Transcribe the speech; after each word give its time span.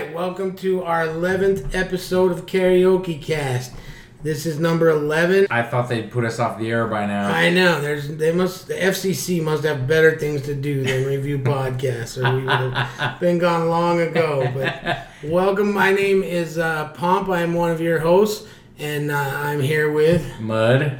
right, 0.00 0.14
welcome 0.14 0.56
to 0.56 0.82
our 0.82 1.06
11th 1.06 1.74
episode 1.74 2.32
of 2.32 2.46
Karaoke 2.46 3.20
Cast. 3.20 3.72
This 4.22 4.46
is 4.46 4.58
number 4.58 4.88
11. 4.88 5.48
I 5.50 5.62
thought 5.62 5.90
they'd 5.90 6.10
put 6.10 6.24
us 6.24 6.38
off 6.38 6.58
the 6.58 6.70
air 6.70 6.86
by 6.86 7.04
now. 7.04 7.28
I 7.28 7.50
know 7.50 7.82
there's 7.82 8.08
they 8.08 8.32
must 8.32 8.68
the 8.68 8.74
FCC 8.74 9.42
must 9.42 9.64
have 9.64 9.86
better 9.86 10.18
things 10.18 10.42
to 10.42 10.54
do 10.54 10.82
than 10.84 11.04
review 11.04 11.38
podcasts, 11.44 12.16
or 12.16 12.34
we 12.34 12.44
would 12.44 12.74
have 12.74 13.20
been 13.20 13.38
gone 13.38 13.68
long 13.68 14.00
ago. 14.00 14.50
But 14.54 15.08
welcome, 15.22 15.72
my 15.72 15.92
name 15.92 16.22
is 16.22 16.56
uh, 16.56 16.88
Pomp. 16.92 17.28
I 17.28 17.42
am 17.42 17.52
one 17.52 17.70
of 17.70 17.80
your 17.80 17.98
hosts, 17.98 18.48
and 18.78 19.10
uh, 19.10 19.16
I'm 19.16 19.60
here 19.60 19.90
with, 19.92 20.40
Mud. 20.40 20.98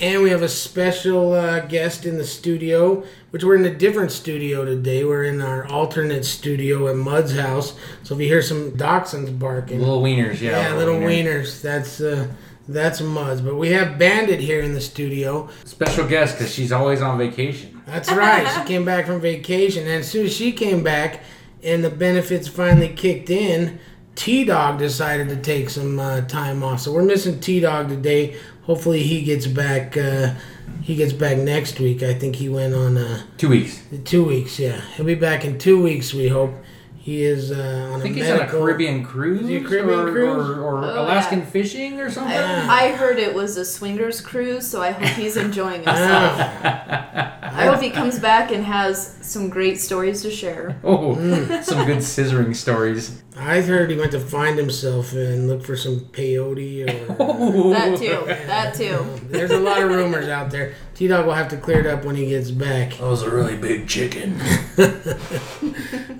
And 0.00 0.22
we 0.22 0.30
have 0.30 0.42
a 0.42 0.48
special 0.48 1.32
uh, 1.32 1.60
guest 1.60 2.04
in 2.04 2.18
the 2.18 2.24
studio, 2.24 3.04
which 3.30 3.44
we're 3.44 3.56
in 3.56 3.64
a 3.64 3.74
different 3.74 4.10
studio 4.10 4.64
today. 4.64 5.04
We're 5.04 5.24
in 5.24 5.40
our 5.40 5.66
alternate 5.66 6.24
studio 6.24 6.88
at 6.88 6.96
Mud's 6.96 7.36
house. 7.36 7.74
So 8.02 8.14
if 8.14 8.20
you 8.20 8.26
hear 8.26 8.42
some 8.42 8.72
dachshunds 8.72 9.38
barking, 9.38 9.78
Little 9.78 10.02
wieners, 10.02 10.40
yeah. 10.40 10.70
yeah, 10.70 10.76
little 10.76 10.98
wiener. 10.98 11.42
wieners. 11.42 11.62
That's 11.62 12.00
uh, 12.00 12.28
that's 12.68 13.00
Mud's. 13.00 13.40
But 13.40 13.54
we 13.54 13.70
have 13.70 13.98
Bandit 13.98 14.40
here 14.40 14.62
in 14.62 14.72
the 14.74 14.80
studio. 14.80 15.48
Special 15.64 16.06
guest 16.08 16.38
because 16.38 16.52
she's 16.52 16.72
always 16.72 17.00
on 17.00 17.16
vacation. 17.18 17.82
That's 17.86 18.10
right. 18.10 18.46
She 18.48 18.66
came 18.66 18.84
back 18.84 19.06
from 19.06 19.20
vacation, 19.20 19.82
and 19.82 20.00
as 20.00 20.10
soon 20.10 20.26
as 20.26 20.34
she 20.34 20.52
came 20.52 20.82
back, 20.82 21.20
and 21.62 21.84
the 21.84 21.90
benefits 21.90 22.48
finally 22.48 22.88
kicked 22.88 23.30
in, 23.30 23.78
T 24.14 24.44
Dog 24.44 24.78
decided 24.78 25.28
to 25.28 25.36
take 25.36 25.70
some 25.70 25.98
uh, 25.98 26.22
time 26.22 26.62
off. 26.62 26.80
So 26.80 26.92
we're 26.92 27.02
missing 27.02 27.40
T 27.40 27.60
Dog 27.60 27.88
today. 27.88 28.36
Hopefully 28.62 29.02
he 29.02 29.22
gets 29.22 29.46
back. 29.46 29.96
Uh, 29.96 30.34
he 30.82 30.94
gets 30.96 31.12
back 31.12 31.36
next 31.38 31.80
week. 31.80 32.02
I 32.02 32.14
think 32.14 32.36
he 32.36 32.48
went 32.48 32.74
on 32.74 32.96
uh, 32.96 33.22
Two 33.38 33.48
weeks. 33.50 33.82
two 34.04 34.24
weeks. 34.24 34.58
Yeah, 34.58 34.80
he'll 34.96 35.04
be 35.06 35.14
back 35.14 35.44
in 35.44 35.58
two 35.58 35.82
weeks. 35.82 36.14
We 36.14 36.28
hope. 36.28 36.52
He 36.96 37.22
is 37.22 37.52
uh, 37.52 37.90
on 37.92 38.00
I 38.00 38.02
think 38.02 38.16
a 38.16 38.20
he's 38.20 38.30
on 38.30 38.40
a. 38.40 38.46
Caribbean 38.48 39.04
cruise. 39.04 39.42
Is 39.42 39.48
he 39.48 39.56
a 39.56 39.60
Caribbean 39.62 39.98
or, 39.98 40.10
cruise? 40.10 40.48
Or, 40.48 40.62
or 40.62 40.84
Oh, 40.86 41.02
Alaskan 41.02 41.40
yeah. 41.40 41.44
fishing 41.44 42.00
or 42.00 42.10
something? 42.10 42.32
Yeah. 42.32 42.66
I 42.70 42.92
heard 42.92 43.18
it 43.18 43.34
was 43.34 43.58
a 43.58 43.64
swingers 43.66 44.22
cruise, 44.22 44.66
so 44.66 44.80
I 44.80 44.92
hope 44.92 45.08
he's 45.10 45.36
enjoying 45.36 45.82
himself. 45.84 46.40
I 46.64 47.66
hope 47.66 47.82
he 47.82 47.90
comes 47.90 48.18
back 48.18 48.50
and 48.52 48.64
has 48.64 49.18
some 49.20 49.50
great 49.50 49.78
stories 49.78 50.22
to 50.22 50.30
share. 50.30 50.78
Oh, 50.82 51.14
Mm. 51.14 51.62
some 51.62 51.84
good 51.86 51.98
scissoring 51.98 52.56
stories. 52.56 53.22
I 53.46 53.60
heard 53.60 53.90
he 53.90 53.96
went 53.96 54.12
to 54.12 54.20
find 54.20 54.58
himself 54.58 55.12
and 55.12 55.46
look 55.46 55.62
for 55.64 55.76
some 55.76 56.00
peyote 56.00 56.88
or. 56.88 57.74
That 57.74 57.98
too. 57.98 58.24
That 58.46 58.74
too. 58.74 59.06
There's 59.28 59.50
a 59.50 59.60
lot 59.60 59.82
of 59.82 59.90
rumors 59.90 60.28
out 60.28 60.50
there. 60.50 60.74
T 60.94 61.06
Dog 61.08 61.26
will 61.26 61.34
have 61.34 61.48
to 61.48 61.56
clear 61.58 61.80
it 61.80 61.86
up 61.86 62.04
when 62.04 62.16
he 62.16 62.26
gets 62.26 62.50
back. 62.50 62.92
That 62.92 63.02
was 63.02 63.22
a 63.22 63.30
really 63.30 63.56
big 63.56 63.86
chicken. 63.86 64.40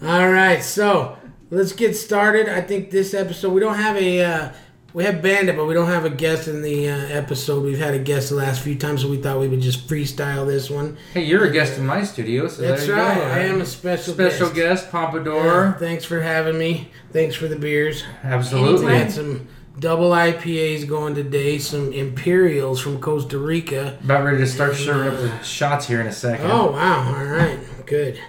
All 0.02 0.30
right, 0.30 0.62
so 0.62 1.16
let's 1.50 1.72
get 1.72 1.94
started. 1.96 2.48
I 2.48 2.60
think 2.60 2.90
this 2.90 3.14
episode 3.14 3.52
we 3.52 3.60
don't 3.60 3.76
have 3.76 3.96
a 3.96 4.22
uh, 4.22 4.52
we 4.94 5.02
have 5.04 5.20
Bandit, 5.20 5.56
but 5.56 5.66
we 5.66 5.74
don't 5.74 5.88
have 5.88 6.04
a 6.04 6.10
guest 6.10 6.46
in 6.46 6.62
the 6.62 6.88
uh, 6.88 6.96
episode. 7.08 7.64
We've 7.64 7.78
had 7.78 7.94
a 7.94 7.98
guest 7.98 8.28
the 8.30 8.36
last 8.36 8.62
few 8.62 8.76
times, 8.76 9.02
so 9.02 9.08
we 9.08 9.16
thought 9.16 9.40
we 9.40 9.48
would 9.48 9.60
just 9.60 9.88
freestyle 9.88 10.46
this 10.46 10.70
one. 10.70 10.96
Hey, 11.12 11.24
you're 11.24 11.44
a 11.44 11.50
guest 11.50 11.76
in 11.78 11.84
my 11.84 12.04
studio, 12.04 12.46
so 12.46 12.62
That's 12.62 12.86
there 12.86 12.96
you 12.96 13.02
right. 13.02 13.14
go. 13.18 13.24
I 13.24 13.38
am 13.40 13.60
a 13.60 13.66
special 13.66 14.14
special 14.14 14.46
guest. 14.50 14.54
guest, 14.56 14.84
Yeah, 14.86 14.90
Pompadour. 14.92 15.76
thanks 15.80 16.04
for 16.04 16.20
having 16.20 16.56
me. 16.56 16.90
Thanks 17.12 17.34
for 17.34 17.48
the 17.48 17.56
beers. 17.56 18.04
Absolutely. 18.22 18.86
We 18.86 18.92
had 18.92 19.10
some 19.10 19.48
double 19.80 20.10
IPAs 20.10 20.86
going 20.88 21.16
today, 21.16 21.58
some 21.58 21.92
Imperials 21.92 22.80
from 22.80 23.00
Costa 23.00 23.36
Rica. 23.38 23.98
About 24.04 24.24
ready 24.24 24.38
to 24.38 24.46
start 24.46 24.76
serving 24.76 25.12
up 25.12 25.18
the 25.18 25.42
shots 25.42 25.88
here 25.88 26.00
in 26.00 26.06
a 26.06 26.12
second. 26.12 26.48
Oh 26.48 26.70
wow! 26.70 27.16
All 27.18 27.24
right, 27.24 27.58
good. 27.86 28.20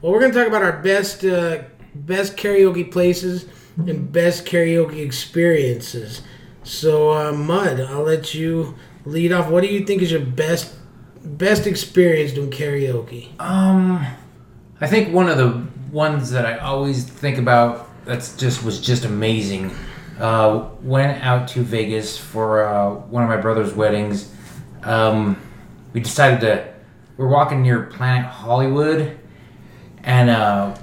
Well, 0.00 0.12
we're 0.12 0.20
gonna 0.20 0.32
talk 0.32 0.46
about 0.46 0.62
our 0.62 0.80
best 0.80 1.24
uh, 1.24 1.62
best 1.96 2.36
karaoke 2.36 2.88
places 2.92 3.46
and 3.76 4.12
best 4.12 4.44
karaoke 4.44 5.04
experiences. 5.04 6.22
So, 6.64 7.12
uh, 7.12 7.32
Mud, 7.32 7.80
I'll 7.80 8.02
let 8.02 8.34
you 8.34 8.76
lead 9.04 9.32
off. 9.32 9.50
What 9.50 9.62
do 9.62 9.68
you 9.68 9.84
think 9.84 10.02
is 10.02 10.10
your 10.10 10.20
best 10.20 10.76
best 11.24 11.66
experience 11.66 12.32
doing 12.32 12.50
karaoke? 12.50 13.28
Um, 13.40 14.04
I 14.80 14.86
think 14.86 15.12
one 15.12 15.28
of 15.28 15.38
the 15.38 15.66
ones 15.92 16.30
that 16.30 16.46
I 16.46 16.58
always 16.58 17.04
think 17.04 17.38
about 17.38 17.88
that's 18.04 18.36
just 18.36 18.64
was 18.64 18.80
just 18.80 19.04
amazing. 19.04 19.74
Uh, 20.18 20.68
went 20.82 21.22
out 21.24 21.48
to 21.48 21.62
Vegas 21.62 22.18
for 22.18 22.64
uh, 22.64 22.90
one 22.90 23.22
of 23.22 23.28
my 23.28 23.36
brother's 23.36 23.74
weddings. 23.74 24.32
Um, 24.82 25.40
we 25.92 26.00
decided 26.00 26.40
to. 26.40 26.72
We're 27.16 27.28
walking 27.28 27.62
near 27.62 27.84
Planet 27.84 28.26
Hollywood, 28.26 29.18
and 30.02 30.30
uh, 30.30 30.76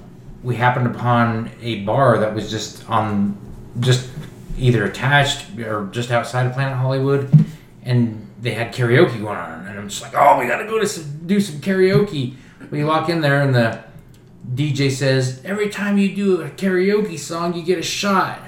we 0.43 0.55
happened 0.55 0.87
upon 0.87 1.51
a 1.61 1.83
bar 1.83 2.19
that 2.19 2.33
was 2.33 2.49
just 2.49 2.89
on, 2.89 3.37
just 3.79 4.09
either 4.57 4.85
attached 4.85 5.57
or 5.59 5.87
just 5.91 6.11
outside 6.11 6.45
of 6.45 6.53
Planet 6.53 6.77
Hollywood, 6.77 7.29
and 7.83 8.27
they 8.41 8.51
had 8.51 8.73
karaoke 8.73 9.19
going 9.19 9.37
on. 9.37 9.67
And 9.67 9.79
I'm 9.79 9.89
just 9.89 10.01
like, 10.01 10.13
oh, 10.15 10.39
we 10.39 10.47
gotta 10.47 10.65
go 10.65 10.79
to 10.79 10.87
some, 10.87 11.25
do 11.25 11.39
some 11.39 11.59
karaoke. 11.59 12.35
We 12.71 12.83
walk 12.83 13.09
in 13.09 13.21
there, 13.21 13.41
and 13.41 13.53
the 13.53 13.83
DJ 14.53 14.91
says, 14.91 15.41
every 15.43 15.69
time 15.69 15.97
you 15.97 16.15
do 16.15 16.41
a 16.41 16.49
karaoke 16.49 17.17
song, 17.17 17.53
you 17.53 17.63
get 17.63 17.79
a 17.79 17.83
shot. 17.83 18.39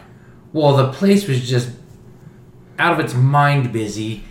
Well, 0.54 0.76
the 0.76 0.92
place 0.92 1.28
was 1.28 1.48
just 1.48 1.72
out 2.80 2.94
of 2.94 3.00
its 3.00 3.14
mind 3.14 3.72
busy, 3.72 4.24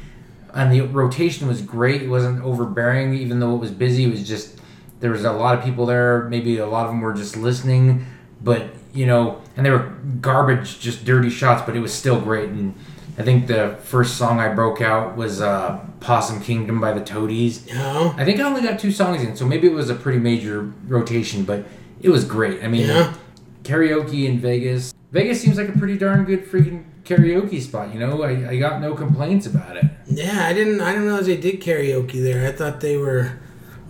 and 0.55 0.73
the 0.73 0.83
rotation 0.83 1.47
was 1.47 1.63
great. 1.63 2.03
It 2.03 2.09
wasn't 2.09 2.43
overbearing, 2.43 3.15
even 3.15 3.41
though 3.41 3.55
it 3.55 3.59
was 3.59 3.71
busy. 3.71 4.05
It 4.05 4.11
was 4.11 4.27
just 4.27 4.60
there 5.01 5.11
was 5.11 5.25
a 5.25 5.33
lot 5.33 5.59
of 5.59 5.65
people 5.65 5.87
there. 5.87 6.29
Maybe 6.29 6.59
a 6.59 6.67
lot 6.67 6.85
of 6.87 6.91
them 6.93 7.01
were 7.01 7.15
just 7.15 7.37
listening, 7.37 8.07
but 8.43 8.69
you 8.93 9.07
know, 9.07 9.41
and 9.57 9.65
they 9.65 9.71
were 9.71 9.93
garbage, 10.21 10.81
just 10.81 11.05
dirty 11.05 11.31
shots. 11.31 11.63
But 11.67 11.77
it 11.77 11.81
was 11.81 11.93
still 11.93 12.21
great. 12.21 12.49
And 12.51 12.75
I 13.19 13.23
think 13.23 13.47
the 13.47 13.77
first 13.83 14.17
song 14.17 14.41
I 14.41 14.53
broke 14.55 14.81
out 14.81 15.17
was 15.17 15.41
uh, 15.41 15.79
"Possum 16.01 16.41
Kingdom" 16.41 16.81
by 16.81 16.93
the 16.93 17.01
Toadies. 17.05 17.67
No. 17.73 18.15
I 18.17 18.25
think 18.25 18.41
I 18.41 18.45
only 18.45 18.63
got 18.63 18.79
two 18.79 18.93
songs 18.93 19.23
in, 19.23 19.37
so 19.37 19.47
maybe 19.47 19.67
it 19.67 19.73
was 19.75 19.91
a 19.91 19.95
pretty 19.95 20.19
major 20.19 20.63
rotation, 20.87 21.45
but 21.45 21.65
it 22.01 22.09
was 22.11 22.25
great. 22.25 22.63
I 22.65 22.69
mean, 22.69 22.87
Yeah. 22.89 23.15
karaoke 23.63 24.27
in 24.27 24.39
Vegas. 24.39 24.95
Vegas 25.13 25.41
seems 25.41 25.57
like 25.59 25.69
a 25.69 25.73
pretty 25.79 25.99
darn 25.99 26.25
good 26.25 26.45
freaking 26.47 26.85
karaoke 27.05 27.61
spot. 27.61 27.93
You 27.93 28.01
know, 28.01 28.23
I, 28.23 28.51
I 28.51 28.57
got 28.59 28.81
no 28.81 28.95
complaints 28.95 29.47
about 29.47 29.77
it. 29.77 29.85
Yeah, 30.07 30.47
I 30.47 30.53
didn't. 30.53 30.81
I 30.81 30.91
didn't 30.93 31.05
realize 31.07 31.27
they 31.27 31.37
did 31.37 31.61
karaoke 31.61 32.23
there. 32.23 32.47
I 32.49 32.53
thought 32.53 32.81
they 32.81 32.97
were 32.97 33.33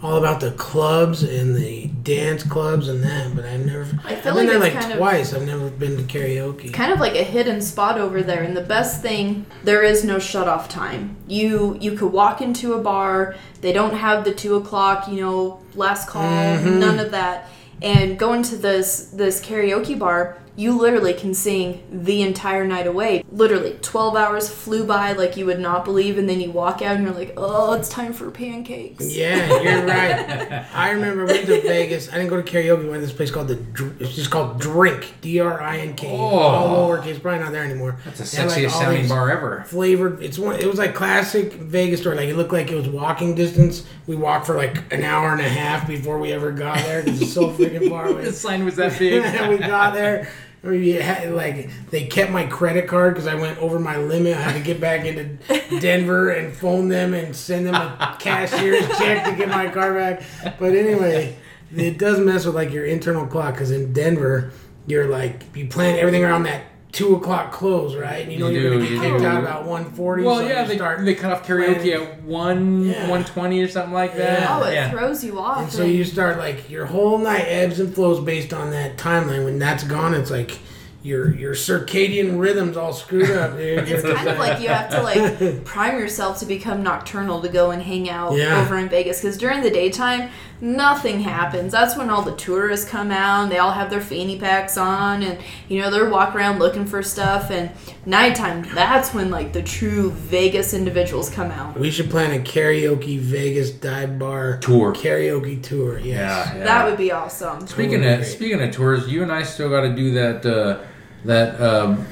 all 0.03 0.17
about 0.17 0.41
the 0.41 0.51
clubs 0.53 1.23
and 1.23 1.55
the 1.55 1.87
dance 2.03 2.43
clubs 2.43 2.89
and 2.89 3.03
that. 3.03 3.35
But 3.35 3.45
I've 3.45 3.65
never. 3.65 3.87
I 4.05 4.13
I've 4.13 4.21
feel 4.21 4.35
been 4.35 4.47
like 4.47 4.49
there 4.49 4.59
like 4.59 4.73
kind 4.73 4.93
of- 4.93 4.99
twice. 4.99 5.35
I've 5.35 5.47
never 5.47 5.71
been 5.71 5.97
to 5.97 6.03
karaoke. 6.03 6.73
Kind 6.73 6.93
of 6.93 7.01
like 7.01 7.15
a 7.15 7.23
hidden 7.23 7.61
spot 7.61 7.99
over 7.99 8.23
there, 8.23 8.43
and 8.43 8.57
the 8.57 8.63
best 8.63 9.03
thing 9.03 9.47
there 9.65 9.83
is 9.83 10.05
no 10.05 10.19
shut 10.19 10.49
off 10.49 10.69
time. 10.69 11.17
You 11.27 11.77
you 11.81 11.93
could 11.93 12.13
walk 12.13 12.41
into 12.41 12.75
a 12.75 12.83
bar. 12.83 13.35
They 13.61 13.73
don't 13.73 13.95
have 13.95 14.25
the 14.25 14.33
two 14.33 14.57
o'clock, 14.57 15.09
you 15.09 15.21
know, 15.21 15.61
last 15.75 16.09
call, 16.09 16.23
mm-hmm. 16.23 16.79
none 16.79 16.99
of 16.99 17.11
that. 17.11 17.49
And 17.83 18.19
go 18.19 18.33
into 18.33 18.57
this 18.57 19.11
this 19.11 19.45
karaoke 19.45 19.99
bar. 19.99 20.39
You 20.57 20.77
literally 20.79 21.15
can 21.15 21.33
sing 21.33 21.83
the 21.91 22.23
entire 22.23 22.67
night 22.67 22.87
away. 22.87 23.25
Literally, 23.31 23.79
12 23.81 24.17
hours 24.17 24.49
flew 24.53 24.85
by 24.85 25.13
like 25.13 25.37
you 25.37 25.47
would 25.47 25.61
not 25.61 25.85
believe, 25.85 26.19
and 26.19 26.29
then 26.29 26.41
you 26.41 26.51
walk 26.51 26.83
out 26.83 26.97
and 26.97 27.05
you're 27.05 27.15
like, 27.15 27.33
oh, 27.37 27.73
it's 27.75 27.89
time 27.89 28.13
for 28.13 28.31
pancakes. 28.31 29.15
Yeah, 29.17 29.61
you're 29.63 29.87
right. 29.87 30.67
I 30.75 30.91
remember 30.91 31.25
we 31.27 31.33
went 31.33 31.47
to 31.47 31.61
Vegas. 31.63 32.11
I 32.13 32.17
didn't 32.17 32.29
go 32.31 32.41
to 32.41 32.43
karaoke. 32.43 32.81
We 32.83 32.89
went 32.91 33.01
to 33.03 33.07
this 33.07 33.17
place 33.17 33.31
called 33.31 33.49
the. 33.49 33.57
Dr- 33.57 34.01
It's 34.03 34.15
just 34.15 34.31
called 34.31 34.61
Drink. 34.61 35.15
D 35.21 35.41
R 35.41 35.61
I 35.63 35.79
N 35.79 35.95
K. 35.95 36.09
Oh. 36.11 36.17
All 36.39 36.89
lowercase. 36.91 37.21
Probably 37.23 37.41
not 37.41 37.53
there 37.53 37.65
anymore. 37.65 37.99
That's 38.05 38.19
the 38.31 38.37
They 38.37 38.43
sexiest 38.45 38.63
like, 38.65 38.71
sounding 38.71 39.09
bar 39.09 39.31
ever. 39.31 39.65
Flavored. 39.67 40.23
It's 40.23 40.39
one. 40.39 40.57
It 40.57 40.67
was 40.67 40.79
like 40.79 40.95
classic 40.95 41.53
Vegas 41.55 42.01
story. 42.01 42.17
Like 42.17 42.29
it 42.29 42.37
looked 42.37 42.53
like 42.53 42.71
it 42.71 42.77
was 42.77 42.89
walking 42.89 43.35
distance. 43.35 43.87
We 44.07 44.17
walked 44.17 44.47
for 44.47 44.57
like 44.57 44.93
an 44.93 45.05
hour 45.05 45.31
and 45.33 45.41
a 45.41 45.49
half 45.49 45.87
before 45.87 46.19
we 46.19 46.33
ever 46.33 46.51
got 46.53 46.79
there 46.79 47.03
because 47.03 47.23
it's 47.23 47.33
so 47.33 47.51
freaking 47.51 47.89
far 47.89 48.09
away. 48.11 48.25
The 48.25 48.33
sign 48.33 48.65
was 48.65 48.77
that 48.77 48.99
big. 48.99 49.23
we 49.49 49.59
got 49.59 49.95
there. 49.95 50.29
We 50.63 50.91
had, 50.91 51.33
like 51.33 51.71
they 51.91 52.05
kept 52.05 52.31
my 52.31 52.45
credit 52.45 52.87
card 52.87 53.15
because 53.15 53.27
I 53.27 53.35
went 53.35 53.59
over 53.59 53.79
my 53.79 53.97
limit. 53.97 54.37
I 54.37 54.41
had 54.41 54.55
to 54.55 54.63
get 54.63 54.81
back 54.81 55.07
into 55.07 55.25
Denver 55.81 56.31
and 56.31 56.55
phone 56.55 56.89
them 56.89 57.15
and 57.15 57.35
send 57.35 57.67
them 57.67 57.75
a 57.75 58.17
cashier's 58.21 58.87
check 58.99 59.25
to 59.25 59.35
get 59.37 59.49
my 59.49 59.69
car 59.69 59.95
back. 59.95 60.23
But 60.59 60.75
anyway, 60.75 61.37
it 61.75 61.99
does 61.99 62.19
mess 62.19 62.45
with 62.45 62.55
like 62.55 62.73
your 62.73 62.85
internal 62.85 63.27
clock 63.27 63.55
because 63.55 63.71
in 63.71 63.93
Denver, 63.93 64.53
you're 64.87 65.07
like 65.07 65.45
you 65.57 65.67
plan 65.67 65.99
everything 65.99 66.25
around 66.25 66.43
that 66.43 66.63
two 66.93 67.15
o'clock 67.17 67.53
close, 67.53 67.95
right? 67.95 68.23
And 68.25 68.33
you 68.33 68.39
know 68.39 68.49
You 68.49 68.59
are 68.59 68.63
do, 68.63 68.71
gonna 68.71 68.83
get 68.83 68.91
you 68.93 69.01
kicked 69.01 69.19
do. 69.21 69.27
out 69.27 69.43
about 69.43 69.65
one 69.65 69.85
forty. 69.93 70.23
Well, 70.25 70.39
so 70.39 70.47
yeah, 70.49 70.65
they, 70.65 70.77
start 70.77 71.05
they 71.05 71.15
cut 71.15 71.33
off 71.33 71.47
karaoke 71.47 71.75
planning- 71.83 71.93
at 71.93 72.23
one 72.25 72.85
Yeah. 72.87 73.09
one 73.09 73.25
twenty 73.25 73.61
or 73.63 73.69
something 73.69 73.93
like 73.95 74.17
that. 74.17 74.41
Yeah. 74.41 74.59
Oh, 74.61 74.65
it 74.69 74.75
yeah. 74.75 74.91
throws 74.91 75.23
you 75.25 75.39
off. 75.39 75.63
And 75.63 75.73
so 75.73 75.85
you 75.85 76.05
start 76.05 76.39
like 76.39 76.69
your 76.71 76.87
whole 76.87 77.19
night 77.19 77.45
ebbs 77.47 77.79
and 77.81 77.95
flows 77.95 78.19
based 78.25 78.53
on 78.53 78.71
that 78.73 78.97
timeline. 78.97 79.45
When 79.45 79.59
that's 79.59 79.85
gone, 79.85 80.15
it's 80.15 80.31
like 80.31 80.59
your 81.03 81.35
your 81.35 81.55
circadian 81.55 82.39
rhythms 82.39 82.77
all 82.77 82.93
screwed 82.93 83.31
up, 83.31 83.57
dude. 83.57 83.89
It's 83.89 84.03
kind 84.03 84.29
of 84.29 84.39
like 84.47 84.61
you 84.61 84.69
have 84.69 84.91
to 84.91 85.03
like 85.03 85.65
prime 85.65 85.99
yourself 85.99 86.41
to 86.41 86.47
become 86.47 86.83
nocturnal 86.83 87.41
to 87.41 87.49
go 87.49 87.71
and 87.71 87.81
hang 87.83 88.11
out 88.11 88.37
Yeah. 88.37 88.61
over 88.61 88.77
in 88.77 88.89
Vegas 88.89 89.21
because 89.23 89.39
during 89.39 89.63
the 89.63 89.71
daytime 89.71 90.29
nothing 90.61 91.21
happens. 91.21 91.73
That's 91.73 91.97
when 91.97 92.11
all 92.11 92.23
the 92.23 92.37
tourists 92.37 92.89
come 92.89 93.11
out 93.11 93.45
and 93.45 93.53
they 93.53 93.59
all 93.59 93.71
have 93.73 93.89
their 93.89 94.01
fanny 94.01 94.39
packs 94.39 94.77
on 94.77 95.23
and 95.23 95.39
you 95.69 95.81
know 95.81 95.91
they're 95.91 96.09
walking 96.11 96.37
around 96.39 96.59
looking 96.59 96.85
for 96.85 97.03
stuff 97.03 97.51
and 97.51 97.71
nighttime 98.05 98.63
that's 98.75 99.15
when 99.15 99.31
like 99.31 99.53
the 99.53 99.63
true 99.63 100.11
Vegas 100.11 100.75
individuals 100.75 101.31
come 101.31 101.51
out. 101.51 101.79
we 101.79 101.91
should 101.91 102.11
plan 102.11 102.39
a 102.39 102.43
karaoke 102.43 103.19
Vegas 103.19 103.71
dive 103.71 104.19
bar 104.19 104.59
Tour. 104.59 104.93
Karaoke 104.95 105.63
tour. 105.63 105.99
Yes. 105.99 106.07
Yeah, 106.53 106.57
yeah. 106.59 106.65
That 106.65 106.85
would 106.87 106.99
be 106.99 107.11
awesome. 107.13 107.67
Speaking 107.67 107.93
Totally 108.01 108.13
of 108.13 108.19
great. 108.21 108.27
speaking 108.29 108.61
of 108.63 108.71
tours, 108.73 109.09
you 109.09 109.23
and 109.23 109.33
I 109.33 109.43
still 109.45 109.71
got 109.71 109.83
to 109.83 109.95
do 109.95 110.13
that 110.13 110.45
uh, 110.47 110.79
that 111.25 111.61
um, 111.61 112.07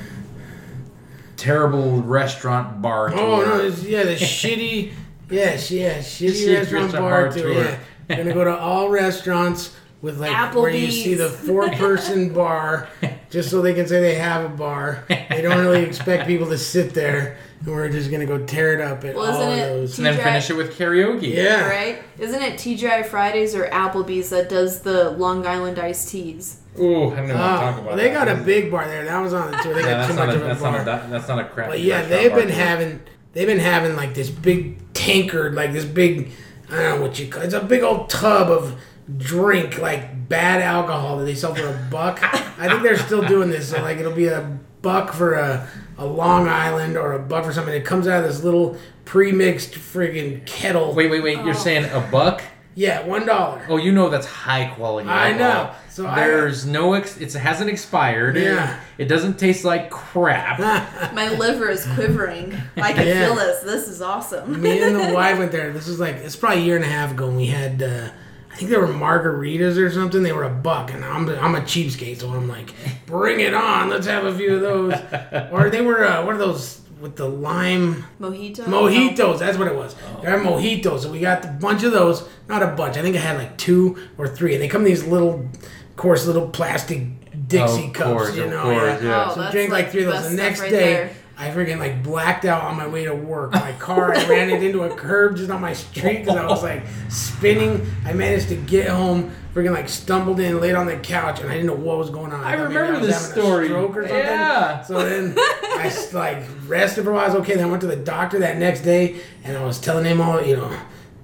terrible 1.37 2.03
restaurant 2.03 2.81
bar 2.83 3.11
tour. 3.11 3.19
Oh 3.21 3.41
no, 3.45 3.61
it's, 3.61 3.83
yeah, 3.83 4.05
the 4.05 4.15
shitty, 4.17 4.93
yeah, 5.31 5.57
sh- 5.57 5.71
yeah, 5.73 5.99
shitty 5.99 6.31
Shitty 6.31 6.57
restaurant 6.59 6.83
restaurant 6.85 6.93
bar 6.93 7.25
bar 7.27 7.33
tour. 7.33 7.43
tour. 7.55 7.65
Yeah, 7.65 7.79
We're 8.09 8.17
gonna 8.17 8.35
go 8.35 8.45
to 8.45 8.57
all 8.59 8.89
restaurants 8.89 9.75
with 10.01 10.19
like 10.21 10.55
where 10.55 10.71
you 10.71 10.91
see 10.91 11.15
the 11.15 11.29
four-person 11.29 12.33
bar, 12.35 12.89
just 13.31 13.51
so 13.51 13.61
they 13.61 13.75
can 13.75 13.87
say 13.87 14.01
they 14.01 14.15
have 14.15 14.45
a 14.45 14.49
bar. 14.49 15.05
They 15.09 15.41
don't 15.43 15.59
really 15.59 15.83
expect 15.83 16.27
people 16.27 16.47
to 16.49 16.59
sit 16.59 16.95
there, 16.95 17.37
and 17.61 17.69
we're 17.69 17.89
just 17.89 18.11
gonna 18.11 18.25
go 18.27 18.39
tear 18.39 18.75
it 18.75 18.81
up 18.81 19.05
at 19.05 19.15
Well, 19.17 19.35
all 19.35 19.43
of 19.43 19.59
it 19.59 19.63
those. 19.63 19.99
and 19.99 20.07
then 20.07 20.17
finish 20.17 20.49
it 20.51 20.55
with 20.55 20.79
karaoke. 20.79 21.35
Yeah, 21.35 21.69
Right? 21.69 22.03
Isn't 22.19 22.41
it 22.43 22.55
TGI 22.59 23.07
Fridays 23.07 23.55
or 23.55 23.67
Applebee's 23.69 24.31
that 24.31 24.49
does 24.49 24.81
the 24.83 25.11
Long 25.11 25.47
Island 25.47 25.79
iced 25.79 26.09
teas? 26.11 26.59
Ooh, 26.79 27.11
I 27.11 27.17
don't 27.17 27.29
know 27.29 27.35
oh, 27.35 27.39
what 27.39 27.53
to 27.59 27.59
talk 27.59 27.77
Oh, 27.79 27.83
about. 27.83 27.97
they 27.97 28.09
that. 28.11 28.27
got 28.27 28.29
a 28.29 28.41
big 28.45 28.71
bar 28.71 28.87
there. 28.87 29.05
That 29.05 29.19
was 29.21 29.35
on 29.35 29.51
the 29.51 29.57
tour. 29.59 29.75
They 29.75 29.81
Yeah, 29.81 29.87
got 29.87 29.97
that's 29.99 30.11
too 30.11 30.17
not 30.17 30.27
much 30.29 30.37
a 30.37 30.39
of 30.39 30.45
a 30.45 30.49
that's 30.49 30.61
bar. 30.63 30.73
not 30.73 30.81
a 30.81 30.85
that- 30.85 31.11
that's 31.11 31.29
not 31.29 31.39
a 31.41 31.45
crap. 31.45 31.69
But 31.71 31.81
yeah, 31.81 32.03
they've 32.03 32.33
been 32.35 32.49
having 32.51 33.01
they've 33.33 33.49
been 33.49 33.59
having 33.59 33.97
like 33.97 34.15
this 34.15 34.31
big 34.31 34.79
tankard, 34.95 35.55
like 35.57 35.73
this 35.73 35.85
big 35.85 36.31
I 36.71 36.77
don't 36.77 36.97
know 36.97 37.03
what 37.03 37.19
you 37.19 37.29
call 37.29 37.43
it. 37.43 37.47
it's 37.47 37.55
a 37.55 37.61
big 37.61 37.83
old 37.83 38.11
tub 38.11 38.51
of 38.51 38.81
drink, 39.17 39.79
like 39.79 40.29
bad 40.29 40.61
alcohol 40.61 41.19
that 41.19 41.25
they 41.25 41.35
sell 41.35 41.55
for 41.55 41.67
a 41.67 41.89
buck. 41.91 42.19
I 42.59 42.69
think 42.69 42.83
they're 42.83 42.99
still 42.99 43.27
doing 43.27 43.51
this. 43.51 43.71
So 43.71 43.81
like 43.83 43.99
it'll 43.99 44.13
be 44.13 44.27
a 44.27 44.59
buck 44.83 45.13
for 45.13 45.35
a, 45.35 45.69
a 45.97 46.07
Long 46.07 46.49
Island 46.49 46.97
or 46.97 47.13
a 47.13 47.19
buck 47.19 47.45
for 47.45 47.53
something. 47.53 47.75
It 47.75 47.85
comes 47.85 48.07
out 48.07 48.23
of 48.23 48.31
this 48.31 48.45
little 48.45 48.77
pre-mixed 49.05 49.73
friggin' 49.73 50.45
kettle. 50.47 50.93
Wait, 50.95 51.11
wait, 51.11 51.23
wait! 51.23 51.39
You're 51.39 51.51
oh. 51.51 51.53
saying 51.53 51.85
a 51.87 52.07
buck? 52.13 52.43
Yeah, 52.79 53.05
one 53.05 53.27
dollar. 53.27 53.67
Oh, 53.69 53.77
you 53.77 53.91
know 53.91 54.09
that's 54.09 54.27
high 54.27 54.67
quality. 54.67 55.09
I 55.09 55.33
know. 55.33 55.73
So 55.91 56.07
I- 56.07 56.15
there's 56.15 56.65
no 56.65 56.95
ex- 56.95 57.17
it 57.21 57.33
hasn't 57.33 57.69
expired. 57.69 58.37
Yeah. 58.37 58.79
It 58.99 59.07
doesn't 59.07 59.37
taste 59.37 59.65
like 59.65 59.91
crap. 59.91 60.61
My 61.13 61.29
liver 61.31 61.69
is 61.71 61.85
quivering. 61.97 62.57
I 62.77 62.93
can 62.93 63.05
Yeah. 63.05 63.27
feel 63.27 63.35
this. 63.35 63.65
This 63.65 63.89
is 63.89 64.01
awesome. 64.01 64.63
Me 64.63 64.81
and 64.81 64.95
the 64.95 65.13
wife 65.23 65.39
went 65.39 65.51
there. 65.51 65.73
This 65.73 65.89
was 65.89 65.99
like 65.99 66.17
it's 66.17 66.37
probably 66.37 66.61
a 66.61 66.65
year 66.65 66.77
and 66.77 66.85
a 66.85 66.89
half 66.89 67.11
ago, 67.11 67.27
and 67.27 67.37
we 67.37 67.47
had 67.47 67.83
uh, 67.83 68.11
I 68.53 68.55
think 68.57 68.71
they 68.71 68.77
were 68.77 68.87
margaritas 68.87 69.77
or 69.77 69.91
something. 69.91 70.23
They 70.23 70.31
were 70.33 70.45
a 70.45 70.49
buck, 70.51 70.93
and 70.93 71.05
I'm 71.05 71.29
I'm 71.31 71.57
a 71.57 71.61
cheapskate, 71.63 72.19
so 72.21 72.31
I'm 72.31 72.47
like, 72.47 72.73
bring 73.07 73.41
it 73.41 73.55
on. 73.55 73.89
Let's 73.89 74.07
have 74.07 74.25
a 74.25 74.33
few 74.39 74.55
of 74.55 74.61
those. 74.61 74.95
or 75.51 75.69
they 75.69 75.81
were 75.81 76.05
uh, 76.05 76.25
what 76.25 76.37
are 76.37 76.39
those 76.39 76.81
with 77.01 77.17
the 77.17 77.29
lime 77.29 78.05
Mojito? 78.21 78.65
mojitos? 78.65 79.39
That's 79.39 79.57
what 79.59 79.69
it 79.69 79.75
was. 79.75 79.95
Oh. 80.17 80.21
They're 80.23 80.39
mojitos, 80.41 81.01
so 81.01 81.11
we 81.13 81.21
got 81.21 81.45
a 81.45 81.49
bunch 81.49 81.83
of 81.83 81.93
those. 81.93 82.29
Not 82.49 82.63
a 82.63 82.69
bunch. 82.69 82.97
I 82.97 83.03
think 83.03 83.17
I 83.17 83.21
had 83.21 83.37
like 83.37 83.57
two 83.59 83.97
or 84.17 84.29
three, 84.29 84.55
and 84.55 84.63
they 84.63 84.69
come 84.69 84.83
in 84.83 84.87
these 84.89 85.05
little, 85.05 85.35
of 85.41 85.97
course, 85.97 86.27
little 86.27 86.49
plastic 86.49 87.07
Dixie 87.49 87.87
Of 87.89 87.93
cups. 87.93 88.11
course, 88.11 88.37
you 88.37 88.47
know, 88.47 88.63
course, 88.63 89.03
yeah. 89.03 89.27
Oh, 89.31 89.35
so 89.35 89.41
that's 89.41 89.53
drink 89.53 89.71
like, 89.71 89.85
like 89.85 89.93
three 89.93 90.05
of 90.05 90.13
those. 90.13 90.31
The 90.31 90.37
next 90.37 90.61
right 90.61 90.71
day, 90.71 90.93
there. 90.95 91.11
I 91.41 91.51
freaking 91.51 91.79
like 91.79 92.03
blacked 92.03 92.45
out 92.45 92.65
on 92.65 92.77
my 92.77 92.89
way 92.89 93.05
to 93.05 93.15
work. 93.15 93.53
My 93.53 93.73
car, 93.75 94.13
I 94.13 94.27
ran 94.27 94.51
it 94.51 94.61
into 94.61 94.83
a 94.83 94.95
curb 94.97 95.37
just 95.37 95.51
on 95.51 95.61
my 95.61 95.73
street 95.73 96.25
because 96.25 96.37
I 96.37 96.45
was 96.45 96.65
like 96.65 96.83
spinning. 97.09 97.87
I 98.05 98.13
managed 98.13 98.49
to 98.49 98.57
get 98.57 98.89
home, 98.89 99.31
freaking 99.55 99.71
like 99.71 99.89
stumbled 99.89 100.41
in, 100.41 100.61
laid 100.61 100.75
on 100.75 100.87
the 100.87 100.97
couch, 100.97 101.41
and 101.41 101.49
I 101.49 101.53
didn't 101.53 101.69
know 101.69 101.75
what 101.75 101.97
was 101.97 102.11
going 102.11 102.33
on. 102.33 102.43
I 102.43 102.57
maybe 102.57 102.75
remember 102.75 102.99
was 102.99 103.09
this 103.09 103.31
story. 103.31 103.67
stroke 103.67 103.97
or 103.97 104.03
something. 104.03 104.19
Yeah. 104.19 104.83
So 104.83 105.09
then 105.09 105.35
I 105.39 105.95
like 106.13 106.43
rested 106.67 107.05
for 107.05 107.13
a 107.13 107.15
while. 107.15 107.25
I 107.25 107.29
was 107.29 107.37
okay. 107.43 107.55
Then 107.55 107.67
I 107.67 107.71
went 107.71 107.83
to 107.83 107.87
the 107.87 107.95
doctor 107.95 108.41
that 108.41 108.57
next 108.57 108.81
day, 108.81 109.21
and 109.45 109.57
I 109.57 109.65
was 109.65 109.79
telling 109.79 110.07
him 110.07 110.21
all, 110.21 110.43
you 110.43 110.57
know. 110.57 110.77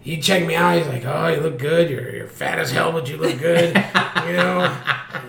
He 0.04 0.18
checked 0.20 0.46
me 0.46 0.54
out. 0.54 0.76
He's 0.76 0.86
like, 0.86 1.06
"Oh, 1.06 1.28
you 1.28 1.40
look 1.40 1.58
good. 1.58 1.88
You're, 1.88 2.14
you're 2.14 2.26
fat 2.26 2.58
as 2.58 2.70
hell, 2.70 2.92
but 2.92 3.08
you 3.08 3.16
look 3.16 3.38
good. 3.38 3.74
you 4.26 4.32
know, 4.34 4.76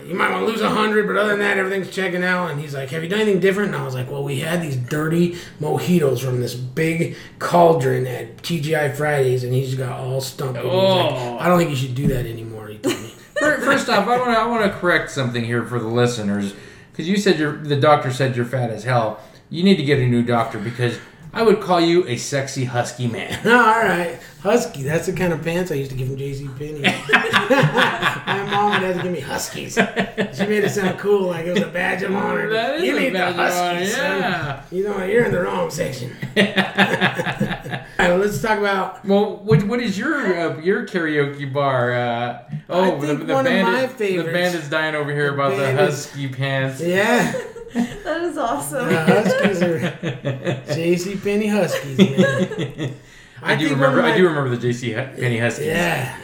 you 0.06 0.14
might 0.14 0.30
want 0.32 0.46
to 0.46 0.52
lose 0.52 0.60
a 0.60 0.70
hundred, 0.70 1.08
but 1.08 1.16
other 1.16 1.30
than 1.30 1.40
that, 1.40 1.58
everything's 1.58 1.90
checking 1.90 2.26
out." 2.26 2.52
And 2.52 2.60
he's 2.60 2.74
like, 2.74 2.90
"Have 2.90 3.02
you 3.02 3.08
done 3.08 3.22
anything 3.22 3.40
different?" 3.40 3.74
And 3.74 3.82
I 3.82 3.86
was 3.86 3.96
like, 3.96 4.12
"Well, 4.12 4.22
we 4.22 4.42
had 4.42 4.62
these 4.62 4.76
dirty 4.76 5.38
mojitos 5.62 6.20
from 6.20 6.42
this 6.42 6.56
big 6.56 7.16
cauldron 7.40 8.06
at 8.06 8.36
TGI 8.44 8.94
Fridays, 8.98 9.46
and 9.46 9.54
he 9.54 9.64
just 9.64 9.78
got 9.78 9.98
all 9.98 10.20
stumped." 10.20 10.60
He 10.60 10.66
like, 10.66 10.74
Oh. 10.76 11.38
I 11.40 11.48
don't 11.48 11.58
think 11.58 11.70
you 11.70 11.78
should 11.78 11.96
do 11.96 12.08
that 12.08 12.26
anymore. 12.26 12.68
He 12.68 12.78
told 12.78 13.00
me. 13.00 13.14
First 13.40 13.88
off, 13.88 14.06
I 14.10 14.18
want 14.18 14.34
to 14.34 14.40
I 14.40 14.46
want 14.46 14.70
to 14.70 14.78
correct 14.78 15.10
something 15.10 15.46
here 15.46 15.64
for 15.66 15.80
the 15.80 15.88
listeners 15.88 16.54
because 16.92 17.08
you 17.08 17.16
said 17.16 17.40
your 17.40 17.56
the 17.56 17.78
doctor 17.78 18.12
said 18.12 18.36
you're 18.36 18.46
fat 18.46 18.72
as 18.72 18.84
hell. 18.84 19.22
You 19.50 19.64
need 19.64 19.78
to 19.78 19.84
get 19.84 20.00
a 20.00 20.06
new 20.06 20.22
doctor 20.24 20.60
because 20.60 20.98
I 21.36 21.44
would 21.44 21.60
call 21.60 21.82
you 21.82 22.08
a 22.08 22.16
sexy 22.16 22.64
husky 22.64 23.08
man. 23.08 23.40
No, 23.46 23.58
all 23.60 23.80
right. 23.80 24.18
Husky. 24.42 24.84
That's 24.84 25.06
the 25.08 25.14
kind 25.14 25.34
of 25.34 25.44
pants 25.44 25.70
I 25.72 25.76
used 25.76 25.92
to 25.92 25.98
give 25.98 26.08
from 26.08 26.18
J.C. 26.18 26.48
Penney. 26.58 26.80
My 26.82 28.48
mom 28.50 28.72
would 28.72 28.82
have 28.84 28.96
to 28.98 29.04
give 29.04 29.12
me 29.12 29.20
Huskies. 29.20 29.74
She 29.74 30.46
made 30.46 30.64
it 30.64 30.72
sound 30.72 30.98
cool, 31.00 31.28
like 31.28 31.46
it 31.46 31.52
was 31.54 31.64
a 31.64 31.68
badge 31.68 32.04
of 32.04 32.16
honor. 32.16 32.50
That 32.50 32.76
is 32.76 32.84
you 32.84 32.98
need 33.00 33.10
the 33.16 33.28
of 33.28 33.40
honor, 33.40 33.50
Huskies, 33.50 33.96
son. 33.96 34.22
yeah. 34.22 34.64
You 34.72 34.84
know, 34.84 35.04
you're 35.04 35.26
in 35.26 35.32
the 35.32 35.42
wrong 35.42 35.70
section. 35.70 36.12
all 36.38 36.44
right, 36.44 37.86
well, 38.00 38.18
let's 38.18 38.42
talk 38.42 38.60
about. 38.60 39.04
Well, 39.06 39.38
what, 39.38 39.64
what 39.64 39.80
is 39.80 39.98
your 39.98 40.16
uh, 40.38 40.58
your 40.60 40.86
karaoke 40.86 41.52
bar? 41.52 41.94
Uh, 41.94 42.44
oh, 42.70 43.00
the, 43.02 43.16
the 43.16 43.34
one 43.34 43.46
of 43.46 43.52
band 43.52 43.68
my 43.72 43.84
is, 43.86 43.94
the 43.96 44.24
band 44.24 44.56
is 44.56 44.70
dying 44.70 44.96
over 44.96 45.12
here 45.12 45.34
about 45.34 45.52
the 45.52 45.58
band 45.58 45.80
is- 45.80 46.06
husky 46.06 46.28
pants. 46.30 46.82
Yeah, 46.82 47.34
That 48.04 48.22
is 48.24 48.38
awesome. 48.38 48.88
the 48.88 49.02
Huskies 49.06 49.62
are 49.62 50.74
J.C. 50.74 51.18
Penney 51.18 51.48
Huskies, 51.48 51.98
man. 51.98 52.96
I, 53.42 53.56
do 53.56 53.68
think 53.68 53.80
one 53.80 53.90
of 53.90 53.96
remember. 53.96 54.02
I 54.02 54.16
do 54.18 54.28
remember 54.28 54.50
the 54.50 54.58
J.C. 54.58 54.94
Penney 54.94 55.40
Huskies. 55.40 55.68
Yeah. 55.68 56.18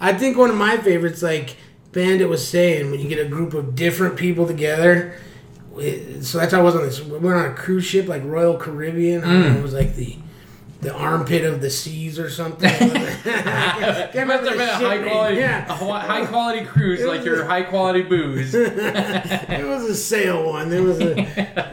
I 0.00 0.12
think 0.12 0.36
one 0.36 0.50
of 0.50 0.56
my 0.56 0.76
favorites, 0.76 1.22
like 1.22 1.56
Bandit 1.92 2.28
was 2.28 2.46
saying, 2.46 2.90
when 2.90 3.00
you 3.00 3.08
get 3.08 3.18
a 3.24 3.28
group 3.28 3.54
of 3.54 3.74
different 3.74 4.16
people 4.16 4.46
together. 4.46 5.14
it- 5.78 6.24
So 6.24 6.38
that's 6.38 6.52
how 6.52 6.60
I 6.60 6.62
was 6.62 6.74
on 6.76 6.82
this. 6.82 7.00
We 7.02 7.18
went 7.18 7.36
on 7.36 7.46
a 7.46 7.54
cruise 7.54 7.84
ship, 7.84 8.06
like 8.06 8.22
Royal 8.24 8.56
Caribbean. 8.58 9.24
I 9.24 9.32
don't 9.32 9.42
Mm. 9.42 9.52
know, 9.54 9.58
it 9.60 9.62
was 9.62 9.74
like 9.74 9.96
the 9.96 10.16
the 10.80 10.92
armpit 10.94 11.44
of 11.44 11.60
the 11.60 11.68
seas 11.70 12.18
or 12.18 12.30
something. 12.30 12.70
Can't 12.70 14.14
It 14.14 14.26
must 14.26 14.48
have 14.48 14.56
been 14.58 14.68
a 14.68 14.72
high 14.74 14.98
quality, 15.06 15.36
Yeah. 15.36 15.66
a 15.68 15.74
high 15.74 16.24
quality 16.26 16.64
cruise, 16.64 17.04
like 17.04 17.18
was 17.18 17.26
your 17.26 17.42
a- 17.42 17.46
high 17.46 17.62
quality 17.62 18.02
booze. 18.02 18.54
it 18.54 19.66
was 19.66 19.84
a 19.84 19.94
sail 19.94 20.46
one. 20.46 20.72
It 20.72 20.80
was 20.80 20.98
a 21.00 21.18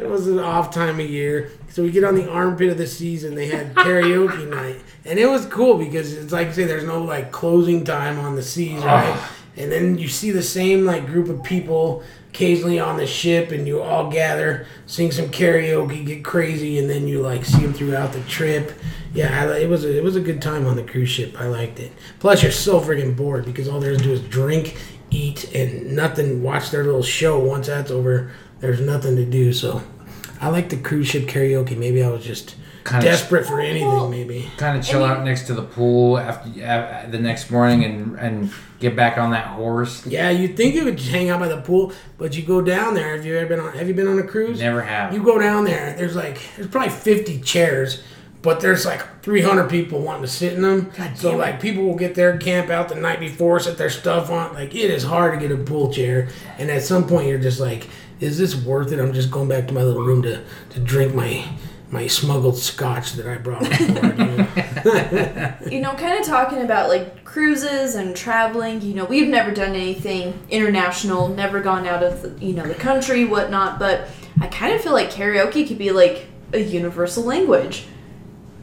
it 0.01 0.09
was 0.09 0.27
an 0.27 0.39
off 0.39 0.71
time 0.73 0.99
of 0.99 1.09
year. 1.09 1.51
So 1.69 1.83
we 1.83 1.91
get 1.91 2.03
on 2.03 2.15
the 2.15 2.29
armpit 2.29 2.69
of 2.69 2.77
the 2.77 2.87
seas 2.87 3.23
and 3.23 3.37
they 3.37 3.47
had 3.47 3.73
karaoke 3.75 4.47
night. 4.49 4.81
And 5.05 5.17
it 5.17 5.27
was 5.27 5.45
cool 5.45 5.77
because 5.77 6.13
it's 6.13 6.33
like 6.33 6.47
I 6.47 6.51
say 6.51 6.65
there's 6.65 6.83
no 6.83 7.01
like 7.01 7.31
closing 7.31 7.85
time 7.85 8.19
on 8.19 8.35
the 8.35 8.43
seas, 8.43 8.83
right? 8.83 9.13
Ah. 9.15 9.33
And 9.55 9.71
then 9.71 9.97
you 9.97 10.07
see 10.07 10.31
the 10.31 10.43
same 10.43 10.85
like 10.85 11.05
group 11.07 11.29
of 11.29 11.41
people 11.43 12.03
occasionally 12.38 12.79
on 12.79 12.98
the 12.98 13.08
ship 13.08 13.50
and 13.50 13.67
you 13.67 13.82
all 13.82 14.12
gather, 14.12 14.67
sing 14.86 15.12
some 15.12 15.25
karaoke, 15.25 16.06
get 16.06 16.24
crazy, 16.24 16.77
and 16.77 16.88
then 16.88 17.08
you 17.08 17.20
like 17.20 17.44
see 17.44 17.62
them 17.62 17.74
throughout 17.74 18.13
the 18.13 18.22
trip. 18.22 18.74
Yeah, 19.12 19.41
I, 19.41 19.58
it 19.58 19.67
was 19.67 19.84
a, 19.84 19.98
it 19.98 20.03
was 20.03 20.15
a 20.15 20.22
good 20.22 20.39
time 20.39 20.67
on 20.67 20.75
the 20.75 20.84
cruise 20.84 21.10
ship. 21.10 21.41
I 21.41 21.48
liked 21.48 21.79
it. 21.79 21.91
Plus, 22.20 22.44
you're 22.44 22.51
so 22.51 22.79
friggin' 22.79 23.17
bored 23.17 23.44
because 23.44 23.67
all 23.67 23.79
there's 23.79 23.98
to 23.98 24.03
do 24.03 24.12
is 24.12 24.22
drink, 24.22 24.77
eat, 25.10 25.51
and 25.56 25.96
nothing. 25.96 26.44
Watch 26.44 26.70
their 26.70 26.84
little 26.84 27.01
show. 27.01 27.39
Once 27.39 27.65
that's 27.65 27.89
over, 27.89 28.32
there's 28.60 28.82
nothing 28.82 29.15
to 29.15 29.25
do. 29.25 29.51
So, 29.51 29.82
I 30.39 30.50
like 30.50 30.70
the 30.70 30.77
cruise 30.77 31.08
ship 31.08 31.24
karaoke. 31.24 31.75
Maybe 31.75 32.03
I 32.03 32.10
was 32.10 32.24
just 32.24 32.56
Kinda- 32.88 33.06
desperate 33.06 33.46
for 33.46 33.60
anything. 33.60 33.88
Well- 33.88 34.08
maybe. 34.10 34.50
kind 34.58 34.77
of 34.77 34.84
chill 34.86 35.03
And 35.03 35.12
you- 35.12 35.17
out 35.20 35.25
next 35.25 35.44
to 35.48 35.53
the 35.53 35.62
pool 35.63 36.17
after 36.17 36.50
uh, 36.63 37.10
the 37.12 37.20
next 37.20 37.51
morning 37.51 37.84
and 37.84 38.17
and 38.20 38.50
get 38.79 38.96
back 38.96 39.17
on 39.17 39.32
that 39.32 39.48
horse. 39.48 40.06
Yeah, 40.06 40.29
you'd 40.29 40.56
think 40.56 40.75
you 40.75 40.86
would 40.86 40.98
just 40.98 41.10
hang 41.10 41.29
out 41.29 41.39
by 41.39 41.48
the 41.48 41.58
pool, 41.58 41.91
but 42.17 42.36
you 42.38 42.44
go 42.44 42.62
down 42.62 42.94
there. 42.94 43.15
Have 43.15 43.25
you 43.25 43.36
ever 43.38 43.48
been 43.48 43.60
on? 43.60 43.74
Have 43.74 43.88
you 43.88 43.94
been 43.94 44.08
on 44.08 44.20
a 44.20 44.24
cruise? 44.24 44.60
Never 44.60 44.82
have. 44.82 45.13
You 45.13 45.24
go 45.24 45.39
down 45.39 45.65
there. 45.65 45.96
There's 45.98 46.15
like 46.15 46.39
there's 46.56 46.67
probably 46.67 46.91
50 46.91 47.39
chairs, 47.41 48.01
but 48.44 48.60
there's 48.60 48.86
like 48.86 49.01
300 49.24 49.70
people 49.70 50.00
wanting 50.00 50.22
to 50.22 50.27
sit 50.27 50.53
in 50.53 50.62
them. 50.62 50.91
so 51.15 51.36
like 51.36 51.60
people 51.60 51.84
will 51.84 51.96
get 51.96 52.15
there, 52.15 52.38
camp 52.38 52.70
out 52.70 52.88
the 52.89 52.96
night 52.96 53.20
before, 53.20 53.60
set 53.60 53.77
their 53.77 53.89
stuff 53.89 54.29
on. 54.29 54.53
Like 54.53 54.74
it 54.75 54.91
is 54.91 55.03
hard 55.03 55.34
to 55.39 55.48
get 55.48 55.51
a 55.58 55.62
pool 55.62 55.91
chair, 55.91 56.27
and 56.60 56.70
at 56.70 56.84
some 56.84 57.08
point 57.08 57.27
you're 57.27 57.39
just 57.39 57.60
like, 57.60 57.88
is 58.20 58.38
this 58.38 58.56
worth 58.56 58.91
it? 58.91 59.00
I'm 59.00 59.13
just 59.13 59.32
going 59.32 59.50
back 59.50 59.67
to 59.67 59.74
my 59.74 59.82
little 59.84 60.03
room 60.03 60.22
to 60.22 60.41
to 60.70 60.79
drink 60.79 61.13
my 61.15 61.44
my 61.89 62.08
smuggled 62.08 62.58
scotch 62.58 63.13
that 63.13 63.25
I 63.25 63.38
brought 63.38 63.63
on. 63.63 63.79
You 63.79 64.38
know? 64.38 64.48
You 65.72 65.82
know, 65.82 65.94
kind 65.94 66.20
of 66.20 66.25
talking 66.25 66.62
about 66.62 66.89
like 66.89 67.24
cruises 67.24 67.96
and 67.96 68.15
traveling. 68.15 68.82
You 68.82 68.94
know, 68.94 69.06
we've 69.06 69.27
never 69.27 69.51
done 69.51 69.75
anything 69.75 70.39
international, 70.50 71.27
never 71.27 71.60
gone 71.60 71.86
out 71.86 72.03
of 72.03 72.22
the, 72.22 72.46
you 72.46 72.53
know 72.53 72.65
the 72.65 72.75
country, 72.75 73.25
whatnot. 73.25 73.79
But 73.79 74.08
I 74.39 74.48
kind 74.48 74.74
of 74.74 74.82
feel 74.82 74.94
like 74.94 75.12
karaoke 75.12 75.67
could 75.67 75.77
be 75.77 75.91
like 75.91 76.27
a 76.53 76.60
universal 76.60 77.24
language. 77.24 77.86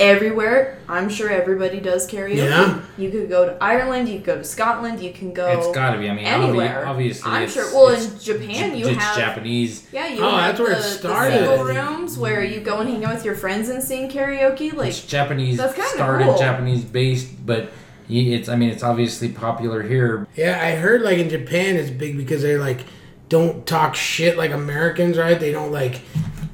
Everywhere, 0.00 0.78
I'm 0.88 1.08
sure 1.08 1.30
everybody 1.30 1.78
does 1.78 2.08
karaoke. 2.10 2.36
Yeah. 2.36 2.80
You 2.98 3.10
could 3.10 3.28
go 3.28 3.46
to 3.46 3.56
Ireland, 3.62 4.08
you 4.08 4.16
could 4.16 4.24
go 4.26 4.36
to 4.38 4.44
Scotland, 4.44 5.00
you 5.00 5.12
can 5.12 5.32
go 5.32 5.46
It's 5.46 5.72
got 5.74 5.92
to 5.92 5.98
be. 5.98 6.10
I 6.10 6.14
mean, 6.14 6.24
anywhere. 6.24 6.84
obviously, 6.84 7.30
I'm 7.30 7.48
sure. 7.48 7.72
Well, 7.72 7.88
in 7.94 8.18
Japan, 8.18 8.76
you 8.76 8.88
it's 8.88 8.98
have 9.02 9.16
Japanese. 9.16 9.86
yeah, 9.92 10.08
you 10.08 10.20
Oh, 10.24 10.30
have 10.36 10.56
that's 10.56 10.58
where 10.58 10.70
the, 10.70 10.76
it 10.78 10.82
the 10.82 10.88
started, 10.88 11.32
single 11.38 11.52
I 11.68 11.74
think. 11.74 11.88
rooms 11.90 12.18
where 12.18 12.42
you 12.42 12.60
go 12.60 12.80
and 12.80 12.90
hang 12.90 13.04
out 13.04 13.14
with 13.14 13.24
your 13.24 13.36
friends 13.36 13.68
and 13.68 13.80
sing 13.82 14.10
karaoke. 14.10 14.72
Like 14.72 14.88
It's 14.88 15.06
Japanese 15.06 15.58
that's 15.58 15.74
kinda 15.74 15.88
started 15.90 16.24
cool. 16.24 16.38
Japanese 16.38 16.84
based, 16.84 17.46
but 17.46 17.72
it's. 18.08 18.48
I 18.48 18.56
mean, 18.56 18.70
it's 18.70 18.82
obviously 18.82 19.28
popular 19.28 19.82
here. 19.82 20.26
Yeah, 20.34 20.58
I 20.60 20.72
heard 20.72 21.02
like 21.02 21.18
in 21.18 21.28
Japan 21.30 21.76
it's 21.76 21.90
big 21.90 22.16
because 22.16 22.42
they 22.42 22.56
like 22.56 22.80
don't 23.28 23.64
talk 23.64 23.94
shit 23.94 24.36
like 24.36 24.50
Americans, 24.50 25.16
right? 25.18 25.38
They 25.38 25.52
don't 25.52 25.70
like 25.70 26.00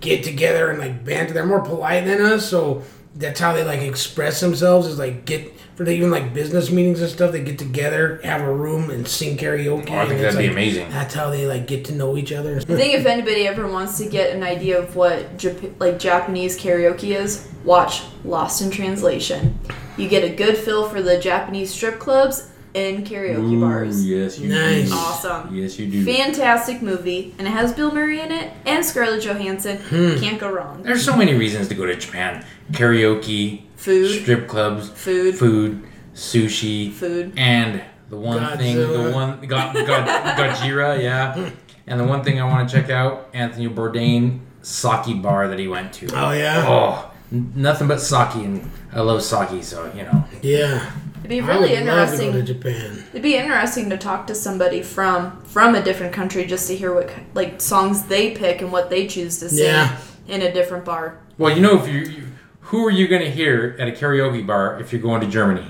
get 0.00 0.22
together 0.24 0.68
and 0.68 0.78
like 0.78 1.04
banter. 1.06 1.32
They're 1.32 1.46
more 1.46 1.62
polite 1.62 2.04
than 2.04 2.20
us, 2.20 2.48
so 2.48 2.82
that's 3.14 3.40
how 3.40 3.52
they 3.52 3.64
like 3.64 3.80
express 3.80 4.40
themselves. 4.40 4.86
Is 4.86 4.98
like 4.98 5.24
get 5.24 5.52
for 5.74 5.84
the, 5.84 5.92
even 5.92 6.10
like 6.10 6.32
business 6.32 6.70
meetings 6.70 7.00
and 7.00 7.10
stuff. 7.10 7.32
They 7.32 7.42
get 7.42 7.58
together, 7.58 8.20
have 8.22 8.42
a 8.42 8.52
room, 8.52 8.90
and 8.90 9.06
sing 9.06 9.36
karaoke. 9.36 9.90
Oh, 9.90 9.98
I 9.98 10.06
think 10.06 10.20
that'd 10.20 10.38
be 10.38 10.44
like, 10.44 10.52
amazing. 10.52 10.90
That's 10.90 11.14
how 11.14 11.30
they 11.30 11.46
like 11.46 11.66
get 11.66 11.86
to 11.86 11.94
know 11.94 12.16
each 12.16 12.32
other. 12.32 12.56
I 12.56 12.60
think 12.60 12.94
if 12.94 13.06
anybody 13.06 13.46
ever 13.46 13.66
wants 13.66 13.98
to 13.98 14.08
get 14.08 14.34
an 14.34 14.42
idea 14.42 14.78
of 14.78 14.94
what 14.96 15.36
Jap- 15.36 15.78
like 15.80 15.98
Japanese 15.98 16.58
karaoke 16.58 17.16
is, 17.16 17.48
watch 17.64 18.02
Lost 18.24 18.62
in 18.62 18.70
Translation. 18.70 19.58
You 19.96 20.08
get 20.08 20.24
a 20.24 20.34
good 20.34 20.56
feel 20.56 20.88
for 20.88 21.02
the 21.02 21.18
Japanese 21.18 21.72
strip 21.72 21.98
clubs 21.98 22.49
and 22.74 23.04
karaoke 23.06 23.60
bars. 23.60 24.06
yes, 24.06 24.38
you 24.38 24.48
Nice. 24.48 24.88
do. 24.88 24.94
Awesome. 24.94 25.54
Yes, 25.54 25.78
you 25.78 25.86
do. 25.90 26.04
Fantastic 26.04 26.82
movie, 26.82 27.34
and 27.38 27.46
it 27.48 27.50
has 27.50 27.72
Bill 27.72 27.92
Murray 27.92 28.20
in 28.20 28.30
it 28.32 28.52
and 28.66 28.84
Scarlett 28.84 29.22
Johansson. 29.24 29.78
Hmm. 29.78 30.16
Can't 30.18 30.38
go 30.40 30.50
wrong. 30.50 30.82
There's 30.82 31.04
so 31.04 31.16
many 31.16 31.34
reasons 31.34 31.68
to 31.68 31.74
go 31.74 31.86
to 31.86 31.96
Japan: 31.96 32.44
karaoke, 32.72 33.62
Food, 33.76 34.20
strip 34.22 34.46
clubs, 34.48 34.88
food, 34.90 35.34
food, 35.36 35.82
sushi, 36.14 36.92
food. 36.92 37.32
and 37.36 37.82
the 38.08 38.16
one 38.16 38.56
thing, 38.58 38.76
the 38.76 39.10
one 39.14 39.40
God, 39.46 39.74
God, 39.86 40.36
Gojira, 40.38 41.02
yeah. 41.02 41.50
And 41.86 41.98
the 41.98 42.04
one 42.04 42.22
thing 42.22 42.40
I 42.40 42.44
want 42.44 42.68
to 42.68 42.74
check 42.74 42.90
out: 42.90 43.28
Anthony 43.32 43.68
Bourdain 43.68 44.40
sake 44.62 45.20
bar 45.22 45.48
that 45.48 45.58
he 45.58 45.66
went 45.66 45.92
to. 45.94 46.06
Oh 46.14 46.30
yeah, 46.32 46.64
Oh, 46.68 47.10
nothing 47.32 47.88
but 47.88 48.00
sake, 48.00 48.34
and 48.36 48.70
I 48.92 49.00
love 49.00 49.22
sake, 49.22 49.62
so 49.64 49.90
you 49.96 50.02
know. 50.04 50.24
yeah. 50.42 50.90
It'd 51.30 51.44
be 51.46 51.50
I 51.50 51.54
really 51.54 51.70
would 51.76 51.86
love 51.86 52.08
to 52.08 52.24
interesting. 52.24 52.32
go 52.32 52.38
to 52.38 52.42
Japan. 52.42 53.04
It'd 53.10 53.22
be 53.22 53.36
interesting 53.36 53.90
to 53.90 53.96
talk 53.96 54.26
to 54.26 54.34
somebody 54.34 54.82
from 54.82 55.40
from 55.42 55.74
a 55.74 55.82
different 55.82 56.12
country 56.12 56.44
just 56.46 56.66
to 56.68 56.76
hear 56.76 56.92
what 56.94 57.10
like 57.34 57.60
songs 57.60 58.04
they 58.06 58.32
pick 58.32 58.60
and 58.60 58.72
what 58.72 58.90
they 58.90 59.06
choose 59.06 59.38
to 59.40 59.48
sing 59.48 59.64
Yeah. 59.66 59.96
in 60.26 60.42
a 60.42 60.52
different 60.52 60.84
bar. 60.84 61.18
Well, 61.38 61.54
you 61.54 61.62
know, 61.62 61.80
if 61.80 61.88
you, 61.88 62.00
you 62.00 62.24
who 62.60 62.84
are 62.86 62.90
you 62.90 63.06
going 63.08 63.22
to 63.22 63.30
hear 63.30 63.76
at 63.78 63.88
a 63.88 63.92
karaoke 63.92 64.46
bar 64.46 64.80
if 64.80 64.92
you're 64.92 65.02
going 65.02 65.20
to 65.20 65.26
Germany? 65.26 65.66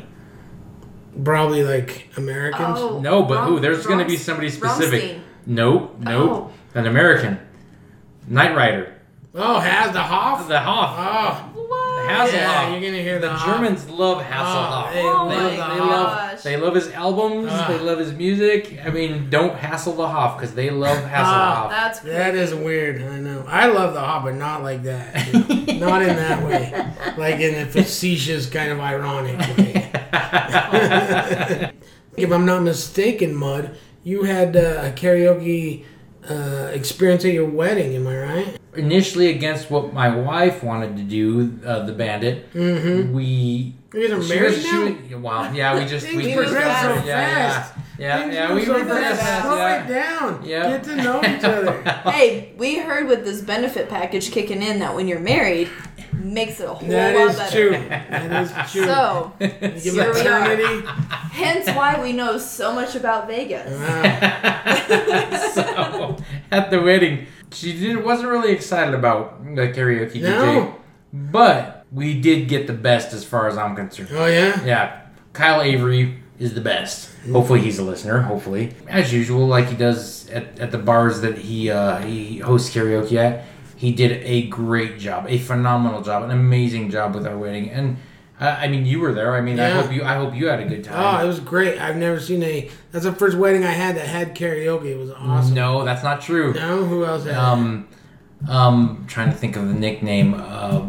Probably 1.24 1.62
like 1.64 2.08
Americans. 2.16 2.78
Oh, 2.78 3.00
No, 3.00 3.22
but 3.22 3.44
who? 3.44 3.54
Rom- 3.54 3.62
There's 3.62 3.86
going 3.86 3.98
to 3.98 4.04
be 4.04 4.16
somebody 4.16 4.48
specific. 4.48 5.02
Rammstein. 5.02 5.20
Nope, 5.46 5.96
oh. 5.98 6.02
nope. 6.10 6.52
An 6.74 6.86
American. 6.86 7.38
Knight 8.28 8.54
Rider. 8.56 8.94
Oh, 9.34 9.58
has 9.58 9.92
the 9.92 10.00
Hoff. 10.00 10.46
The 10.48 10.58
Hoff. 10.60 11.50
Oh, 11.56 11.60
What? 11.60 11.69
Hasselhoff. 12.08 12.32
yeah, 12.32 12.70
you're 12.72 12.80
gonna 12.80 13.02
hear 13.02 13.18
the, 13.18 13.28
The 13.28 13.36
Germans 13.44 13.88
love 13.90 14.22
Hasselhoff. 14.22 14.88
Oh, 14.90 14.92
they 14.94 15.02
Oh 15.02 15.04
love 15.04 15.28
my 15.28 15.42
the 15.44 15.50
they 15.50 15.56
Hoff. 15.56 15.90
love 15.90 16.42
they 16.42 16.56
love 16.56 16.74
his 16.74 16.88
albums. 16.92 17.48
Ah. 17.50 17.66
They 17.68 17.78
love 17.78 17.98
his 17.98 18.12
music. 18.12 18.78
I 18.84 18.90
mean, 18.90 19.28
don't 19.30 19.54
hassle 19.56 19.94
the 19.94 20.08
Hoff 20.08 20.38
because 20.38 20.54
they 20.54 20.70
love 20.70 20.98
Ah. 21.04 21.08
Hasselhoff. 21.08 21.70
That's 21.70 22.00
That 22.00 22.34
is 22.34 22.54
weird. 22.54 23.02
I 23.02 23.18
know. 23.18 23.44
I 23.46 23.66
love 23.66 23.94
the 23.94 24.00
Hoff, 24.00 24.24
but 24.24 24.34
not 24.34 24.62
like 24.62 24.82
that. 24.84 25.14
not 25.34 26.02
in 26.02 26.16
that 26.16 26.42
way. 26.44 26.72
Like 27.16 27.40
in 27.40 27.54
a 27.62 27.66
facetious 27.66 28.46
kind 28.48 28.70
of 28.72 28.80
ironic 28.80 29.38
way. 29.56 29.90
if 32.16 32.30
I'm 32.30 32.44
not 32.46 32.62
mistaken, 32.62 33.34
Mud, 33.34 33.76
you 34.02 34.22
had 34.24 34.56
uh, 34.56 34.82
a 34.84 34.90
karaoke 34.92 35.84
uh, 36.28 36.70
experience 36.72 37.24
at 37.24 37.32
your 37.32 37.48
wedding. 37.48 37.94
Am 37.96 38.06
I 38.06 38.18
right? 38.18 38.56
Initially, 38.76 39.28
against 39.30 39.70
what 39.70 39.92
my 39.92 40.14
wife 40.14 40.62
wanted 40.62 40.96
to 40.96 41.02
do, 41.02 41.58
uh, 41.66 41.84
the 41.86 41.92
Bandit, 41.92 42.52
Mm-hmm. 42.52 43.12
we. 43.12 43.74
You 43.92 44.08
guys 44.08 44.12
are 44.12 44.28
married 44.36 44.52
was- 44.54 44.64
now. 44.64 44.84
was- 44.84 45.14
wow, 45.16 45.52
yeah, 45.52 45.76
we 45.76 45.84
just 45.84 46.06
we 46.14 46.22
Things 46.22 46.26
just 46.36 46.36
progress 46.52 46.82
got 46.84 47.00
so 47.00 47.06
yeah, 47.08 47.34
fast. 47.34 47.74
yeah, 47.98 48.20
Things 48.20 48.34
yeah, 48.34 48.48
move 48.48 48.56
we 48.58 48.64
so 48.66 48.74
progress 48.74 49.18
fast. 49.18 49.20
fast, 49.20 49.42
Slow 49.46 49.56
yeah. 49.56 49.84
it 49.84 49.88
down. 49.88 50.44
Yeah. 50.44 50.68
Get 50.70 50.84
to 50.84 50.96
know 50.96 51.18
each 51.24 51.42
other. 51.44 51.82
Hey, 52.12 52.52
we 52.56 52.78
heard 52.78 53.08
with 53.08 53.24
this 53.24 53.40
benefit 53.40 53.88
package 53.88 54.30
kicking 54.30 54.62
in 54.62 54.78
that 54.78 54.94
when 54.94 55.08
you're 55.08 55.18
married, 55.18 55.68
makes 56.24 56.60
it 56.60 56.64
a 56.68 56.74
whole 56.74 56.88
That 56.88 57.14
lot 57.16 57.30
is 57.30 57.36
better. 57.36 57.68
true. 57.68 57.88
That 57.88 58.42
is 58.42 58.50
true. 58.72 58.84
So, 58.84 59.32
you 59.40 59.48
give 59.48 59.94
here 59.94 60.12
we 60.14 60.20
are. 60.28 60.82
hence 61.32 61.66
why 61.68 62.00
we 62.02 62.12
know 62.12 62.38
so 62.38 62.72
much 62.72 62.94
about 62.94 63.26
Vegas. 63.26 63.70
Wow. 63.70 65.50
so 65.54 66.16
at 66.50 66.70
the 66.70 66.80
wedding, 66.80 67.26
she 67.52 67.72
didn't 67.78 68.04
wasn't 68.04 68.28
really 68.30 68.52
excited 68.52 68.94
about 68.94 69.42
the 69.44 69.68
karaoke 69.72 70.20
No. 70.22 70.30
DJ, 70.42 70.74
but 71.12 71.86
we 71.92 72.20
did 72.20 72.48
get 72.48 72.66
the 72.66 72.72
best 72.72 73.12
as 73.12 73.24
far 73.24 73.48
as 73.48 73.56
I'm 73.56 73.74
concerned. 73.74 74.10
Oh 74.12 74.26
yeah. 74.26 74.64
Yeah, 74.64 75.00
Kyle 75.32 75.60
Avery 75.62 76.18
is 76.38 76.54
the 76.54 76.60
best. 76.60 77.10
Hopefully 77.30 77.60
he's 77.60 77.78
a 77.78 77.82
listener. 77.84 78.20
Hopefully, 78.22 78.74
as 78.88 79.12
usual, 79.12 79.46
like 79.46 79.66
he 79.68 79.76
does 79.76 80.28
at, 80.30 80.58
at 80.58 80.70
the 80.70 80.78
bars 80.78 81.20
that 81.20 81.36
he 81.38 81.70
uh, 81.70 81.98
he 81.98 82.38
hosts 82.38 82.74
karaoke 82.74 83.16
at. 83.16 83.44
He 83.80 83.92
did 83.92 84.22
a 84.24 84.46
great 84.48 84.98
job, 84.98 85.24
a 85.26 85.38
phenomenal 85.38 86.02
job, 86.02 86.22
an 86.24 86.30
amazing 86.30 86.90
job 86.90 87.14
with 87.14 87.26
our 87.26 87.38
wedding. 87.38 87.70
And 87.70 87.96
uh, 88.38 88.54
I 88.60 88.68
mean, 88.68 88.84
you 88.84 89.00
were 89.00 89.14
there. 89.14 89.34
I 89.34 89.40
mean, 89.40 89.58
I 89.58 89.70
hope 89.70 89.90
you 89.90 90.04
I 90.04 90.16
hope 90.16 90.34
you 90.34 90.48
had 90.48 90.60
a 90.60 90.66
good 90.66 90.84
time. 90.84 90.98
Oh, 91.02 91.24
it 91.24 91.26
was 91.26 91.40
great. 91.40 91.80
I've 91.80 91.96
never 91.96 92.20
seen 92.20 92.42
a. 92.42 92.68
That's 92.92 93.06
the 93.06 93.12
first 93.14 93.38
wedding 93.38 93.64
I 93.64 93.70
had 93.70 93.96
that 93.96 94.06
had 94.06 94.36
karaoke. 94.36 94.84
It 94.84 94.98
was 94.98 95.10
awesome. 95.12 95.54
No, 95.54 95.82
that's 95.82 96.02
not 96.02 96.20
true. 96.20 96.52
No, 96.52 96.84
who 96.84 97.06
else 97.06 97.24
had? 97.24 97.32
it? 97.32 97.38
Um, 97.38 97.88
um, 98.50 99.06
trying 99.08 99.30
to 99.30 99.36
think 99.36 99.56
of 99.56 99.66
the 99.66 99.72
nickname. 99.72 100.34
Uh, 100.34 100.80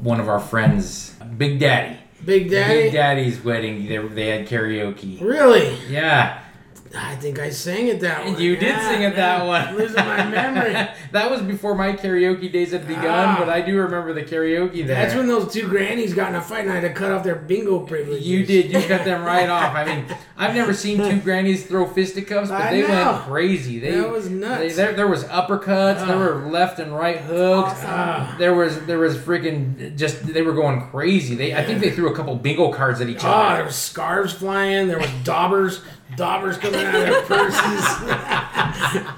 one 0.00 0.20
of 0.20 0.28
our 0.28 0.38
friends, 0.38 1.16
Big 1.36 1.58
Daddy. 1.58 1.98
Big 2.24 2.48
Daddy. 2.48 2.82
Big 2.82 2.92
Daddy's 2.92 3.42
wedding. 3.42 3.88
They 3.88 3.98
they 3.98 4.26
had 4.28 4.46
karaoke. 4.46 5.20
Really? 5.20 5.76
Yeah, 5.88 6.40
I 6.96 7.14
think 7.16 7.38
I 7.38 7.50
sang 7.50 7.86
it 7.86 8.00
that 8.00 8.24
one. 8.24 8.40
you 8.40 8.56
did 8.56 8.70
Yeah, 8.70 8.88
sing 8.90 9.02
it 9.02 9.14
that 9.14 9.42
yeah. 9.42 9.46
one. 9.46 9.76
Losing 9.76 9.94
my 10.04 10.24
memory. 10.28 10.72
that 11.12 11.30
was 11.30 11.40
before 11.40 11.76
my 11.76 11.92
karaoke 11.92 12.50
days 12.50 12.72
had 12.72 12.86
begun, 12.88 13.06
Ah. 13.06 13.36
but 13.38 13.48
I 13.48 13.60
do 13.60 13.76
remember 13.78 14.12
the 14.12 14.22
karaoke 14.22 14.84
there. 14.84 14.96
That's 14.96 15.14
when 15.14 15.28
those 15.28 15.52
two 15.52 15.68
grannies 15.68 16.14
got 16.14 16.30
in 16.30 16.34
a 16.34 16.40
fight 16.40 16.62
and 16.64 16.70
I 16.72 16.80
had 16.80 16.82
to 16.82 16.92
cut 16.92 17.12
off 17.12 17.22
their 17.22 17.36
bingo 17.36 17.78
privileges. 17.80 18.26
you 18.26 18.44
did. 18.44 18.72
You 18.72 18.80
cut 18.82 19.04
them 19.04 19.22
right 19.24 19.48
off. 19.48 19.72
I 19.74 19.84
mean, 19.84 20.04
I've 20.36 20.54
never 20.54 20.74
seen 20.74 20.98
two 20.98 21.20
grannies 21.24 21.64
throw 21.66 21.86
fisticuffs, 21.86 22.48
but 22.50 22.60
I 22.60 22.70
they 22.72 22.82
know. 22.88 23.12
went 23.12 23.22
crazy. 23.24 23.78
They, 23.78 23.92
That 23.92 24.10
was 24.10 24.28
nuts. 24.28 24.58
They, 24.60 24.68
there, 24.72 24.92
there 24.92 25.08
was 25.08 25.22
uppercuts. 25.24 26.04
there 26.06 26.16
Ah. 26.16 26.18
were 26.18 26.50
left 26.50 26.80
and 26.80 26.92
right 26.92 27.18
hooks. 27.18 27.70
Awesome. 27.70 27.88
Ah. 27.88 28.34
There 28.38 28.54
was 28.54 28.80
there 28.86 28.98
was 28.98 29.16
freaking 29.16 29.96
just 29.96 30.26
they 30.26 30.42
were 30.42 30.54
going 30.54 30.80
crazy. 30.90 31.36
They 31.36 31.54
I 31.54 31.62
think 31.64 31.80
they 31.80 31.90
threw 31.90 32.12
a 32.12 32.16
couple 32.16 32.34
bingo 32.34 32.72
cards 32.72 33.00
at 33.00 33.08
each 33.08 33.24
Oh, 33.24 33.28
other. 33.28 33.56
there 33.58 33.64
was 33.66 33.76
scarves 33.76 34.32
flying. 34.32 34.88
There 34.88 34.98
was 34.98 35.10
daubers, 35.22 35.82
daubers 36.16 36.58
coming 36.58 36.80
out 36.80 36.94
of 36.94 37.00
their 37.00 37.22
purses. 37.22 37.84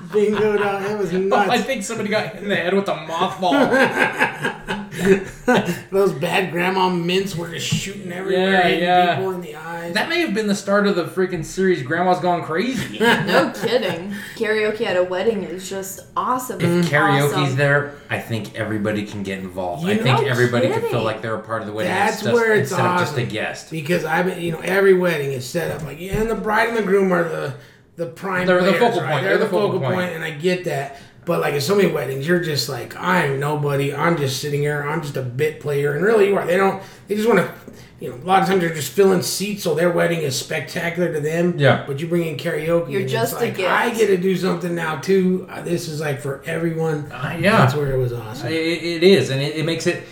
Bingo, 0.12 0.58
dog. 0.58 0.82
It 0.84 0.98
was 0.98 1.14
oh, 1.14 1.18
nuts. 1.18 1.50
I 1.50 1.58
think 1.58 1.84
somebody 1.84 2.08
got 2.08 2.34
hit 2.34 2.42
in 2.42 2.48
the 2.48 2.56
head 2.56 2.74
with 2.74 2.88
a 2.88 2.94
mothball. 2.94 4.78
Those 5.90 6.12
bad 6.12 6.52
grandma 6.52 6.88
mints 6.88 7.34
were 7.34 7.48
just 7.48 7.66
shooting 7.66 8.12
everywhere, 8.12 8.50
Yeah, 8.52 8.62
hitting 8.62 8.84
yeah. 8.84 9.16
people 9.16 9.30
in 9.32 9.40
the 9.40 9.56
eyes. 9.56 9.94
that 9.94 10.08
may 10.08 10.20
have 10.20 10.34
been 10.34 10.46
the 10.46 10.54
start 10.54 10.86
of 10.86 10.96
the 10.96 11.04
freaking 11.04 11.44
series. 11.44 11.82
Grandma's 11.82 12.20
gone 12.20 12.42
crazy. 12.42 12.98
No 13.22 13.52
kidding. 13.54 14.14
Karaoke 14.36 14.82
at 14.82 14.96
a 14.96 15.02
wedding 15.04 15.44
is 15.44 15.68
just 15.68 16.00
awesome. 16.16 16.60
If 16.60 16.66
It's 16.84 16.88
karaoke's 16.88 17.32
awesome. 17.34 17.56
there, 17.56 17.94
I 18.10 18.18
think 18.20 18.54
everybody 18.54 19.06
can 19.06 19.22
get 19.22 19.38
involved. 19.38 19.86
I 19.86 19.96
think 19.96 20.20
know- 20.22 20.26
everybody 20.26 20.68
can 20.68 20.82
feel 20.82 21.02
like 21.02 21.22
they're 21.22 21.34
a 21.36 21.42
part 21.42 21.62
of 21.62 21.66
the 21.68 21.72
wedding. 21.72 21.92
That's 21.92 22.16
instead- 22.16 22.34
where 22.34 22.52
it's 22.54 22.70
instead 22.70 22.86
of 22.86 22.98
just 23.00 23.12
a 23.12 23.22
awesome. 23.22 23.28
guest. 23.28 23.70
because 23.70 24.04
I've 24.04 24.26
been, 24.26 24.40
you 24.40 24.52
know, 24.52 24.60
every 24.60 24.94
wedding 24.94 25.32
is 25.32 25.46
set 25.48 25.70
up 25.70 25.82
like, 25.84 26.00
yeah, 26.00 26.20
and 26.20 26.28
the 26.30 26.34
bride 26.34 26.68
and 26.68 26.76
the 26.76 26.82
groom 26.82 27.12
are 27.12 27.24
the 27.28 27.54
the 27.96 28.06
prime. 28.06 28.46
They're 28.46 28.62
the 28.64 28.72
focal 28.72 29.02
right? 29.02 29.12
point. 29.12 29.24
They're, 29.24 29.36
the 29.38 29.48
focal 29.48 29.78
point. 29.78 29.94
point. 29.94 30.12
and 30.14 30.24
I 30.24 30.30
get 30.30 30.64
that. 30.64 30.98
But 31.24 31.40
like 31.40 31.54
at 31.54 31.62
so 31.62 31.76
many 31.76 31.90
weddings, 31.90 32.26
you're 32.26 32.40
just 32.40 32.68
like, 32.68 32.96
I'm 32.96 33.38
nobody. 33.38 33.94
I'm 33.94 34.16
just 34.16 34.40
sitting 34.40 34.62
here. 34.62 34.82
I'm 34.82 35.02
just 35.02 35.16
a 35.16 35.22
bit 35.22 35.60
player, 35.60 35.94
and 35.94 36.04
really, 36.04 36.28
you 36.28 36.36
are. 36.36 36.44
They 36.44 36.56
don't. 36.56 36.82
They 37.08 37.14
just 37.14 37.28
want 37.28 37.40
to. 37.40 37.54
You 38.00 38.10
know, 38.10 38.16
a 38.16 38.26
lot 38.26 38.42
of 38.42 38.48
times 38.48 38.62
they're 38.62 38.74
just 38.74 38.90
filling 38.90 39.22
seats, 39.22 39.62
so 39.62 39.76
their 39.76 39.88
wedding 39.88 40.22
is 40.22 40.36
spectacular 40.36 41.12
to 41.12 41.20
them. 41.20 41.56
Yeah. 41.56 41.84
But 41.86 42.00
you 42.00 42.08
bring 42.08 42.26
in 42.26 42.36
karaoke. 42.36 42.90
You're 42.90 43.02
and 43.02 43.08
just 43.08 43.34
it's 43.34 43.42
a 43.42 43.44
like, 43.44 43.56
gift. 43.56 43.70
I 43.70 43.90
get 43.90 44.08
to 44.08 44.16
do 44.16 44.36
something 44.36 44.74
now 44.74 44.96
too. 44.96 45.46
Uh, 45.48 45.62
this 45.62 45.86
is 45.86 46.00
like 46.00 46.20
for 46.20 46.42
everyone. 46.44 47.12
Uh, 47.12 47.38
yeah. 47.40 47.58
That's 47.58 47.76
where 47.76 47.92
it 47.92 47.98
was 47.98 48.12
awesome. 48.12 48.48
It, 48.48 48.54
it 48.54 49.04
is, 49.04 49.30
and 49.30 49.40
it, 49.40 49.54
it 49.54 49.64
makes 49.64 49.86
it 49.86 50.02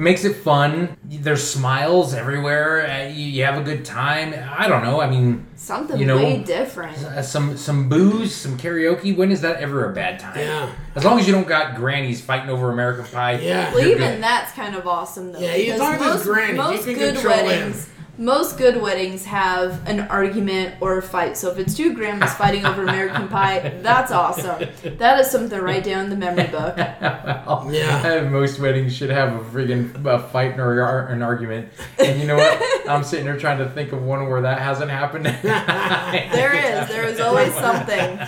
It 0.00 0.02
makes 0.02 0.24
it 0.24 0.34
fun. 0.36 0.96
There's 1.04 1.46
smiles 1.46 2.14
everywhere. 2.14 2.90
uh, 2.90 3.08
You, 3.12 3.26
you 3.26 3.44
have 3.44 3.58
a 3.60 3.62
good 3.62 3.84
time. 3.84 4.32
I 4.58 4.66
don't 4.66 4.82
know. 4.82 4.98
I 4.98 5.10
mean, 5.10 5.46
Something 5.56 5.98
You 5.98 6.06
know- 6.06 6.16
way 6.16 6.42
different. 6.42 6.96
uh, 7.04 7.20
some 7.20 7.54
some 7.58 7.90
booze, 7.90 8.34
some 8.34 8.56
karaoke. 8.56 9.14
When 9.14 9.30
is 9.30 9.42
that 9.42 9.60
ever 9.60 9.90
a 9.90 9.92
bad 9.92 10.18
time? 10.18 10.38
Yeah. 10.38 10.70
As 10.94 11.04
long 11.04 11.20
as 11.20 11.26
you 11.26 11.34
don't 11.34 11.46
got 11.46 11.74
grannies 11.76 12.22
fighting 12.22 12.48
over 12.48 12.70
American 12.70 13.04
Pie. 13.04 13.40
Yeah. 13.42 13.74
Well, 13.74 13.84
even 13.86 13.98
good. 13.98 14.22
that's 14.22 14.52
kind 14.52 14.74
of 14.74 14.86
awesome 14.86 15.32
though. 15.32 15.38
Yeah, 15.38 15.48
as 15.50 15.64
because 15.66 15.80
long 15.80 15.92
it's 15.96 16.00
most, 16.02 16.24
grannies, 16.24 16.50
you 16.50 16.56
most 16.56 16.84
can 16.86 16.94
good 16.94 17.14
control 17.16 17.46
them. 17.46 17.74
Weddings, 18.20 18.30
most 18.40 18.58
good 18.58 18.80
weddings 18.80 19.24
have 19.24 19.86
an 19.88 20.00
argument 20.00 20.74
or 20.80 20.98
a 20.98 21.02
fight. 21.02 21.36
So 21.36 21.50
if 21.50 21.58
it's 21.58 21.76
two 21.76 21.94
grandmas 21.94 22.32
fighting 22.38 22.64
over 22.64 22.82
American 22.82 23.28
Pie, 23.28 23.80
that's 23.82 24.12
awesome. 24.12 24.68
That 24.98 25.20
is 25.20 25.30
something 25.30 25.50
to 25.50 25.62
write 25.62 25.84
down 25.84 26.04
in 26.04 26.10
the 26.10 26.16
memory 26.16 26.46
book. 26.48 26.76
well, 27.00 27.68
Yeah. 27.70 28.28
most 28.30 28.60
weddings 28.60 28.94
should 28.94 29.10
have 29.10 29.34
a 29.34 29.44
friggin' 29.50 30.04
uh, 30.06 30.18
fight 30.18 30.58
or 30.58 31.06
an 31.06 31.22
argument. 31.22 31.68
And 31.98 32.20
you 32.20 32.26
know 32.26 32.36
what? 32.36 32.88
I'm 32.88 33.04
sitting 33.04 33.26
here 33.26 33.38
trying 33.38 33.58
to 33.58 33.68
think 33.70 33.92
of 33.92 34.02
one 34.02 34.28
where 34.28 34.42
that 34.42 34.60
hasn't 34.60 34.90
happened. 34.90 35.26
There 35.26 36.54
is. 36.54 36.88
There 36.88 37.04
is 37.04 37.20
always 37.20 37.52
something. 37.54 38.18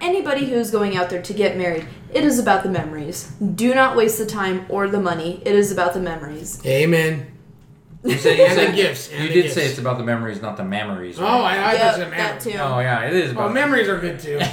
Anybody 0.00 0.46
who's 0.46 0.70
going 0.70 0.96
out 0.96 1.10
there 1.10 1.22
to 1.22 1.32
get 1.32 1.56
married, 1.56 1.86
it 2.12 2.24
is 2.24 2.38
about 2.38 2.64
the 2.64 2.68
memories. 2.68 3.32
Do 3.54 3.74
not 3.74 3.96
waste 3.96 4.18
the 4.18 4.26
time 4.26 4.66
or 4.68 4.88
the 4.88 5.00
money. 5.00 5.40
It 5.46 5.54
is 5.54 5.70
about 5.70 5.94
the 5.94 6.00
memories. 6.00 6.64
Amen. 6.66 7.31
You 8.04 8.18
said, 8.18 8.36
you 8.36 8.44
And 8.44 8.58
the 8.58 8.64
said- 8.66 8.74
gifts. 8.74 9.10
And 9.12 9.22
You 9.22 9.28
did 9.28 9.42
gifts. 9.44 9.54
say 9.54 9.66
it's 9.66 9.78
about 9.78 9.96
the 9.98 10.04
memories, 10.04 10.42
not 10.42 10.56
the 10.56 10.64
memories. 10.64 11.18
Oh. 11.20 11.24
I, 11.24 11.54
I 11.56 11.72
Yep, 11.72 11.80
thought 11.80 11.98
you 11.98 12.02
said 12.04 12.12
that 12.12 12.40
too. 12.40 12.58
Oh 12.58 12.80
yeah, 12.80 13.04
it 13.06 13.12
is 13.14 13.30
Oh, 13.30 13.34
about. 13.34 13.52
memories 13.54 13.88
are 13.88 13.98
good 14.00 14.18
too. 14.18 14.38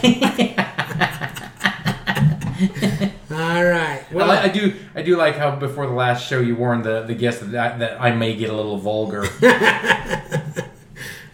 All 3.32 3.64
right. 3.64 4.04
Well, 4.12 4.28
Well, 4.28 4.32
I, 4.32 4.44
I 4.44 4.48
do. 4.50 4.74
I 4.96 5.02
do 5.02 5.16
like 5.16 5.36
how 5.38 5.56
before 5.56 5.86
the 5.88 5.94
last 5.94 6.28
show 6.28 6.40
you 6.42 6.56
warned 6.56 6.84
the, 6.84 7.04
the 7.04 7.14
guest 7.16 7.40
that, 7.52 7.74
I, 7.74 7.78
that 7.78 8.02
I 8.02 8.12
may 8.12 8.36
get 8.36 8.50
a 8.50 8.54
little 8.54 8.78
vulgar. 8.78 9.24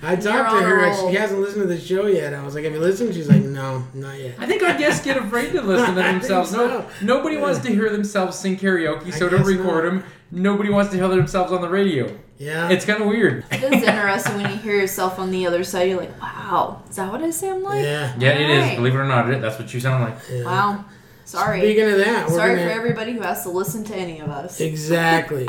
I 0.04 0.16
talked 0.18 0.52
to 0.52 0.62
her. 0.62 0.84
roll. 0.84 1.10
She 1.10 1.16
hasn't 1.16 1.40
listened 1.40 1.64
to 1.64 1.68
the 1.68 1.80
show 1.80 2.06
yet. 2.06 2.34
I 2.36 2.44
was 2.44 2.54
like, 2.54 2.64
"Have 2.66 2.74
you 2.74 2.80
listened?" 2.80 3.16
She's 3.16 3.28
like, 3.28 3.42
"No, 3.42 3.84
not 3.96 4.20
yet." 4.20 4.36
I 4.38 4.46
think 4.46 4.62
our 4.62 4.78
guests 4.78 5.04
get 5.04 5.18
afraid 5.18 5.52
to 5.54 5.62
listen 5.64 5.96
to 5.96 6.02
I 6.06 6.10
think 6.12 6.22
themselves. 6.22 6.52
No, 6.52 6.68
so. 6.68 6.86
nobody 7.02 7.38
wants 7.38 7.60
to 7.60 7.70
hear 7.74 7.90
themselves 7.90 8.38
sing 8.38 8.56
karaoke, 8.58 9.12
so 9.12 9.28
don't 9.28 9.44
record 9.44 9.86
not. 9.86 9.90
them. 10.04 10.04
Nobody 10.36 10.70
wants 10.70 10.92
to 10.92 10.98
hear 10.98 11.08
themselves 11.08 11.52
on 11.52 11.62
the 11.62 11.70
radio. 11.70 12.14
Yeah. 12.38 12.70
It's 12.70 12.84
kind 12.84 13.02
of 13.02 13.08
weird. 13.08 13.46
It 13.52 13.64
is 13.64 13.82
interesting 13.84 14.36
when 14.42 14.52
you 14.52 14.58
hear 14.58 14.76
yourself 14.76 15.18
on 15.18 15.32
the 15.32 15.48
other 15.48 15.64
side. 15.64 15.90
You're 15.90 16.02
like, 16.02 16.22
wow, 16.22 16.84
is 16.90 16.98
that 16.98 17.10
what 17.12 17.24
I 17.24 17.30
sound 17.30 17.64
like? 17.64 17.84
yeah. 17.84 18.14
Yeah, 18.20 18.30
it 18.32 18.50
is. 18.50 18.60
Alright. 18.62 18.78
Believe 18.78 18.94
it 18.96 18.98
or 18.98 19.06
not, 19.06 19.30
it- 19.30 19.42
that's 19.42 19.58
what 19.58 19.74
you 19.74 19.80
sound 19.80 20.04
like. 20.04 20.16
yeah. 20.30 20.44
Wow. 20.44 20.86
Sorry. 21.24 21.62
Speaking 21.62 21.90
of 21.90 21.98
that, 22.00 22.28
we're 22.30 22.36
Sorry 22.36 22.56
gonna, 22.56 22.68
for 22.68 22.74
everybody 22.74 23.14
who 23.14 23.22
has 23.22 23.44
to 23.44 23.50
listen 23.50 23.84
to 23.86 23.96
any 23.96 24.20
of 24.20 24.30
us. 24.30 24.60
Exactly. 24.60 25.48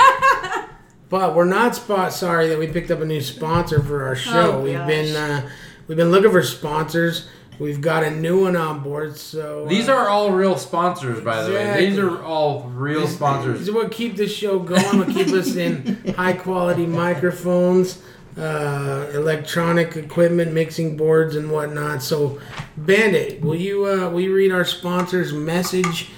but 1.11 1.35
we're 1.35 1.45
not 1.45 1.75
spot 1.75 2.13
sorry 2.13 2.49
that 2.49 2.59
we 2.59 2.67
picked 2.69 2.91
up 2.91 3.01
a 3.01 3.05
new 3.05 3.21
sponsor 3.21 3.83
for 3.83 4.07
our 4.07 4.17
show. 4.17 4.53
Oh, 4.53 4.61
we've 4.63 4.75
gosh. 4.75 4.87
been 4.89 5.17
uh, 5.17 5.49
we've 5.87 5.99
been 5.99 6.11
looking 6.11 6.31
for 6.31 6.43
sponsors. 6.43 7.29
We've 7.59 7.81
got 7.81 8.03
a 8.03 8.11
new 8.11 8.43
one 8.43 8.55
on 8.57 8.83
board. 8.83 9.17
So 9.17 9.65
uh, 9.65 9.69
These 9.69 9.89
are 9.89 10.09
all 10.09 10.31
real 10.31 10.57
sponsors, 10.59 11.23
by 11.23 11.43
the 11.43 11.53
way. 11.53 11.87
These 11.89 11.99
are 11.99 12.23
all 12.23 12.65
real 12.65 13.01
These 13.03 13.15
sponsors. 13.17 13.69
are 13.69 13.73
what 13.73 13.91
keep 13.93 14.17
this 14.17 14.35
show 14.35 14.59
going. 14.59 14.99
What 14.99 15.09
keep 15.09 15.29
us 15.29 15.57
in 15.57 16.15
high 16.17 16.35
quality 16.35 16.87
microphones, 16.87 18.03
uh, 18.39 19.11
electronic 19.15 19.97
equipment, 19.97 20.53
mixing 20.53 20.97
boards, 20.97 21.35
and 21.37 21.51
whatnot. 21.51 22.03
So, 22.03 22.39
Bandit, 22.77 23.41
will 23.41 23.55
you 23.57 23.87
uh, 23.87 24.11
will 24.11 24.21
you 24.21 24.35
read 24.35 24.53
our 24.53 24.65
sponsor's 24.65 25.33
message 25.33 26.11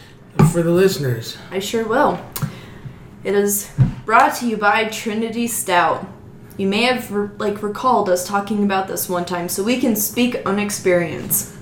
for 0.52 0.62
the 0.62 0.72
listeners? 0.72 1.36
I 1.50 1.60
sure 1.60 1.86
will. 1.86 2.18
It 3.24 3.34
is 3.34 3.70
brought 4.04 4.34
to 4.36 4.48
you 4.48 4.56
by 4.56 4.84
Trinity 4.86 5.46
Stout. 5.46 6.06
You 6.58 6.66
may 6.66 6.82
have 6.82 7.12
re- 7.12 7.28
like 7.38 7.62
recalled 7.62 8.10
us 8.10 8.26
talking 8.26 8.64
about 8.64 8.88
this 8.88 9.08
one 9.08 9.24
time, 9.24 9.48
so 9.48 9.62
we 9.62 9.78
can 9.78 9.94
speak 9.94 10.44
on 10.44 10.58
experience. 10.58 11.56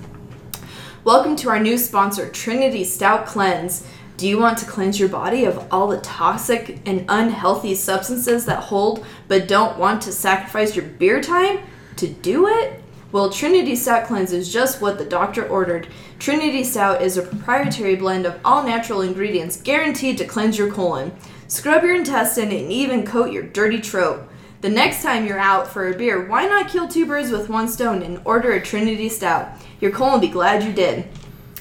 Welcome 1.03 1.35
to 1.35 1.49
our 1.49 1.59
new 1.59 1.77
sponsor, 1.77 2.27
Trinity 2.31 2.83
Stout 2.83 3.27
Cleanse. 3.27 3.85
Do 4.17 4.27
you 4.27 4.39
want 4.39 4.57
to 4.57 4.65
cleanse 4.65 4.99
your 4.99 5.09
body 5.09 5.45
of 5.45 5.71
all 5.71 5.87
the 5.87 6.01
toxic 6.01 6.79
and 6.87 7.05
unhealthy 7.09 7.75
substances 7.75 8.45
that 8.45 8.63
hold 8.63 9.05
but 9.27 9.47
don't 9.47 9.77
want 9.77 10.01
to 10.01 10.11
sacrifice 10.11 10.75
your 10.75 10.85
beer 10.85 11.21
time 11.21 11.59
to 11.97 12.07
do 12.07 12.47
it? 12.47 12.81
Well, 13.11 13.29
Trinity 13.29 13.75
Stout 13.75 14.07
Cleanse 14.07 14.33
is 14.33 14.51
just 14.51 14.81
what 14.81 14.97
the 14.97 15.05
doctor 15.05 15.47
ordered. 15.47 15.89
Trinity 16.17 16.63
Stout 16.63 17.03
is 17.03 17.17
a 17.17 17.21
proprietary 17.21 17.97
blend 17.97 18.25
of 18.25 18.39
all 18.43 18.63
natural 18.63 19.01
ingredients 19.01 19.61
guaranteed 19.61 20.17
to 20.17 20.25
cleanse 20.25 20.57
your 20.57 20.71
colon, 20.71 21.15
scrub 21.47 21.83
your 21.83 21.93
intestine, 21.93 22.51
and 22.51 22.71
even 22.71 23.05
coat 23.05 23.31
your 23.31 23.43
dirty 23.43 23.79
throat. 23.79 24.27
The 24.59 24.69
next 24.69 25.03
time 25.03 25.27
you're 25.27 25.37
out 25.37 25.67
for 25.67 25.87
a 25.87 25.95
beer, 25.95 26.27
why 26.27 26.47
not 26.47 26.69
kill 26.69 26.87
two 26.87 27.05
birds 27.05 27.29
with 27.29 27.47
one 27.47 27.67
stone 27.67 28.01
and 28.01 28.19
order 28.25 28.53
a 28.53 28.61
Trinity 28.61 29.07
Stout? 29.07 29.49
Your 29.79 29.91
colon 29.91 30.13
will 30.13 30.19
be 30.19 30.27
glad 30.27 30.63
you 30.63 30.73
did. 30.73 31.07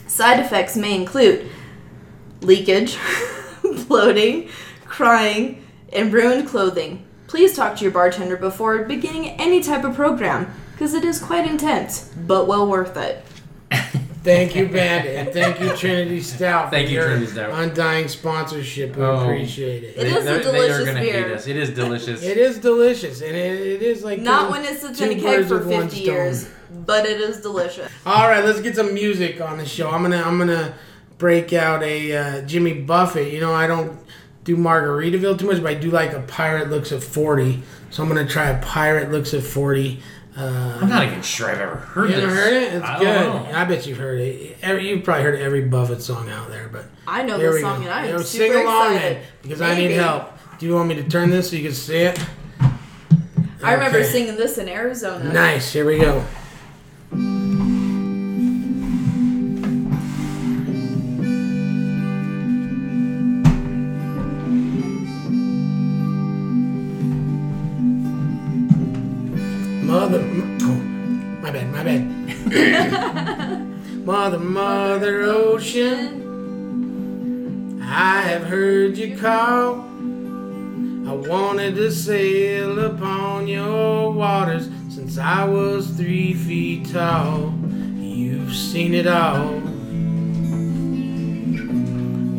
Side 0.06 0.40
effects 0.40 0.76
may 0.76 0.94
include 0.94 1.50
leakage, 2.40 2.96
bloating, 3.86 4.48
crying, 4.86 5.62
and 5.92 6.10
ruined 6.10 6.48
clothing. 6.48 7.04
Please 7.26 7.54
talk 7.54 7.76
to 7.76 7.82
your 7.82 7.92
bartender 7.92 8.36
before 8.36 8.84
beginning 8.84 9.28
any 9.38 9.62
type 9.62 9.84
of 9.84 9.94
program, 9.94 10.50
because 10.72 10.94
it 10.94 11.04
is 11.04 11.20
quite 11.20 11.46
intense, 11.46 12.10
but 12.26 12.46
well 12.46 12.66
worth 12.66 12.96
it. 12.96 13.22
Thank 14.26 14.56
you, 14.56 14.66
Bandit, 14.66 15.14
and 15.14 15.32
thank 15.32 15.60
you, 15.60 15.70
Trinity 15.76 16.20
Stout. 16.20 16.72
Thank 16.72 16.88
for 16.88 16.92
you, 16.92 16.98
your 16.98 17.06
Trinity 17.10 17.26
Stout. 17.30 17.50
Undying 17.52 18.08
sponsorship. 18.08 18.96
We 18.96 19.04
Oh. 19.04 19.20
appreciate 19.20 19.84
it. 19.84 19.94
It 19.96 20.06
is 20.08 20.16
a 20.16 20.18
They- 20.18 20.24
they 20.24 20.30
are 20.32 20.42
delicious 20.42 20.78
gonna 20.88 21.00
beer. 21.00 21.12
hate 21.12 21.32
us. 21.32 21.46
It 21.46 21.56
is 21.56 21.70
delicious. 21.70 22.22
It 22.24 22.36
is 22.36 22.58
delicious, 22.58 23.20
and 23.22 23.36
it, 23.36 23.60
it 23.60 23.82
is 23.82 24.02
like 24.02 24.20
Not 24.20 24.50
when 24.50 24.64
it 24.64 24.80
sits 24.80 24.98
two 24.98 25.04
in 25.04 25.10
a 25.12 25.14
keg 25.14 25.22
birds 25.22 25.48
for 25.48 25.58
with 25.58 25.66
one 25.68 25.82
50 25.88 26.02
stone. 26.02 26.14
years, 26.14 26.46
but 26.84 27.06
it 27.06 27.20
is 27.20 27.36
delicious. 27.36 27.86
All 28.04 28.28
right, 28.28 28.44
let's 28.44 28.60
get 28.60 28.74
some 28.74 28.92
music 28.92 29.40
on 29.40 29.58
the 29.58 29.64
show. 29.64 29.90
I'm 29.90 30.02
gonna 30.02 30.20
I'm 30.26 30.38
gonna 30.40 30.74
break 31.18 31.52
out 31.52 31.84
a 31.84 32.16
uh, 32.16 32.40
Jimmy 32.42 32.72
Buffett. 32.72 33.32
You 33.32 33.38
know, 33.40 33.54
I 33.54 33.68
don't 33.68 33.92
do 34.42 34.56
Margaritaville 34.56 35.38
too 35.38 35.46
much, 35.46 35.62
but 35.62 35.70
I 35.70 35.74
do 35.74 35.90
like 35.92 36.12
a 36.12 36.20
Pirate 36.20 36.68
Looks 36.68 36.90
at 36.90 37.00
40. 37.02 37.62
So 37.90 38.02
I'm 38.02 38.08
gonna 38.08 38.26
try 38.26 38.48
a 38.50 38.58
Pirate 38.60 39.12
Looks 39.12 39.32
at 39.34 39.44
40. 39.44 40.02
Uh, 40.36 40.78
I'm 40.82 40.88
not 40.90 41.04
even 41.06 41.22
sure 41.22 41.48
I've 41.50 41.60
ever 41.60 41.76
heard 41.76 42.10
you 42.10 42.16
this. 42.16 42.24
heard 42.30 42.52
it? 42.52 42.74
It's 42.74 42.84
I 42.84 42.98
good. 42.98 43.26
I 43.54 43.64
bet 43.64 43.86
you've 43.86 43.96
heard 43.96 44.20
it. 44.20 44.58
Every, 44.60 44.88
you've 44.90 45.02
probably 45.02 45.22
heard 45.24 45.40
every 45.40 45.62
Buffett 45.62 46.02
song 46.02 46.28
out 46.28 46.50
there, 46.50 46.68
but 46.70 46.84
I 47.06 47.22
know 47.22 47.38
here 47.38 47.52
this 47.52 47.62
song 47.62 47.78
go. 47.78 47.84
and 47.86 47.90
I 47.94 48.06
Yeah, 48.08 48.14
am 48.16 48.22
sing 48.22 48.40
super 48.52 48.60
along 48.60 48.92
excited. 48.96 49.16
then, 49.16 49.24
because 49.42 49.60
I 49.62 49.74
need 49.76 49.92
help. 49.92 50.32
Do 50.58 50.66
you 50.66 50.74
want 50.74 50.88
me 50.88 50.94
to 50.96 51.04
turn 51.08 51.30
this 51.30 51.48
so 51.50 51.56
you 51.56 51.62
can 51.62 51.72
see 51.72 51.96
it? 51.98 52.18
I 53.62 53.72
remember 53.72 54.04
singing 54.04 54.36
this 54.36 54.58
in 54.58 54.68
Arizona. 54.68 55.32
Nice. 55.32 55.72
Here 55.72 55.86
we 55.86 55.98
go. 55.98 56.22
Mother, 74.26 74.40
mother 74.40 75.22
ocean, 75.22 76.20
I 77.80 78.22
have 78.22 78.42
heard 78.42 78.98
you 78.98 79.16
call. 79.16 79.84
I 81.06 81.12
wanted 81.12 81.76
to 81.76 81.92
sail 81.92 82.86
upon 82.86 83.46
your 83.46 84.10
waters 84.12 84.68
since 84.88 85.16
I 85.16 85.44
was 85.44 85.90
three 85.90 86.34
feet 86.34 86.92
tall. 86.92 87.54
You've 88.00 88.52
seen 88.52 88.94
it 88.94 89.06
all. 89.06 89.60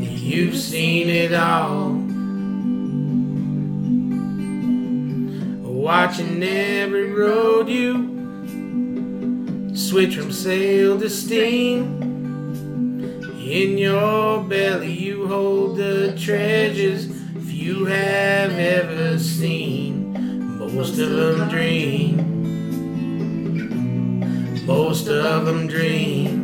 You've 0.03 0.57
seen 0.57 1.07
it 1.07 1.33
all. 1.33 1.91
Watching 5.63 6.43
every 6.43 7.13
road 7.13 7.69
you 7.69 8.16
switch 9.87 10.17
from 10.17 10.33
sail 10.33 10.99
to 10.99 11.09
steam. 11.09 12.03
In 13.39 13.77
your 13.77 14.43
belly 14.43 14.91
you 14.91 15.25
hold 15.27 15.77
the 15.77 16.13
treasures 16.19 17.07
few 17.47 17.85
have 17.85 18.51
ever 18.51 19.17
seen. 19.17 20.11
Most 20.59 20.99
of 20.99 21.09
them 21.09 21.47
dream. 21.47 22.17
Most 24.65 25.07
of 25.07 25.45
them 25.45 25.67
dream. 25.67 26.43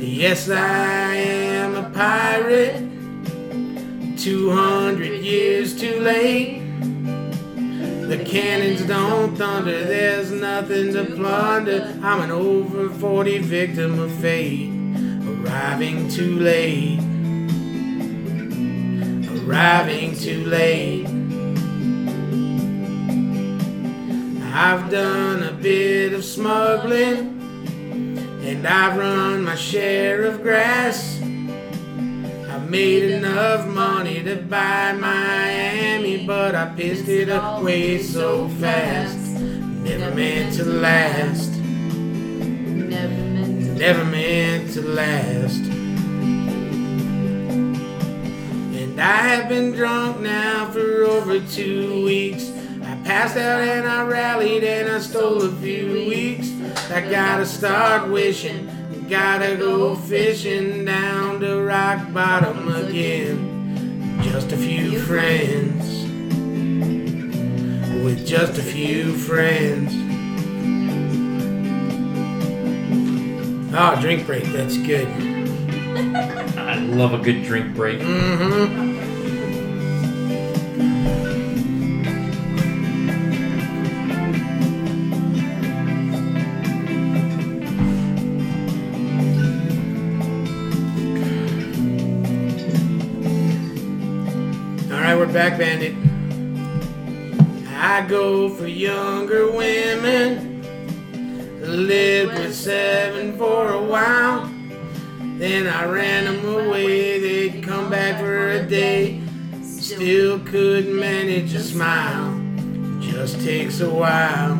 Yes, 0.00 0.50
I 0.50 1.14
am 1.14 1.76
a 1.76 1.88
pirate. 1.90 2.82
200 4.18 5.22
years 5.22 5.78
too 5.78 6.00
late. 6.00 6.65
The 8.08 8.24
cannons 8.24 8.86
don't 8.86 9.34
thunder, 9.36 9.84
there's 9.84 10.30
nothing 10.30 10.92
to 10.92 11.04
plunder. 11.04 11.92
I'm 12.02 12.20
an 12.20 12.30
over 12.30 12.88
40 12.88 13.38
victim 13.38 13.98
of 13.98 14.12
fate, 14.12 14.70
arriving 15.26 16.08
too 16.08 16.38
late. 16.38 17.00
arriving 19.46 20.14
too 20.16 20.44
late. 20.44 21.06
I've 24.54 24.90
done 24.90 25.42
a 25.42 25.52
bit 25.52 26.12
of 26.12 26.24
smuggling, 26.24 27.40
and 28.44 28.66
I've 28.66 28.96
run 28.96 29.44
my 29.44 29.54
share 29.54 30.24
of 30.24 30.42
grass. 30.42 31.15
Made 32.68 33.04
enough 33.04 33.66
money 33.68 34.22
to 34.24 34.36
buy 34.36 34.92
Miami, 34.92 36.26
but 36.26 36.54
I 36.56 36.66
pissed 36.74 37.08
it 37.08 37.28
away 37.28 38.02
so 38.02 38.48
fast. 38.60 39.16
Never 39.40 40.12
meant 40.14 40.56
to 40.56 40.64
last. 40.64 41.52
Never 41.52 43.08
meant 43.08 43.60
to. 43.62 43.74
Never 43.74 44.04
meant 44.04 44.72
to 44.74 44.82
last. 44.82 45.60
And 48.74 49.00
I 49.00 49.16
have 49.16 49.48
been 49.48 49.70
drunk 49.70 50.20
now 50.20 50.68
for 50.72 51.04
over 51.04 51.38
two 51.38 52.04
weeks. 52.04 52.50
I 52.82 52.96
passed 53.04 53.36
out 53.36 53.60
and 53.60 53.86
I 53.86 54.02
rallied 54.04 54.64
and 54.64 54.90
I 54.90 54.98
stole 54.98 55.42
a 55.42 55.52
few 55.52 55.92
weeks. 55.92 56.50
I 56.90 57.00
gotta 57.00 57.46
start 57.46 58.10
wishing, 58.10 58.68
gotta 59.08 59.56
go 59.56 59.94
fishing 59.94 60.84
down 60.84 61.40
to 61.40 61.62
rock 61.62 62.12
bottom 62.12 62.68
again. 62.74 64.20
Just 64.22 64.50
a 64.52 64.56
few 64.56 64.98
friends, 65.00 66.04
with 68.04 68.26
just 68.26 68.58
a 68.58 68.62
few 68.62 69.12
friends. 69.14 69.92
Oh, 73.78 74.00
drink 74.00 74.26
break, 74.26 74.44
that's 74.44 74.76
good. 74.78 75.06
I 76.56 76.76
love 76.76 77.12
a 77.14 77.18
good 77.18 77.44
drink 77.44 77.74
break. 77.76 78.00
Mm-hmm. 78.00 78.85
Back, 95.36 95.58
Bandit. 95.58 95.94
I 97.68 98.06
go 98.08 98.48
for 98.48 98.66
younger 98.66 99.52
women. 99.52 100.62
Lived 101.60 102.38
with 102.38 102.54
seven 102.54 103.36
for 103.36 103.74
a 103.74 103.82
while. 103.82 104.50
Then 105.36 105.66
I 105.66 105.84
ran 105.84 106.24
them 106.24 106.42
away. 106.42 107.20
They'd 107.20 107.62
come 107.62 107.90
back 107.90 108.18
for 108.18 108.52
a 108.52 108.64
day. 108.64 109.20
Still 109.62 110.38
couldn't 110.38 110.98
manage 110.98 111.52
a 111.52 111.60
smile. 111.60 112.32
Just 113.02 113.38
takes 113.42 113.80
a 113.80 113.90
while. 113.90 114.56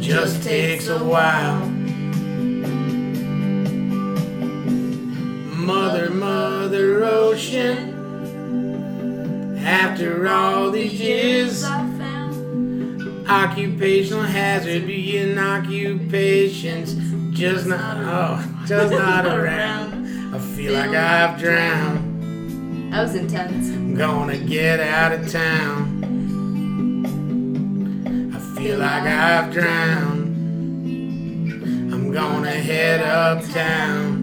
Just 0.00 0.44
takes 0.44 0.86
a 0.86 1.02
while. 1.02 1.66
Mother, 5.56 6.10
Mother 6.10 7.04
Ocean. 7.04 7.89
After 9.62 10.26
all 10.28 10.70
these 10.70 10.94
years, 11.00 11.64
occupational 13.28 14.22
hazard 14.22 14.86
being 14.86 15.38
occupations 15.38 16.94
just 17.36 17.66
not 17.66 17.96
oh 17.98 18.44
just 18.66 18.92
not 18.92 19.26
around. 19.38 20.34
I 20.34 20.38
feel 20.38 20.72
like 20.72 20.90
I've 20.90 21.38
drowned. 21.38 22.92
That 22.92 23.02
was 23.02 23.14
intense. 23.14 23.68
I'm 23.68 23.94
gonna 23.94 24.38
get 24.38 24.80
out 24.80 25.12
of 25.12 25.30
town. 25.30 26.00
I 28.34 28.38
feel 28.58 28.78
like 28.78 29.04
I've 29.04 29.52
drowned. 29.52 30.26
I'm 31.92 32.10
gonna 32.12 32.50
head 32.50 33.00
uptown. 33.02 34.19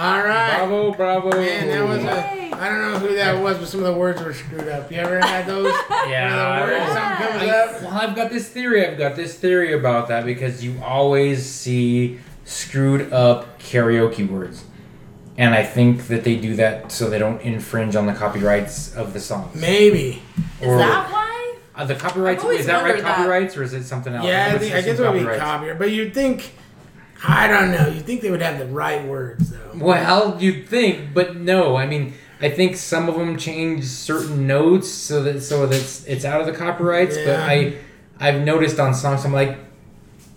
All 0.00 0.22
right. 0.22 0.56
Bravo, 0.56 0.92
bravo. 0.94 1.30
Man, 1.30 1.68
that 1.68 1.86
was 1.86 2.02
a. 2.04 2.50
I 2.54 2.68
don't 2.68 2.80
know 2.92 2.98
who 2.98 3.14
that 3.16 3.42
was, 3.42 3.58
but 3.58 3.68
some 3.68 3.80
of 3.80 3.86
the 3.86 3.92
words 3.98 4.22
were 4.22 4.32
screwed 4.32 4.66
up. 4.68 4.90
You 4.90 4.98
ever 4.98 5.18
had 5.20 5.46
those? 5.46 5.72
Yeah. 6.08 6.64
Where 6.64 6.70
the 6.70 6.78
word 6.78 6.86
something 6.88 7.26
comes 7.28 7.42
I- 7.42 7.58
up? 7.58 7.82
well, 7.82 7.92
I've 7.92 8.16
got 8.16 8.30
this 8.30 8.48
theory. 8.48 8.86
I've 8.86 8.96
got 8.98 9.14
this 9.14 9.34
theory 9.38 9.74
about 9.74 10.08
that 10.08 10.24
because 10.24 10.64
you 10.64 10.80
always 10.82 11.44
see 11.44 12.18
screwed 12.44 13.12
up 13.12 13.60
karaoke 13.60 14.26
words. 14.28 14.64
And 15.36 15.54
I 15.54 15.62
think 15.62 16.08
that 16.08 16.24
they 16.24 16.36
do 16.36 16.56
that 16.56 16.90
so 16.90 17.08
they 17.10 17.18
don't 17.18 17.40
infringe 17.42 17.94
on 17.96 18.06
the 18.06 18.14
copyrights 18.14 18.94
of 18.94 19.12
the 19.12 19.20
songs. 19.20 19.54
Maybe. 19.54 20.22
Is 20.60 20.66
that 20.78 21.10
why? 21.12 21.56
Uh, 21.74 21.84
the 21.84 21.94
copyrights 21.94 22.42
is 22.44 22.66
that 22.66 22.82
right? 22.82 23.02
that. 23.02 23.16
Copyrights 23.16 23.56
or 23.56 23.62
is 23.62 23.72
it 23.74 23.84
something 23.84 24.14
else? 24.14 24.26
Yeah, 24.26 24.48
I, 24.48 24.52
would 24.52 24.60
think, 24.62 24.74
I 24.74 24.80
guess 24.80 24.94
it 24.94 24.96
some 24.96 25.06
would 25.06 25.12
be 25.14 25.18
copyrights. 25.20 25.42
copyright, 25.42 25.78
but 25.78 25.90
you'd 25.90 26.12
think. 26.14 26.52
I 27.26 27.46
don't 27.48 27.70
know. 27.70 27.88
You'd 27.88 28.04
think 28.06 28.22
they 28.22 28.30
would 28.30 28.42
have 28.42 28.58
the 28.58 28.66
right 28.66 29.04
words 29.06 29.50
though. 29.50 29.72
Well, 29.74 30.36
you'd 30.40 30.68
think, 30.68 31.12
but 31.14 31.36
no. 31.36 31.76
I 31.76 31.86
mean, 31.86 32.14
I 32.40 32.48
think 32.48 32.76
some 32.76 33.08
of 33.08 33.14
them 33.16 33.36
change 33.36 33.84
certain 33.84 34.46
notes 34.46 34.88
so 34.90 35.22
that 35.24 35.42
so 35.42 35.66
that 35.66 35.76
it's, 35.78 36.04
it's 36.06 36.24
out 36.24 36.40
of 36.40 36.46
the 36.46 36.52
copyrights. 36.54 37.16
But 37.18 37.36
I, 37.40 37.76
I've 38.18 38.40
noticed 38.42 38.78
on 38.80 38.94
songs, 38.94 39.24
I'm 39.24 39.32
like, 39.32 39.58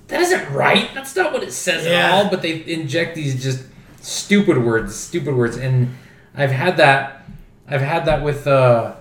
that 0.10 0.20
isn't 0.22 0.52
right. 0.52 0.90
That's 0.94 1.16
not 1.16 1.32
what 1.32 1.44
it 1.44 1.54
says 1.54 1.86
Yeah. 1.86 1.92
at 2.08 2.12
all. 2.12 2.30
But 2.30 2.42
they 2.42 2.64
inject 2.66 3.16
these 3.16 3.42
just 3.42 3.64
stupid 4.02 4.58
words, 4.58 4.94
stupid 4.96 5.34
words, 5.36 5.56
and 5.58 5.96
I've 6.36 6.52
had 6.52 6.78
that. 6.78 7.24
I've 7.68 7.82
had 7.82 8.06
that 8.06 8.22
with 8.22 8.46
uh, 8.46 8.96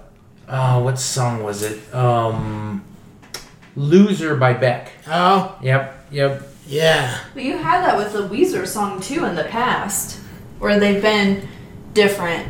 oh, 0.49 0.85
what 0.85 0.99
song 1.01 1.43
was 1.43 1.63
it? 1.65 1.93
Um, 1.93 2.85
"Loser" 3.75 4.37
by 4.37 4.53
Beck. 4.53 4.93
Oh, 5.09 5.59
Yep, 5.63 6.07
yep. 6.13 6.49
Yeah. 6.67 7.19
But 7.35 7.43
you 7.45 7.57
had 7.57 7.85
that 7.85 7.97
with 7.97 8.13
the 8.13 8.29
Weezer 8.29 8.67
song 8.67 9.01
too 9.01 9.25
in 9.25 9.35
the 9.35 9.45
past, 9.45 10.19
where 10.59 10.79
they've 10.79 11.03
been 11.03 11.49
different, 11.95 12.49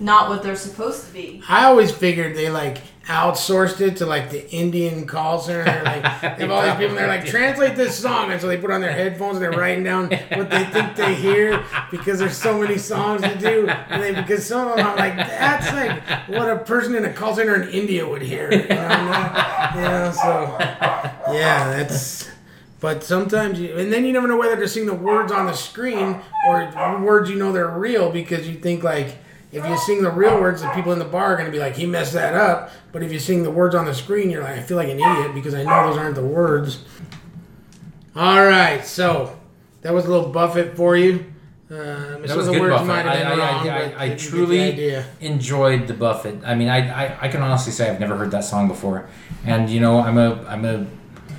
not 0.00 0.28
what 0.28 0.42
they're 0.42 0.56
supposed 0.56 1.06
to 1.06 1.12
be. 1.12 1.42
I 1.48 1.64
always 1.64 1.90
figured 1.90 2.36
they 2.36 2.50
like 2.50 2.78
outsourced 3.08 3.80
it 3.80 3.96
to 3.96 4.04
like 4.04 4.30
the 4.30 4.48
Indian 4.52 5.06
call 5.06 5.38
center. 5.40 5.64
Like 5.82 6.02
they 6.20 6.46
have 6.46 6.50
all 6.50 6.62
these 6.62 6.74
people. 6.76 6.94
They're 6.94 7.08
like, 7.08 7.24
translate 7.24 7.74
this 7.74 7.98
song, 7.98 8.30
and 8.30 8.40
so 8.40 8.46
they 8.46 8.58
put 8.58 8.70
on 8.70 8.80
their 8.80 8.92
headphones 8.92 9.36
and 9.36 9.42
they're 9.42 9.58
writing 9.58 9.82
down 9.82 10.10
what 10.10 10.50
they 10.50 10.64
think 10.64 10.94
they 10.94 11.14
hear 11.14 11.64
because 11.90 12.18
there's 12.18 12.36
so 12.36 12.60
many 12.60 12.76
songs 12.76 13.22
to 13.22 13.36
do. 13.38 13.66
And 13.68 14.02
they 14.02 14.12
because 14.12 14.46
some 14.46 14.68
of 14.68 14.76
them, 14.76 14.86
I'm 14.86 14.96
like, 14.96 15.16
that's 15.16 15.72
like 15.72 16.28
what 16.28 16.50
a 16.50 16.58
person 16.58 16.94
in 16.94 17.06
a 17.06 17.12
call 17.12 17.34
center 17.34 17.60
in 17.60 17.68
India 17.70 18.06
would 18.06 18.22
hear. 18.22 18.52
You 18.52 18.68
know, 18.68 19.72
you 19.74 19.80
know 19.80 20.12
so 20.14 20.56
yeah, 21.32 21.76
that's. 21.76 22.27
But 22.80 23.02
sometimes 23.02 23.58
you, 23.60 23.76
and 23.76 23.92
then 23.92 24.04
you 24.04 24.12
never 24.12 24.28
know 24.28 24.36
whether 24.36 24.56
to 24.56 24.68
sing 24.68 24.86
the 24.86 24.94
words 24.94 25.32
on 25.32 25.46
the 25.46 25.52
screen 25.54 26.20
or 26.46 27.00
words 27.02 27.28
you 27.28 27.36
know 27.36 27.50
they're 27.52 27.68
real 27.68 28.10
because 28.10 28.48
you 28.48 28.54
think 28.54 28.84
like 28.84 29.16
if 29.50 29.66
you 29.66 29.76
sing 29.78 30.02
the 30.02 30.10
real 30.10 30.38
words, 30.40 30.60
the 30.62 30.68
people 30.68 30.92
in 30.92 30.98
the 30.98 31.04
bar 31.06 31.34
are 31.34 31.36
gonna 31.36 31.50
be 31.50 31.58
like, 31.58 31.74
he 31.74 31.86
messed 31.86 32.12
that 32.12 32.34
up. 32.34 32.70
But 32.92 33.02
if 33.02 33.10
you 33.10 33.18
sing 33.18 33.42
the 33.42 33.50
words 33.50 33.74
on 33.74 33.86
the 33.86 33.94
screen, 33.94 34.30
you're 34.30 34.42
like, 34.42 34.58
I 34.58 34.62
feel 34.62 34.76
like 34.76 34.88
an 34.88 35.00
idiot 35.00 35.34
because 35.34 35.54
I 35.54 35.62
know 35.64 35.88
those 35.88 35.98
aren't 35.98 36.14
the 36.16 36.22
words. 36.22 36.84
All 38.14 38.44
right, 38.44 38.84
so 38.84 39.36
that 39.82 39.92
was 39.94 40.04
a 40.06 40.10
little 40.10 40.28
Buffett 40.30 40.76
for 40.76 40.96
you. 40.96 41.24
Uh, 41.70 41.74
That 42.26 42.36
was 42.36 42.48
good, 42.48 42.70
Buffett. 42.70 42.90
I- 43.06 43.22
I- 43.22 43.36
wrong, 43.36 43.68
I- 43.68 43.94
I 44.04 44.08
get 44.08 44.18
the 44.18 44.24
truly- 44.24 44.58
enjoyed 45.20 45.86
the 45.86 45.94
Buffett. 45.94 46.38
I 46.44 46.54
mean, 46.54 46.68
I, 46.68 47.06
I, 47.06 47.16
I 47.22 47.28
can 47.28 47.42
honestly 47.42 47.72
say 47.72 47.90
I've 47.90 48.00
never 48.00 48.16
heard 48.16 48.30
that 48.32 48.44
song 48.44 48.68
before, 48.68 49.06
and 49.46 49.68
you 49.68 49.80
know, 49.80 50.00
I'm 50.00 50.16
a 50.18 50.44
I'm 50.48 50.64
a 50.64 50.86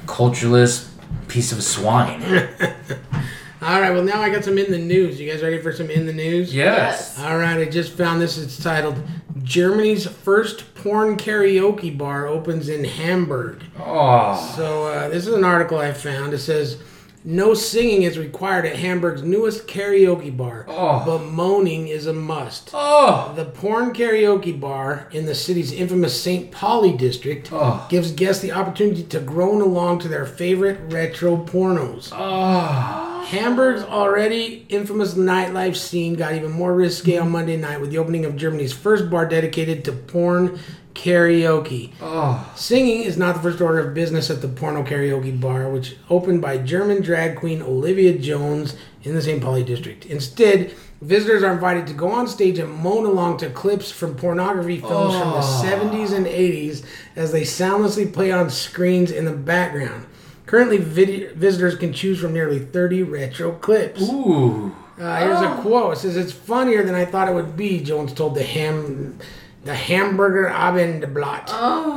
cultureless 0.08 0.90
piece 1.28 1.52
of 1.52 1.64
swine. 1.64 2.22
All 3.62 3.82
right, 3.82 3.92
well 3.92 4.04
now 4.04 4.22
I 4.22 4.30
got 4.30 4.46
some 4.46 4.58
in 4.58 4.72
the 4.72 4.78
news. 4.78 5.20
You 5.20 5.30
guys 5.30 5.42
ready 5.44 5.62
for 5.62 5.74
some 5.74 5.90
in 5.90 6.06
the 6.06 6.14
news? 6.14 6.54
Yes. 6.54 7.20
All 7.20 7.38
right, 7.38 7.58
I 7.60 7.66
just 7.66 7.92
found 7.92 8.22
this. 8.22 8.38
It's 8.38 8.62
titled 8.62 9.02
"Germany's 9.44 10.08
First 10.08 10.74
Porn 10.76 11.18
Karaoke 11.18 11.96
Bar 11.98 12.28
Opens 12.28 12.70
in 12.70 12.86
Hamburg." 12.86 13.62
Oh. 13.78 14.54
So 14.56 14.88
uh, 14.88 15.10
this 15.10 15.28
is 15.28 15.34
an 15.34 15.44
article 15.44 15.78
I 15.78 15.92
found. 15.92 16.34
It 16.34 16.40
says 16.40 16.82
no 17.26 17.54
singing 17.54 18.04
is 18.04 18.18
required 18.18 18.66
at 18.66 18.78
Hamburg's 18.78 19.22
newest 19.24 19.68
karaoke 19.68 20.36
bar, 20.36 20.66
Oh. 20.68 21.04
but 21.06 21.26
moaning 21.26 21.88
is 21.88 22.08
a 22.08 22.14
must. 22.14 22.70
Oh. 22.74 23.34
The 23.36 23.46
Porn 23.46 23.94
Karaoke 23.94 24.58
Bar 24.60 25.08
in 25.12 25.26
the 25.26 25.36
city's 25.36 25.72
infamous 25.72 26.20
St. 26.20 26.50
Pauli 26.52 26.94
district 26.94 27.50
Oh. 27.52 27.86
gives 27.90 28.12
guests 28.12 28.42
the 28.42 28.52
opportunity 28.54 29.04
to 29.04 29.20
groan 29.20 29.62
along 29.62 30.00
to 30.00 30.08
their 30.08 30.26
favorite 30.26 30.80
retro 30.90 31.38
pornos. 31.38 32.12
Oh. 32.14 33.26
Hamburg's 33.28 33.84
already 33.84 34.66
infamous 34.70 35.14
nightlife 35.14 35.76
scene 35.76 36.16
got 36.16 36.34
even 36.34 36.52
more 36.52 36.74
risque 36.74 37.18
on 37.18 37.30
Monday 37.32 37.58
night 37.58 37.80
with 37.82 37.92
the 37.92 37.98
opening 37.98 38.26
of 38.26 38.36
Germany's 38.38 38.74
first 38.74 39.10
bar 39.10 39.26
dedicated 39.28 39.84
to 39.86 39.92
porn 39.92 40.58
karaoke. 41.04 41.92
Oh, 42.02 42.52
Singing 42.56 43.04
is 43.04 43.18
not 43.18 43.36
the 43.36 43.42
first 43.42 43.62
order 43.62 43.80
of 43.80 43.94
business 43.94 44.30
at 44.30 44.42
the 44.42 44.48
Porno 44.48 44.84
Karaoke 44.84 45.40
Bar, 45.40 45.70
which 45.70 45.96
opened 46.10 46.42
by 46.42 46.58
German 46.58 47.02
drag 47.02 47.38
queen 47.38 47.62
Olivia 47.62 48.18
Jones 48.18 48.76
in 49.04 49.16
the 49.16 49.22
St. 49.22 49.42
Pauli 49.42 49.64
district. 49.64 50.06
Instead, 50.06 50.74
visitors 51.02 51.42
are 51.44 51.54
invited 51.54 51.88
to 51.88 51.94
go 51.94 52.10
on 52.12 52.28
stage 52.28 52.60
and 52.60 52.72
moan 52.74 53.06
along 53.06 53.38
to 53.38 53.50
clips 53.50 53.90
from 53.92 54.16
pornography 54.16 54.78
films 54.80 55.16
from 55.16 55.30
the 55.32 55.38
Oh. 55.38 55.64
70s 55.66 56.12
and 56.12 56.28
80s 56.28 56.84
as 57.16 57.32
they 57.32 57.44
soundlessly 57.46 58.06
play 58.06 58.32
on 58.32 58.50
screens 58.50 59.12
in 59.12 59.26
the 59.26 59.32
background. 59.32 60.06
Currently, 60.46 60.78
vid- 60.78 61.32
visitors 61.36 61.76
can 61.76 61.94
choose 61.94 62.20
from 62.20 62.34
nearly 62.34 62.60
30 62.60 63.04
retro 63.04 63.52
clips. 63.52 64.02
ooh. 64.02 64.74
Uh, 65.00 65.16
here's 65.22 65.40
a 65.40 65.62
quote. 65.62 65.94
It 65.94 66.00
says, 66.00 66.18
"It's 66.18 66.34
funnier 66.34 66.84
than 66.84 66.94
I 66.94 67.06
thought 67.06 67.30
it 67.30 67.34
would 67.34 67.56
be." 67.56 67.80
Jones 67.80 68.12
told 68.12 68.36
the 68.36 68.44
ham, 68.44 69.18
the 69.64 69.76
Hamburger 69.76 70.48
Abendblatt, 70.50 71.48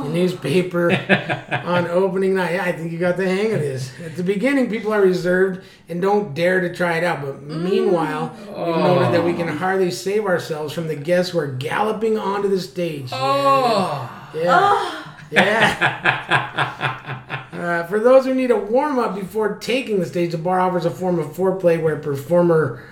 the 0.03 0.09
newspaper, 0.09 0.91
on 1.65 1.87
opening 1.87 2.35
night. 2.35 2.53
Yeah, 2.55 2.63
I 2.63 2.71
think 2.73 2.91
you 2.91 2.99
got 2.99 3.15
the 3.17 3.27
hang 3.27 3.53
of 3.53 3.61
this. 3.61 3.91
At 4.01 4.15
the 4.15 4.23
beginning, 4.23 4.69
people 4.69 4.93
are 4.93 5.01
reserved 5.01 5.63
and 5.87 6.01
don't 6.01 6.33
dare 6.33 6.59
to 6.61 6.75
try 6.75 6.97
it 6.97 7.03
out. 7.03 7.21
But 7.21 7.41
meanwhile, 7.43 8.35
we've 8.47 8.75
noted 8.75 9.13
that 9.13 9.23
we 9.23 9.33
can 9.33 9.47
hardly 9.47 9.91
save 9.91 10.25
ourselves 10.25 10.73
from 10.73 10.87
the 10.87 10.95
guests 10.95 11.31
who 11.31 11.39
are 11.39 11.47
galloping 11.47 12.17
onto 12.17 12.49
the 12.49 12.59
stage. 12.59 13.09
Oh. 13.13 14.09
Yeah. 14.35 15.05
Yeah. 15.31 17.09
Uh, 17.53 17.87
for 17.87 17.97
those 17.97 18.25
who 18.25 18.33
need 18.33 18.51
a 18.51 18.57
warm 18.57 18.99
up 18.99 19.15
before 19.15 19.55
taking 19.55 19.97
the 20.01 20.05
stage, 20.05 20.31
the 20.31 20.37
bar 20.37 20.59
offers 20.59 20.83
a 20.83 20.91
form 20.91 21.17
of 21.17 21.27
foreplay 21.27 21.81
where 21.81 21.95
performer. 21.95 22.83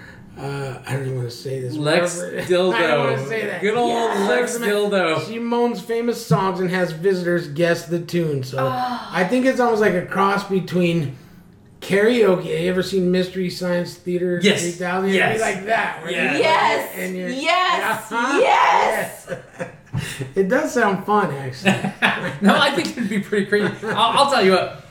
Uh, 0.41 0.81
I 0.87 0.93
don't 0.93 1.03
even 1.05 1.17
want 1.17 1.29
to 1.29 1.35
say 1.35 1.61
this. 1.61 1.75
Lex 1.75 2.19
I 2.21 2.25
Dildo. 2.41 2.71
don't 2.79 2.99
want 3.11 3.17
to 3.19 3.27
say 3.27 3.45
that. 3.45 3.61
Good 3.61 3.75
old 3.75 3.91
Yeah. 3.91 4.27
Lex 4.27 4.57
Dildo. 4.57 5.27
She 5.27 5.37
moans 5.37 5.79
famous 5.81 6.25
songs 6.25 6.59
and 6.59 6.69
has 6.71 6.91
visitors 6.91 7.47
guess 7.47 7.85
the 7.85 7.99
tune. 7.99 8.43
So 8.43 8.67
I 8.67 9.25
think 9.29 9.45
it's 9.45 9.59
almost 9.59 9.81
like 9.81 9.93
a 9.93 10.05
cross 10.05 10.43
between 10.49 11.15
karaoke. 11.79 12.51
Have 12.51 12.61
you 12.61 12.69
ever 12.71 12.81
seen 12.83 13.11
Mystery 13.11 13.49
Science 13.49 13.93
Theater 13.95 14.39
Yes. 14.41 14.61
3000? 14.61 15.09
It'd 15.09 15.15
Yes. 15.15 15.35
be 15.37 15.41
like 15.41 15.65
that. 15.65 16.01
where 16.03 16.11
Yes. 16.11 16.39
Yes. 16.39 16.89
and 16.97 17.15
you're- 17.15 17.33
Yes. 17.35 18.11
Uh-huh. 18.11 18.39
Yes. 18.41 19.27
Yes. 19.29 19.69
it 20.35 20.47
does 20.49 20.73
sound 20.73 21.05
fun, 21.05 21.31
actually. 21.35 21.71
no, 22.41 22.55
I 22.55 22.71
think 22.71 22.97
it'd 22.97 23.09
be 23.09 23.19
pretty 23.19 23.45
crazy. 23.45 23.71
I'll, 23.83 24.19
I'll 24.25 24.31
tell 24.31 24.43
you 24.43 24.53
what. 24.53 24.85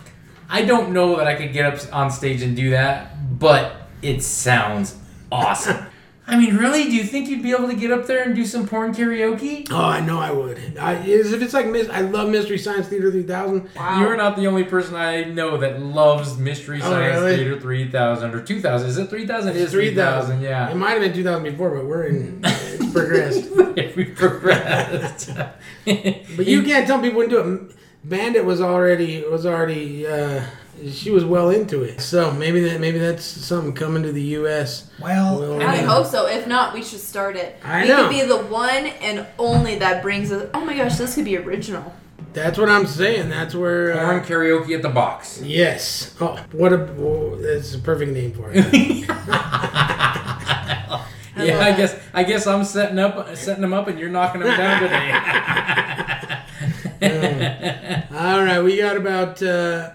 I 0.48 0.62
don't 0.62 0.92
know 0.92 1.16
that 1.16 1.26
I 1.26 1.34
could 1.34 1.52
get 1.52 1.64
up 1.64 1.80
on 1.94 2.10
stage 2.10 2.42
and 2.42 2.54
do 2.56 2.70
that, 2.70 3.38
but 3.38 3.88
it 4.02 4.22
sounds 4.22 4.96
awesome. 5.32 5.86
I 6.30 6.36
mean, 6.36 6.56
really? 6.56 6.84
Do 6.84 6.92
you 6.92 7.02
think 7.02 7.28
you'd 7.28 7.42
be 7.42 7.50
able 7.50 7.66
to 7.66 7.74
get 7.74 7.90
up 7.90 8.06
there 8.06 8.22
and 8.22 8.36
do 8.36 8.44
some 8.44 8.68
porn 8.68 8.94
karaoke? 8.94 9.66
Oh, 9.68 9.76
I 9.84 9.98
know 10.00 10.20
I 10.20 10.30
would. 10.30 10.78
I, 10.78 10.94
if 10.94 11.42
it's 11.42 11.52
like 11.52 11.66
I 11.66 12.02
love 12.02 12.28
Mystery 12.28 12.56
Science 12.56 12.86
Theater 12.86 13.10
3000. 13.10 13.68
Wow. 13.74 14.00
You're 14.00 14.16
not 14.16 14.36
the 14.36 14.46
only 14.46 14.62
person 14.62 14.94
I 14.94 15.24
know 15.24 15.56
that 15.56 15.82
loves 15.82 16.38
Mystery 16.38 16.78
Oh, 16.82 16.88
Science 16.88 17.20
really? 17.20 17.36
Theater 17.36 17.60
3000 17.60 18.32
or 18.32 18.42
2000. 18.42 18.88
Is 18.88 18.98
it 18.98 19.10
3000? 19.10 19.50
It 19.50 19.56
is 19.56 19.72
3000. 19.72 20.38
3000, 20.38 20.70
It 20.70 20.76
might 20.76 20.90
have 20.90 21.00
been 21.00 21.14
2000 21.14 21.42
before, 21.42 21.70
but 21.70 21.86
we're 21.86 22.04
in. 22.04 22.44
It's 22.80 22.92
progressed. 22.92 23.48
if 23.76 23.96
we 23.96 24.04
progressed. 24.04 25.30
But 25.84 26.46
you 26.46 26.62
can't 26.62 26.86
tell 26.86 27.00
people 27.00 27.18
wouldn't 27.18 27.30
do 27.44 27.54
it. 27.66 27.76
Bandit 28.04 28.44
was 28.44 28.60
already 28.60 29.24
was 29.28 29.44
already. 29.46 30.06
Uh, 30.06 30.42
she 30.90 31.10
was 31.10 31.24
well 31.24 31.50
into 31.50 31.82
it. 31.82 32.00
So 32.00 32.30
maybe 32.32 32.60
that 32.68 32.80
maybe 32.80 32.98
that's 32.98 33.24
something 33.24 33.72
coming 33.74 34.02
to 34.04 34.12
the 34.12 34.22
U.S. 34.40 34.90
Well, 35.00 35.40
Well, 35.40 35.60
I 35.62 35.76
Yeah. 35.76 35.86
hope 35.86 36.06
so. 36.06 36.26
If 36.26 36.46
not, 36.46 36.72
we 36.74 36.82
should 36.82 37.00
start 37.00 37.36
it. 37.36 37.56
I 37.64 37.82
we 37.82 37.88
know. 37.88 38.02
could 38.02 38.10
be 38.10 38.22
the 38.22 38.38
one 38.38 38.86
and 39.02 39.26
only 39.38 39.76
that 39.78 40.02
brings 40.02 40.30
us. 40.32 40.48
Oh 40.54 40.64
my 40.64 40.76
gosh, 40.76 40.96
this 40.96 41.14
could 41.14 41.24
be 41.24 41.36
original. 41.36 41.92
That's 42.32 42.58
what 42.58 42.68
I'm 42.68 42.86
saying. 42.86 43.28
That's 43.28 43.54
where. 43.56 43.92
porn 43.92 44.20
Uh, 44.20 44.22
karaoke 44.24 44.74
at 44.76 44.82
the 44.82 44.88
box. 44.88 45.40
yes. 45.42 46.14
Oh, 46.20 46.38
what 46.52 46.72
a. 46.72 46.76
Oh, 46.98 47.36
that's 47.40 47.74
a 47.74 47.78
perfect 47.78 48.12
name 48.12 48.32
for 48.32 48.50
it. 48.52 48.56
yeah, 51.36 51.58
I 51.60 51.72
guess 51.76 51.96
I 52.14 52.22
guess 52.24 52.46
I'm 52.46 52.64
setting 52.64 52.98
up 52.98 53.34
setting 53.36 53.62
them 53.62 53.72
up 53.72 53.88
and 53.88 53.98
you're 53.98 54.10
knocking 54.10 54.42
them 54.42 54.56
down 54.56 54.80
today. 54.82 55.10
All 58.12 58.44
right, 58.44 58.60
we 58.62 58.76
got 58.76 58.96
about. 58.96 59.42
Uh, 59.42 59.90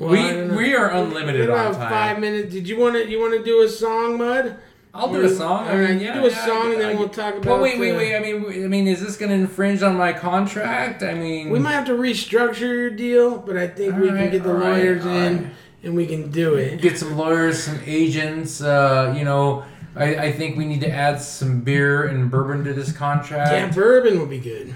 well, 0.00 0.10
we 0.50 0.56
we 0.56 0.74
are 0.74 0.90
unlimited 0.90 1.48
on 1.50 1.66
about 1.66 1.74
time. 1.74 1.90
five 1.90 2.18
minutes. 2.20 2.52
Did 2.52 2.68
you 2.68 2.78
want 2.78 2.94
to? 2.96 3.08
You 3.08 3.20
want 3.20 3.34
to 3.34 3.44
do 3.44 3.62
a 3.62 3.68
song, 3.68 4.18
Mud? 4.18 4.56
I'll 4.92 5.12
do 5.12 5.20
a 5.24 5.28
song. 5.28 5.68
I 5.68 5.70
All 5.70 5.78
right, 5.78 5.90
mean, 5.90 6.00
you 6.00 6.06
yeah, 6.06 6.14
do 6.14 6.26
a 6.26 6.30
yeah, 6.30 6.46
song 6.46 6.66
I- 6.68 6.72
and 6.72 6.80
then 6.80 6.96
I- 6.96 6.98
we'll 6.98 7.08
talk 7.08 7.34
about. 7.36 7.46
Well, 7.46 7.60
wait, 7.60 7.78
wait, 7.78 7.92
uh, 7.92 7.96
wait. 7.98 8.16
I 8.16 8.18
mean, 8.18 8.64
I 8.64 8.66
mean, 8.66 8.88
is 8.88 9.00
this 9.00 9.16
going 9.16 9.28
to 9.28 9.36
infringe 9.36 9.82
on 9.84 9.94
my 9.96 10.12
contract? 10.12 11.04
I 11.04 11.14
mean, 11.14 11.50
We 11.50 11.60
might 11.60 11.74
have 11.74 11.84
to 11.86 11.92
restructure 11.92 12.60
your 12.62 12.90
deal, 12.90 13.38
but 13.38 13.56
I 13.56 13.68
think 13.68 13.96
we 13.98 14.08
can 14.08 14.30
get 14.32 14.42
the 14.42 14.50
alright, 14.50 14.78
lawyers 14.82 15.04
in 15.04 15.10
alright. 15.10 15.46
and 15.84 15.94
we 15.94 16.06
can 16.06 16.30
do 16.32 16.54
it. 16.54 16.80
get 16.80 16.98
some 16.98 17.16
lawyers, 17.16 17.62
some 17.62 17.78
agents. 17.86 18.60
Uh, 18.60 19.14
you 19.16 19.22
know, 19.24 19.62
I, 19.94 20.16
I 20.16 20.32
think 20.32 20.56
we 20.58 20.64
need 20.66 20.80
to 20.80 20.90
add 20.90 21.20
some 21.20 21.60
beer 21.60 22.08
and 22.08 22.28
bourbon 22.28 22.64
to 22.64 22.72
this 22.72 22.90
contract. 22.90 23.52
Yeah, 23.52 23.70
bourbon 23.70 24.18
would 24.18 24.30
be 24.30 24.38
good. 24.40 24.74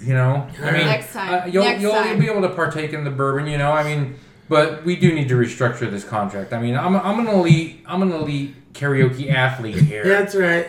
You 0.00 0.14
know, 0.14 0.46
I 0.62 0.70
mean, 0.70 0.86
Next 0.86 1.12
time. 1.12 1.34
uh, 1.42 1.46
you'll, 1.46 1.64
Next 1.64 1.82
you'll, 1.82 1.90
time. 1.90 2.06
you'll 2.10 2.20
be 2.20 2.28
able 2.30 2.42
to 2.48 2.54
partake 2.54 2.92
in 2.92 3.02
the 3.02 3.10
bourbon. 3.10 3.48
You 3.48 3.58
know, 3.58 3.72
I 3.72 3.82
mean, 3.82 4.14
but 4.48 4.84
we 4.84 4.96
do 4.96 5.12
need 5.14 5.28
to 5.28 5.34
restructure 5.36 5.90
this 5.90 6.04
contract. 6.04 6.52
I 6.52 6.60
mean, 6.60 6.76
I'm, 6.76 6.96
I'm 6.96 7.20
an 7.20 7.26
elite, 7.28 7.82
I'm 7.86 8.02
an 8.02 8.12
elite 8.12 8.72
karaoke 8.72 9.32
athlete 9.32 9.76
here. 9.76 10.04
That's 10.04 10.34
right. 10.34 10.68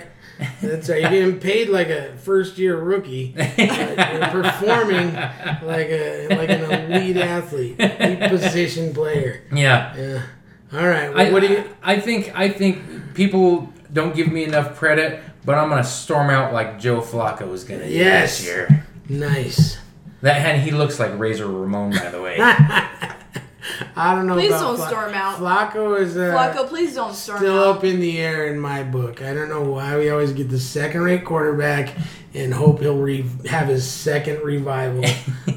That's 0.62 0.88
right. 0.90 1.02
You're 1.02 1.10
getting 1.10 1.40
paid 1.40 1.68
like 1.70 1.90
a 1.90 2.16
first 2.18 2.58
year 2.58 2.78
rookie. 2.78 3.34
but 3.36 3.58
You're 3.58 4.42
performing 4.44 5.14
like 5.14 5.88
a 5.90 6.28
like 6.30 6.50
an 6.50 6.92
elite 6.92 7.18
athlete, 7.18 7.76
elite 7.80 8.30
position 8.30 8.94
player. 8.94 9.44
yeah. 9.54 9.96
Yeah. 9.98 10.22
All 10.72 10.88
right. 10.88 11.10
I, 11.14 11.32
what 11.32 11.42
do 11.42 11.48
you? 11.48 11.64
I 11.84 12.00
think 12.00 12.32
I 12.40 12.48
think 12.50 13.14
people 13.16 13.74
don't 13.92 14.16
give 14.16 14.32
me 14.32 14.44
enough 14.46 14.78
credit, 14.78 15.22
but 15.44 15.58
I'm 15.58 15.68
gonna 15.70 15.84
storm 15.84 16.30
out 16.30 16.54
like 16.54 16.80
Joe 16.80 17.02
Flacco 17.02 17.50
was 17.50 17.64
gonna 17.66 17.86
do 17.88 17.92
Yes. 17.94 18.38
this 18.38 18.48
year. 18.48 18.86
Nice. 19.10 19.78
That 20.22 20.38
and 20.46 20.62
he 20.62 20.72
looks 20.72 21.00
like 21.00 21.18
Razor 21.20 21.48
Ramon, 21.48 21.92
by 21.92 22.10
the 22.12 22.22
way. 22.22 22.38
I 23.96 24.16
don't 24.16 24.28
know. 24.28 24.34
Please 24.34 24.50
about 24.50 24.62
don't 24.62 24.76
Fla- 24.78 24.88
storm 24.88 25.14
out. 25.14 25.38
Flacco 25.38 26.00
is 26.00 26.18
uh, 26.18 26.22
Flacco, 26.34 26.68
please 26.68 26.96
don't 26.96 27.14
storm 27.14 27.40
still 27.40 27.60
out. 27.64 27.78
up 27.78 27.84
in 27.84 28.00
the 28.00 28.18
air 28.20 28.48
in 28.48 28.60
my 28.60 28.84
book. 28.84 29.22
I 29.22 29.34
don't 29.34 29.50
know 29.50 29.62
why 29.64 29.98
we 29.98 30.10
always 30.10 30.32
get 30.34 30.50
the 30.50 30.60
second 30.60 31.02
rate 31.02 31.24
quarterback 31.26 31.96
and 32.34 32.54
hope 32.54 32.80
he'll 32.82 32.98
re- 32.98 33.26
have 33.48 33.68
his 33.68 33.90
second 33.90 34.44
revival. 34.44 35.04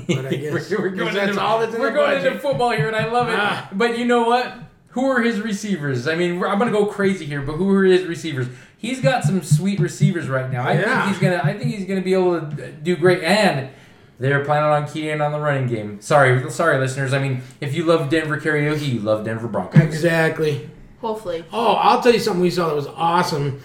But 0.08 0.26
I 0.26 0.30
guess 0.34 0.70
we're, 0.70 0.78
we're 0.80 0.90
because 0.90 1.04
going 1.04 1.14
that's 1.14 1.28
into, 1.30 1.40
all 1.40 1.60
that's 1.60 1.74
in 1.74 1.80
we're 1.80 1.90
the 1.90 1.94
going 1.96 2.10
budget. 2.16 2.26
into 2.32 2.38
football 2.40 2.70
here, 2.72 2.88
and 2.88 2.96
I 2.96 3.10
love 3.10 3.28
it. 3.28 3.36
Ah. 3.38 3.68
But 3.72 3.96
you 3.98 4.04
know 4.04 4.24
what? 4.24 4.52
Who 4.88 5.06
are 5.06 5.22
his 5.22 5.40
receivers? 5.40 6.06
I 6.08 6.16
mean, 6.16 6.42
I'm 6.44 6.58
gonna 6.58 6.70
go 6.72 6.86
crazy 6.86 7.24
here, 7.24 7.40
but 7.40 7.52
who 7.54 7.70
are 7.70 7.84
his 7.84 8.04
receivers? 8.04 8.48
He's 8.76 9.00
got 9.00 9.22
some 9.22 9.42
sweet 9.42 9.78
receivers 9.80 10.28
right 10.28 10.50
now. 10.50 10.64
I 10.68 10.72
Yeah. 10.74 11.02
think 11.04 11.08
he's 11.14 11.18
gonna. 11.22 11.40
I 11.42 11.56
think 11.56 11.72
he's 11.74 11.86
gonna 11.86 12.02
be 12.02 12.12
able 12.14 12.40
to 12.40 12.72
do 12.72 12.96
great. 12.96 13.22
And 13.22 13.70
they're 14.18 14.44
planning 14.44 14.70
on 14.70 14.88
keying 14.92 15.20
on 15.20 15.32
the 15.32 15.40
running 15.40 15.66
game. 15.66 16.00
Sorry, 16.00 16.48
sorry, 16.50 16.78
listeners. 16.78 17.12
I 17.12 17.18
mean, 17.18 17.42
if 17.60 17.74
you 17.74 17.84
love 17.84 18.08
Denver 18.10 18.38
karaoke, 18.40 18.88
you 18.88 19.00
love 19.00 19.24
Denver 19.24 19.48
Broncos. 19.48 19.80
Exactly. 19.82 20.68
Hopefully. 21.00 21.44
Oh, 21.52 21.72
I'll 21.74 22.00
tell 22.00 22.12
you 22.12 22.20
something 22.20 22.40
we 22.42 22.50
saw 22.50 22.68
that 22.68 22.76
was 22.76 22.86
awesome. 22.86 23.60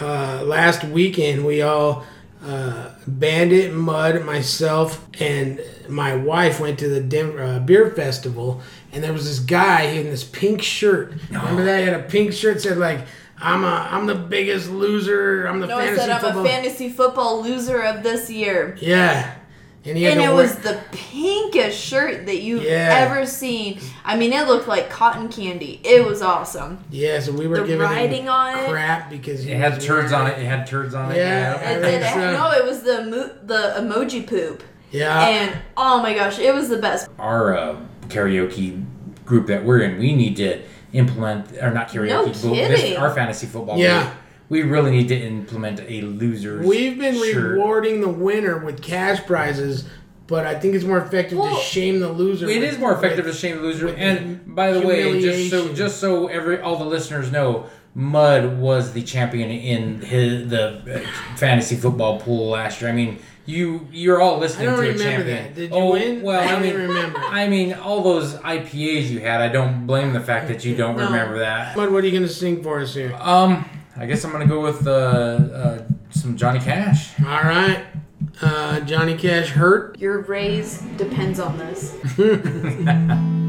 Uh, 0.00 0.42
last 0.44 0.84
weekend, 0.84 1.46
we 1.46 1.62
all, 1.62 2.04
uh, 2.44 2.90
Bandit, 3.06 3.72
Mud, 3.72 4.24
myself, 4.24 5.06
and 5.20 5.60
my 5.88 6.14
wife 6.16 6.60
went 6.60 6.78
to 6.80 6.88
the 6.88 7.00
Denver 7.00 7.42
uh, 7.42 7.58
Beer 7.60 7.90
Festival, 7.90 8.60
and 8.92 9.02
there 9.02 9.12
was 9.12 9.24
this 9.24 9.38
guy 9.38 9.82
in 9.82 10.06
this 10.10 10.24
pink 10.24 10.60
shirt. 10.62 11.14
Remember 11.30 11.64
that? 11.64 11.78
He 11.80 11.84
had 11.86 11.98
a 12.00 12.02
pink 12.02 12.32
shirt 12.32 12.60
said 12.60 12.78
like, 12.78 13.00
"I'm 13.38 13.64
a, 13.64 13.88
I'm 13.90 14.06
the 14.06 14.14
biggest 14.14 14.70
loser. 14.70 15.46
I'm 15.46 15.60
the 15.60 15.66
No, 15.68 15.78
I 15.78 15.94
said 15.94 16.10
I'm 16.10 16.20
football." 16.20 16.44
a 16.44 16.48
fantasy 16.48 16.88
football 16.90 17.42
loser 17.42 17.80
of 17.82 18.02
this 18.02 18.28
year. 18.30 18.76
yeah, 18.80 19.34
and 19.84 19.96
he 19.98 20.04
had 20.04 20.12
And 20.12 20.20
to 20.22 20.26
it 20.30 20.34
wear- 20.34 20.42
was 20.44 20.54
the 20.56 20.78
pinkest 20.92 21.78
shirt 21.78 22.26
that 22.26 22.40
you've 22.42 22.62
Yeah. 22.62 23.06
ever 23.08 23.26
seen. 23.26 23.80
I 24.04 24.16
mean, 24.16 24.32
it 24.32 24.46
looked 24.46 24.68
like 24.68 24.90
cotton 24.90 25.28
candy. 25.28 25.80
It 25.84 26.06
was 26.06 26.22
awesome. 26.22 26.78
yeah. 26.90 27.18
So 27.20 27.32
we 27.32 27.46
were 27.46 27.58
the 27.58 27.64
giving 27.64 27.80
writing 27.86 28.22
him 28.24 28.28
on 28.30 28.58
it. 28.58 28.68
crap 28.70 29.10
because 29.10 29.42
he 29.44 29.50
It 29.52 29.58
had 29.58 29.76
was 29.76 29.84
turds 29.86 30.12
on 30.12 30.26
it. 30.28 30.38
It 30.38 30.44
had 30.46 30.66
turds 30.66 30.94
on 30.94 31.10
it. 31.12 31.16
Yeah. 31.16 31.54
It 31.60 31.66
I 31.66 31.74
did. 31.74 31.82
think 31.82 32.02
It, 32.04 32.12
so. 32.14 32.32
no, 32.32 32.50
it 32.52 32.64
was 32.64 32.82
the 32.82 33.02
mo- 33.04 33.30
the 33.44 33.74
emoji 33.78 34.26
poop. 34.26 34.62
Yeah, 34.90 35.26
And 35.26 35.52
oh 35.76 36.02
my 36.02 36.12
gosh, 36.14 36.38
it 36.38 36.54
was 36.54 36.68
the 36.68 36.76
best. 36.76 37.08
Our 37.18 37.56
uh, 37.56 37.76
karaoke 38.08 38.84
group 39.24 39.46
that 39.46 39.64
we're 39.64 39.80
in, 39.80 39.98
we 39.98 40.14
need 40.14 40.36
to 40.36 40.60
implement, 40.92 41.46
or 41.62 41.70
not 41.70 41.88
karaoke, 41.88 42.08
No 42.08 42.24
but 42.26 42.34
this, 42.34 42.42
kidding. 42.80 42.96
our 42.98 43.10
fantasy 43.14 43.46
football. 43.46 43.78
Yeah. 43.78 44.02
group, 44.02 44.12
we 44.48 44.62
really 44.62 44.90
need 44.90 45.08
to 45.08 45.16
implement 45.18 45.80
a 45.88 46.02
losers. 46.02 46.66
We've 46.66 46.98
been 46.98 47.14
shirt. 47.14 47.52
rewarding 47.56 48.00
the 48.00 48.08
winner 48.08 48.58
with 48.58 48.82
cash 48.82 49.24
prizes, 49.26 49.84
but 50.26 50.46
I 50.46 50.58
think 50.58 50.74
it's 50.74 50.84
more 50.84 50.98
effective 50.98 51.38
Well, 51.38 51.56
to 51.56 51.62
shame 51.62 52.00
the 52.00 52.10
loser. 52.12 52.48
It 52.48 52.60
with- 52.60 52.72
is 52.72 52.78
more 52.78 52.92
effective 52.94 53.24
to 53.26 53.32
shame 53.32 53.56
the 53.56 53.62
loser. 53.62 53.86
with 53.86 53.96
And 53.98 54.54
by 54.54 54.72
the 54.72 54.86
way, 54.86 55.20
just 55.20 55.50
so 55.50 55.72
just 55.72 56.00
so 56.00 56.26
every 56.28 56.60
all 56.60 56.76
the 56.76 56.84
listeners 56.84 57.30
know, 57.32 57.66
Mud 57.94 58.58
was 58.58 58.92
the 58.92 59.02
champion 59.02 59.50
in 59.50 60.00
his 60.00 60.48
the 60.48 61.02
uh, 61.04 61.36
fantasy 61.36 61.76
football 61.76 62.18
pool 62.20 62.48
last 62.50 62.80
year. 62.80 62.88
I 62.90 62.94
mean, 62.94 63.18
you 63.44 63.86
you're 63.92 64.20
all 64.20 64.36
I 64.36 64.40
listening 64.40 64.66
don't 64.70 64.82
to 64.82 64.90
a 64.90 64.96
champion. 64.98 65.36
that. 65.44 65.54
Did 65.54 65.70
you 65.70 65.76
oh, 65.76 65.92
win? 65.92 66.22
Well, 66.22 66.40
I 66.40 66.54
I 66.54 66.60
mean, 66.60 66.70
even 66.72 66.88
remember. 66.88 67.18
I 67.22 67.48
mean, 67.48 67.74
all 67.74 68.02
those 68.02 68.34
IPAs 68.36 69.10
you 69.10 69.20
had. 69.20 69.40
I 69.42 69.48
don't 69.48 69.86
blame 69.86 70.12
the 70.14 70.20
fact 70.20 70.48
that 70.48 70.64
you 70.64 70.74
don't 70.76 70.96
No. 70.96 71.04
remember 71.06 71.38
that. 71.40 71.76
What, 71.76 71.90
what 71.92 72.02
are 72.02 72.06
you 72.06 72.12
gonna 72.12 72.28
sing 72.28 72.62
for 72.62 72.80
us 72.80 72.94
here? 72.94 73.14
Um, 73.20 73.66
I 73.96 74.06
guess 74.06 74.24
I'm 74.24 74.32
gonna 74.32 74.46
go 74.46 74.62
with 74.62 74.86
uh, 74.86 74.90
uh 74.90 75.82
some 76.10 76.36
Johnny 76.36 76.60
Cash. 76.60 77.18
All 77.20 77.26
right, 77.26 77.84
uh, 78.40 78.80
Johnny 78.80 79.16
Cash 79.16 79.50
hurt. 79.50 79.98
Your 79.98 80.22
raise 80.22 80.80
depends 80.96 81.38
on 81.38 81.58
this. 81.58 81.96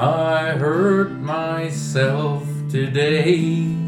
I 0.00 0.52
hurt 0.52 1.10
myself 1.10 2.44
today 2.70 3.87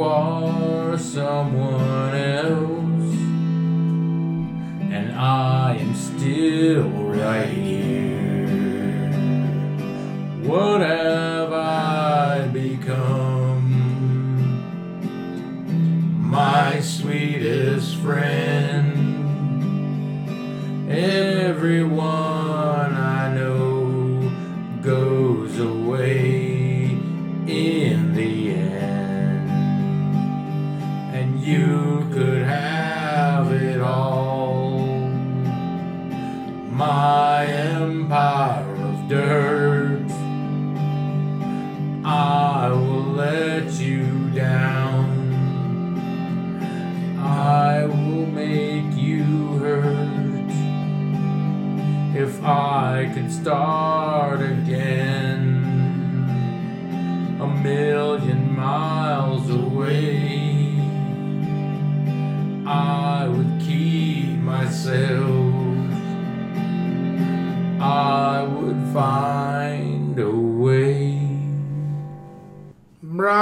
You 0.00 0.06
are 0.06 0.96
someone 0.96 2.14
else, 2.14 3.14
and 4.90 5.12
I 5.12 5.76
am 5.78 5.94
still 5.94 6.88
right 6.88 7.46
here. 7.46 9.10
What 10.42 10.80
have 10.80 11.52
I 11.52 12.48
become? 12.50 13.60
My 16.30 16.80
sweetest 16.80 17.96
friend. 17.96 19.00
Let 43.70 43.80
you 43.80 44.30
down. 44.30 45.04
I 47.18 47.84
will 47.86 48.26
make 48.26 48.96
you 48.96 49.22
hurt. 49.58 50.50
If 52.16 52.42
I 52.42 53.10
could 53.14 53.30
start 53.30 53.99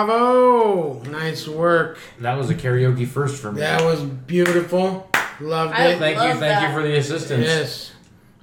Bravo! 0.06 1.02
Nice 1.10 1.48
work. 1.48 1.98
That 2.20 2.38
was 2.38 2.50
a 2.50 2.54
karaoke 2.54 3.06
first 3.06 3.42
for 3.42 3.50
me. 3.50 3.60
That 3.60 3.82
was 3.82 4.00
beautiful. 4.00 5.10
Loved 5.40 5.74
I 5.74 5.88
it. 5.88 5.98
Thank 5.98 6.16
you, 6.16 6.22
thank 6.22 6.40
that. 6.40 6.68
you 6.68 6.74
for 6.74 6.82
the 6.82 6.96
assistance. 6.96 7.44
Yes. 7.44 7.92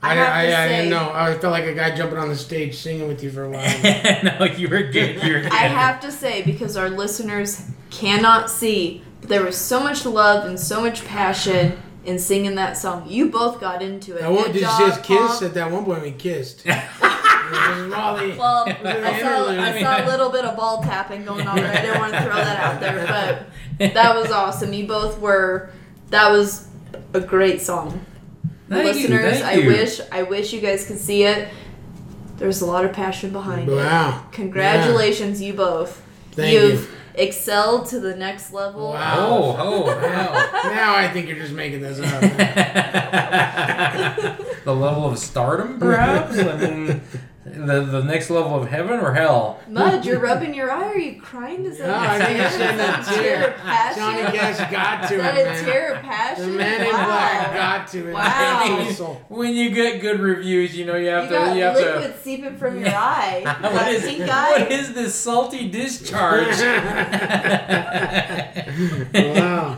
I 0.02 0.12
I, 0.12 0.16
have 0.16 0.28
I, 0.28 0.46
to 0.48 0.58
I, 0.58 0.68
didn't 0.68 0.90
know. 0.90 1.12
I 1.14 1.38
felt 1.38 1.52
like 1.54 1.64
a 1.64 1.74
guy 1.74 1.96
jumping 1.96 2.18
on 2.18 2.28
the 2.28 2.36
stage 2.36 2.76
singing 2.76 3.08
with 3.08 3.24
you 3.24 3.32
for 3.32 3.46
a 3.46 3.50
while. 3.50 3.64
no, 4.24 4.46
you 4.46 4.68
were 4.68 4.84
good. 4.84 5.24
You 5.24 5.34
were 5.34 5.42
good. 5.42 5.52
I 5.52 5.68
have 5.68 6.02
to 6.02 6.12
say, 6.12 6.42
because 6.42 6.76
our 6.76 6.90
listeners 6.90 7.70
cannot 7.90 8.50
see, 8.50 9.02
but 9.22 9.30
there 9.30 9.44
was 9.44 9.58
so 9.58 9.80
much 9.80 10.06
love 10.06 10.46
and 10.46 10.60
so 10.60 10.82
much 10.82 11.06
passion 11.06 11.78
in 12.04 12.20
singing 12.20 12.56
that 12.56 12.76
song. 12.76 13.08
You 13.08 13.30
both 13.30 13.62
got 13.62 13.82
into 13.82 14.18
it. 14.18 14.24
I 14.24 14.28
won't, 14.28 14.48
Good 14.48 14.54
did 14.54 14.62
you 14.62 14.68
job, 14.68 14.78
see 14.78 14.84
us 14.84 15.06
kiss? 15.06 15.42
At 15.42 15.54
that 15.54 15.72
one 15.72 15.86
point, 15.86 16.02
we 16.02 16.12
kissed. 16.12 16.66
It 17.54 17.78
was 17.78 17.88
Molly. 17.92 18.38
Well, 18.38 18.66
I 18.68 19.22
saw. 19.22 19.50
I 19.50 19.82
saw 19.82 20.06
a 20.06 20.08
little 20.08 20.30
bit 20.30 20.46
of 20.46 20.56
ball 20.56 20.82
tapping 20.82 21.26
going 21.26 21.48
on 21.48 21.56
there. 21.56 21.72
I 21.72 21.82
didn't 21.82 22.00
want 22.00 22.14
to 22.14 22.22
throw 22.22 22.36
that 22.36 22.60
out 22.60 22.80
there, 22.80 23.48
but 23.80 23.94
that 23.94 24.16
was 24.16 24.32
awesome. 24.32 24.74
You 24.74 24.88
both 24.88 25.20
were. 25.20 25.70
That 26.10 26.32
was 26.32 26.68
a 27.14 27.20
great 27.20 27.62
song. 27.62 28.06
Thank 28.70 28.96
you, 28.98 29.08
Listeners, 29.10 29.40
thank 29.40 29.46
I 29.46 29.54
you. 29.62 29.68
wish 29.68 30.02
I 30.12 30.24
wish 30.24 30.54
you 30.54 30.62
guys 30.62 30.88
could 30.88 30.98
see 30.98 31.24
it. 31.24 31.50
There's 32.38 32.62
a 32.62 32.66
lot 32.66 32.84
of 32.84 32.94
passion 32.94 33.32
behind 33.32 33.70
it. 33.70 33.76
Wow. 33.76 34.26
Congratulations, 34.32 35.42
you 35.42 35.54
both. 35.54 36.02
Thank 36.32 36.54
You've 36.54 36.82
you. 36.82 36.88
excelled 37.16 37.88
to 37.90 38.00
the 38.00 38.16
next 38.16 38.52
level. 38.52 38.90
Wow. 38.90 39.16
Oh, 39.18 39.56
oh, 39.58 39.82
wow. 39.86 40.62
Now 40.66 40.96
I 40.96 41.08
think 41.08 41.28
you're 41.28 41.38
just 41.38 41.54
making 41.54 41.82
this 41.82 42.00
up. 42.00 42.22
the 44.66 44.76
level 44.76 45.06
of 45.10 45.18
stardom, 45.20 45.80
perhaps. 45.80 46.38
I 46.38 46.58
mean, 46.58 47.02
The 47.46 47.82
the 47.86 48.04
next 48.04 48.32
level 48.32 48.56
of 48.60 48.68
heaven 48.70 49.00
or 49.00 49.14
hell? 49.14 49.60
Mud, 49.68 50.04
you're 50.04 50.20
rubbing 50.20 50.56
your 50.56 50.72
eye. 50.72 50.84
Are 50.86 50.98
you 50.98 51.22
crying? 51.22 51.64
Is 51.66 51.78
that 51.78 51.88
No, 51.88 51.96
I 51.96 52.18
think 52.26 52.40
you're 52.40 52.50
shedding 52.50 52.80
a 52.80 53.04
tear. 53.06 53.22
tear 53.38 53.48
of 53.52 53.58
passion? 53.58 54.02
Johnny 54.02 54.24
Cash 54.38 54.72
got 54.72 55.08
to 55.10 55.14
Is 55.14 55.20
it, 55.20 55.24
that 55.24 55.62
a 55.62 55.64
tear 55.64 55.94
of 55.94 56.02
passion? 56.02 56.52
The 56.54 56.58
man 56.58 56.82
in 56.82 56.88
Wow. 56.88 57.06
black 57.06 57.54
got 57.54 57.88
to 57.90 58.10
it. 58.10 58.14
Wow. 58.14 58.78
His 58.84 58.98
soul. 58.98 59.22
When 59.30 59.54
you 59.54 59.70
get 59.70 60.02
good 60.02 60.20
reviews, 60.22 60.76
you 60.76 60.86
know 60.86 60.96
you 60.96 61.10
have 61.10 61.26
You 61.26 61.30
to 61.30 61.36
got 61.36 61.56
you 61.56 61.62
have 61.64 61.76
liquid 61.76 62.16
seeping 62.24 62.58
from 62.58 62.80
your 62.80 62.90
eye. 62.96 63.44
to. 63.46 63.50
You 63.56 63.62
got 63.62 63.74
What 63.74 63.88
is, 63.94 64.04
pink 64.06 64.22
eye. 64.28 64.68
is 64.72 64.94
this 64.96 65.14
salty 65.14 65.70
discharge? 65.70 66.56
Wow. 69.14 69.78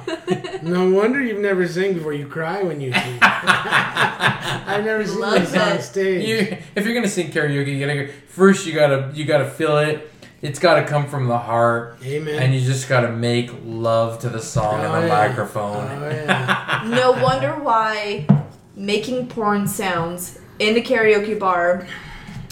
No 0.67 0.89
wonder 0.89 1.21
you've 1.21 1.39
never 1.39 1.67
sing 1.67 1.93
before. 1.95 2.13
You 2.13 2.27
cry 2.27 2.61
when 2.63 2.79
you 2.81 2.91
sing. 2.93 3.17
I've 3.21 4.83
never 4.85 5.05
seen 5.05 5.19
Love 5.19 5.51
this 5.51 5.55
on 5.61 5.77
it. 5.77 5.81
stage. 5.81 6.27
you, 6.27 6.57
if 6.75 6.85
you're 6.85 6.93
gonna 6.95 7.07
sing 7.07 7.31
karaoke, 7.31 7.67
you 7.77 7.85
gotta 7.85 8.07
first 8.27 8.65
you 8.65 8.73
gotta 8.73 9.11
you 9.13 9.25
gotta 9.25 9.49
feel 9.49 9.77
it. 9.77 10.11
It's 10.41 10.59
gotta 10.59 10.85
come 10.85 11.07
from 11.07 11.27
the 11.27 11.37
heart, 11.37 11.97
Amen. 12.05 12.41
and 12.41 12.53
you 12.53 12.61
just 12.61 12.87
gotta 12.87 13.09
make 13.11 13.49
love 13.65 14.19
to 14.19 14.29
the 14.29 14.39
song 14.41 14.81
Oh, 14.81 14.83
and 14.85 14.93
the 14.93 14.97
oh, 14.97 15.01
yeah. 15.17 15.27
microphone. 15.27 15.87
Oh, 16.03 16.09
yeah. 16.09 16.83
No 16.87 17.11
wonder 17.13 17.53
why 17.53 18.27
making 18.75 19.27
porn 19.29 19.67
sounds 19.67 20.39
in 20.59 20.77
a 20.77 20.81
karaoke 20.81 21.39
bar 21.39 21.87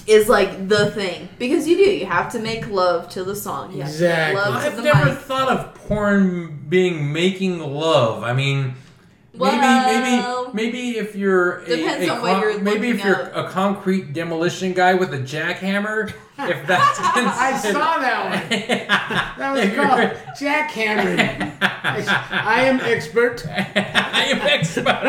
is 0.07 0.27
like 0.29 0.67
the 0.67 0.89
thing 0.91 1.29
because 1.37 1.67
you 1.67 1.75
do. 1.77 1.83
You 1.83 2.05
have 2.07 2.31
to 2.31 2.39
make 2.39 2.67
love 2.69 3.07
to 3.09 3.23
the 3.23 3.35
song. 3.35 3.71
You 3.73 3.83
have 3.83 3.91
to 3.91 4.01
make 4.01 4.11
Exactly. 4.11 4.41
love 4.41 4.61
to 4.61 4.67
I've 4.67 4.75
the 4.77 4.81
never 4.83 5.05
mic. 5.05 5.17
thought 5.19 5.49
of 5.49 5.74
porn 5.87 6.65
being 6.69 7.11
making 7.13 7.59
love. 7.59 8.23
I 8.23 8.33
mean, 8.33 8.73
maybe 9.33 9.39
Well- 9.39 10.51
maybe 10.53 10.71
maybe 10.71 10.97
if 10.97 11.15
you're 11.15 11.59
a, 11.59 11.65
Depends 11.67 12.07
a 12.07 12.13
on 12.13 12.21
what 12.21 12.39
you're 12.41 12.59
maybe 12.59 12.89
if 12.89 13.03
you're 13.03 13.35
up. 13.35 13.49
a 13.49 13.49
concrete 13.51 14.13
demolition 14.13 14.73
guy 14.73 14.93
with 14.93 15.13
a 15.13 15.19
jackhammer, 15.19 16.09
if 16.39 16.67
that's 16.67 16.99
I 16.99 17.57
saw 17.57 17.97
that 17.99 18.25
one. 18.29 18.59
That 19.37 19.51
was 19.51 19.69
called 19.75 20.11
jackhammering. 20.39 21.57
I, 21.61 21.63
I 22.45 22.61
am 22.63 22.79
expert. 22.79 23.45
I 23.47 24.25
am 24.31 24.41
expert. 24.41 25.03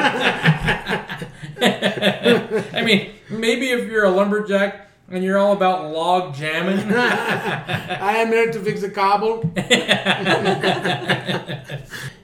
I 2.73 2.83
mean, 2.85 3.13
maybe 3.31 3.71
if 3.71 3.89
you're 3.89 4.05
a 4.05 4.11
lumberjack 4.11 4.86
and 5.11 5.25
you're 5.25 5.39
all 5.39 5.53
about 5.53 5.93
log 5.93 6.35
jamming. 6.35 6.79
I 6.95 8.17
am 8.19 8.29
here 8.29 8.51
to 8.53 8.61
fix 8.61 8.81
the 8.81 8.91
cobble. 8.91 9.51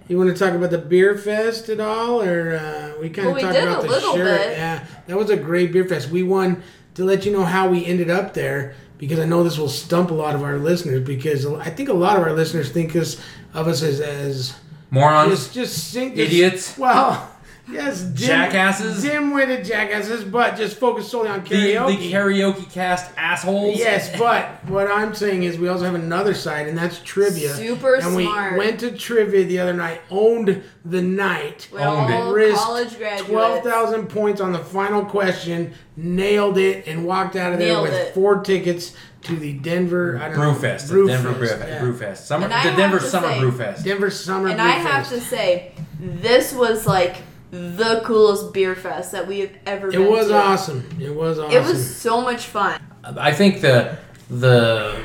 You 0.08 0.18
want 0.18 0.30
to 0.30 0.36
talk 0.44 0.52
about 0.54 0.70
the 0.70 0.78
beer 0.78 1.16
fest 1.16 1.68
at 1.70 1.80
all, 1.80 2.20
or 2.20 2.56
uh, 2.56 3.00
we 3.00 3.08
kind 3.08 3.28
of 3.28 3.34
we 3.34 3.40
talked 3.40 3.56
about 3.56 3.84
a 3.84 3.88
the 3.88 4.00
shirt? 4.00 4.40
bit. 4.40 4.58
Yeah, 4.58 4.84
that 5.06 5.16
was 5.16 5.30
a 5.30 5.36
great 5.36 5.72
beer 5.72 5.86
fest. 5.86 6.10
We 6.10 6.22
won 6.22 6.62
to 6.96 7.04
let 7.04 7.24
you 7.24 7.32
know 7.32 7.44
how 7.44 7.68
we 7.70 7.86
ended 7.86 8.10
up 8.10 8.34
there 8.34 8.74
because 8.98 9.18
I 9.18 9.24
know 9.24 9.42
this 9.42 9.56
will 9.56 9.70
stump 9.70 10.10
a 10.10 10.14
lot 10.14 10.34
of 10.34 10.42
our 10.42 10.58
listeners 10.58 11.06
because 11.06 11.46
I 11.46 11.70
think 11.70 11.88
a 11.88 11.94
lot 11.94 12.18
of 12.18 12.24
our 12.24 12.32
listeners 12.32 12.70
think 12.70 12.94
us 12.94 13.16
of 13.54 13.68
us 13.68 13.82
as 13.82 14.00
as 14.00 14.54
Morons. 14.90 15.30
just 15.30 15.54
just 15.54 15.92
sing 15.92 16.10
just- 16.14 16.20
Idiots. 16.30 16.76
Well, 16.76 17.31
yes, 17.72 18.02
dim, 18.02 18.14
Jackasses. 18.26 19.02
dim-witted 19.02 19.64
jackasses, 19.64 20.24
but 20.24 20.56
just 20.56 20.76
focus 20.78 21.08
solely 21.08 21.28
on 21.28 21.42
the, 21.42 21.48
karaoke. 21.50 21.98
the 21.98 22.12
karaoke 22.12 22.70
cast 22.72 23.10
assholes. 23.16 23.78
Yes, 23.78 24.16
but 24.18 24.46
what 24.68 24.90
I'm 24.90 25.14
saying 25.14 25.42
is 25.44 25.58
we 25.58 25.68
also 25.68 25.84
have 25.84 25.94
another 25.94 26.34
side, 26.34 26.68
and 26.68 26.76
that's 26.76 27.00
trivia. 27.02 27.54
Super 27.54 27.96
and 27.96 28.14
we 28.16 28.26
went 28.26 28.80
to 28.80 28.96
trivia 28.96 29.44
the 29.44 29.58
other 29.58 29.72
night, 29.74 30.00
owned 30.10 30.62
the 30.84 31.02
night, 31.02 31.68
We're 31.72 31.80
Owned 31.80 32.12
it. 32.12 32.16
all 32.16 32.32
risked 32.32 32.58
college 32.62 32.98
graduates. 32.98 33.30
twelve 33.30 33.62
thousand 33.64 34.08
points 34.08 34.40
on 34.40 34.52
the 34.52 34.58
final 34.58 35.04
question, 35.04 35.72
nailed 35.96 36.58
it, 36.58 36.86
and 36.86 37.04
walked 37.06 37.36
out 37.36 37.52
of 37.52 37.58
there 37.58 37.68
Nailed 37.68 37.82
with 37.84 37.92
it. 37.94 38.14
four 38.14 38.40
tickets 38.42 38.94
to 39.22 39.36
the 39.36 39.52
Denver 39.52 40.18
I 40.20 40.28
don't 40.30 40.38
know, 40.38 40.52
Brewfest. 40.52 40.88
the 40.88 41.06
Denver 41.06 41.32
Brewfest, 41.34 41.58
Brewfest. 41.60 41.68
yeah. 41.68 41.80
Brewfest. 41.80 42.16
Summer, 42.16 42.48
the 42.48 42.76
Denver 42.76 42.98
Summer 42.98 43.28
say- 43.28 43.38
Brewfest. 43.40 43.84
Denver 43.84 44.10
Summer 44.10 44.48
And 44.48 44.60
I 44.60 44.70
have 44.70 45.08
to 45.10 45.20
say, 45.20 45.70
this 46.00 46.52
was 46.52 46.88
like 46.88 47.18
the 47.52 48.00
coolest 48.04 48.52
beer 48.54 48.74
fest 48.74 49.12
that 49.12 49.26
we 49.28 49.40
have 49.40 49.50
ever 49.66 49.88
It 49.88 49.92
been 49.92 50.06
was 50.10 50.28
to. 50.28 50.34
awesome. 50.34 50.88
It 50.98 51.14
was 51.14 51.38
awesome. 51.38 51.52
It 51.56 51.62
was 51.62 51.94
so 51.96 52.22
much 52.22 52.46
fun. 52.46 52.80
I 53.04 53.32
think 53.32 53.60
the 53.60 53.98
the 54.30 55.02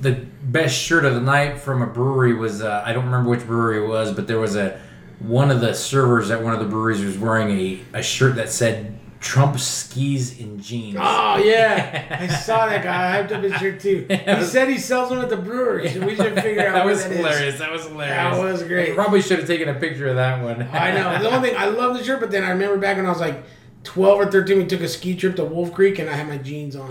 the 0.00 0.12
best 0.42 0.76
shirt 0.76 1.04
of 1.04 1.14
the 1.14 1.20
night 1.20 1.58
from 1.60 1.82
a 1.82 1.86
brewery 1.86 2.34
was 2.34 2.60
uh, 2.60 2.82
I 2.84 2.92
don't 2.92 3.04
remember 3.04 3.30
which 3.30 3.46
brewery 3.46 3.84
it 3.84 3.88
was, 3.88 4.12
but 4.12 4.26
there 4.26 4.40
was 4.40 4.56
a 4.56 4.80
one 5.20 5.50
of 5.50 5.60
the 5.60 5.74
servers 5.74 6.30
at 6.32 6.42
one 6.42 6.52
of 6.52 6.58
the 6.58 6.66
breweries 6.66 7.02
was 7.04 7.16
wearing 7.16 7.50
a, 7.50 7.80
a 7.94 8.02
shirt 8.02 8.34
that 8.36 8.50
said 8.50 8.98
Trump 9.26 9.58
skis 9.58 10.38
in 10.38 10.60
jeans. 10.62 10.96
Oh 11.00 11.36
yeah, 11.38 12.16
I 12.20 12.28
saw 12.28 12.66
that 12.66 12.84
guy. 12.84 13.18
I 13.18 13.22
hyped 13.22 13.32
up 13.32 13.42
his 13.42 13.54
shirt 13.54 13.80
too. 13.80 14.06
He 14.38 14.44
said 14.44 14.68
he 14.68 14.78
sells 14.78 15.08
them 15.08 15.18
at 15.18 15.28
the 15.28 15.36
brewery, 15.36 15.90
so 15.90 16.06
we 16.06 16.14
should 16.14 16.34
figure 16.40 16.64
out 16.68 16.74
that 16.74 16.86
was 16.86 17.02
that 17.02 17.10
is. 17.10 17.16
hilarious. 17.18 17.58
That 17.58 17.72
was 17.72 17.86
hilarious. 17.86 18.16
That 18.16 18.40
was 18.40 18.62
great. 18.62 18.94
Probably 18.94 19.20
should 19.20 19.40
have 19.40 19.48
taken 19.48 19.68
a 19.68 19.74
picture 19.74 20.06
of 20.06 20.14
that 20.14 20.44
one. 20.44 20.62
I 20.72 20.92
know. 20.92 21.18
The 21.20 21.28
only 21.34 21.48
thing 21.48 21.58
I 21.58 21.66
love 21.66 21.98
the 21.98 22.04
shirt, 22.04 22.20
but 22.20 22.30
then 22.30 22.44
I 22.44 22.50
remember 22.50 22.78
back 22.78 22.98
when 22.98 23.06
I 23.06 23.08
was 23.08 23.18
like 23.20 23.42
twelve 23.82 24.20
or 24.20 24.30
thirteen, 24.30 24.58
we 24.58 24.66
took 24.66 24.80
a 24.80 24.88
ski 24.88 25.16
trip 25.16 25.34
to 25.36 25.44
Wolf 25.44 25.72
Creek, 25.74 25.98
and 25.98 26.08
I 26.08 26.12
had 26.12 26.28
my 26.28 26.38
jeans 26.38 26.76
on. 26.76 26.88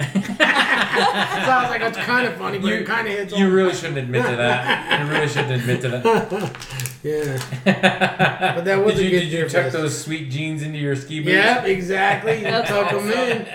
So 0.96 1.52
I 1.52 1.60
was 1.62 1.70
like, 1.70 1.82
that's 1.82 1.98
kind 1.98 2.28
of 2.28 2.36
funny, 2.36 2.60
but 2.60 2.72
it 2.72 2.86
kind 2.86 3.08
of 3.08 3.14
hits. 3.14 3.34
You 3.34 3.46
home. 3.46 3.54
really 3.54 3.74
shouldn't 3.74 3.98
admit 3.98 4.26
to 4.26 4.36
that. 4.36 5.02
You 5.06 5.12
really 5.14 5.28
shouldn't 5.28 5.52
admit 5.62 5.82
to 5.82 5.90
that. 5.90 6.58
yeah. 7.04 7.42
But 8.56 8.66
that 8.66 8.84
was 8.84 8.96
did 8.96 9.02
a 9.02 9.04
you, 9.06 9.10
good 9.12 9.20
did 9.30 9.32
you 9.32 9.50
tuck 9.50 9.72
those 9.72 9.98
sweet 9.98 10.30
jeans 10.30 10.64
into 10.64 10.78
your 10.78 10.96
ski 10.96 11.20
boots? 11.20 11.34
Yep, 11.34 11.66
exactly. 11.66 12.38
You 12.38 12.44
That's 12.44 12.70
tuck 12.70 12.90
them 12.92 13.10
in. 13.12 13.46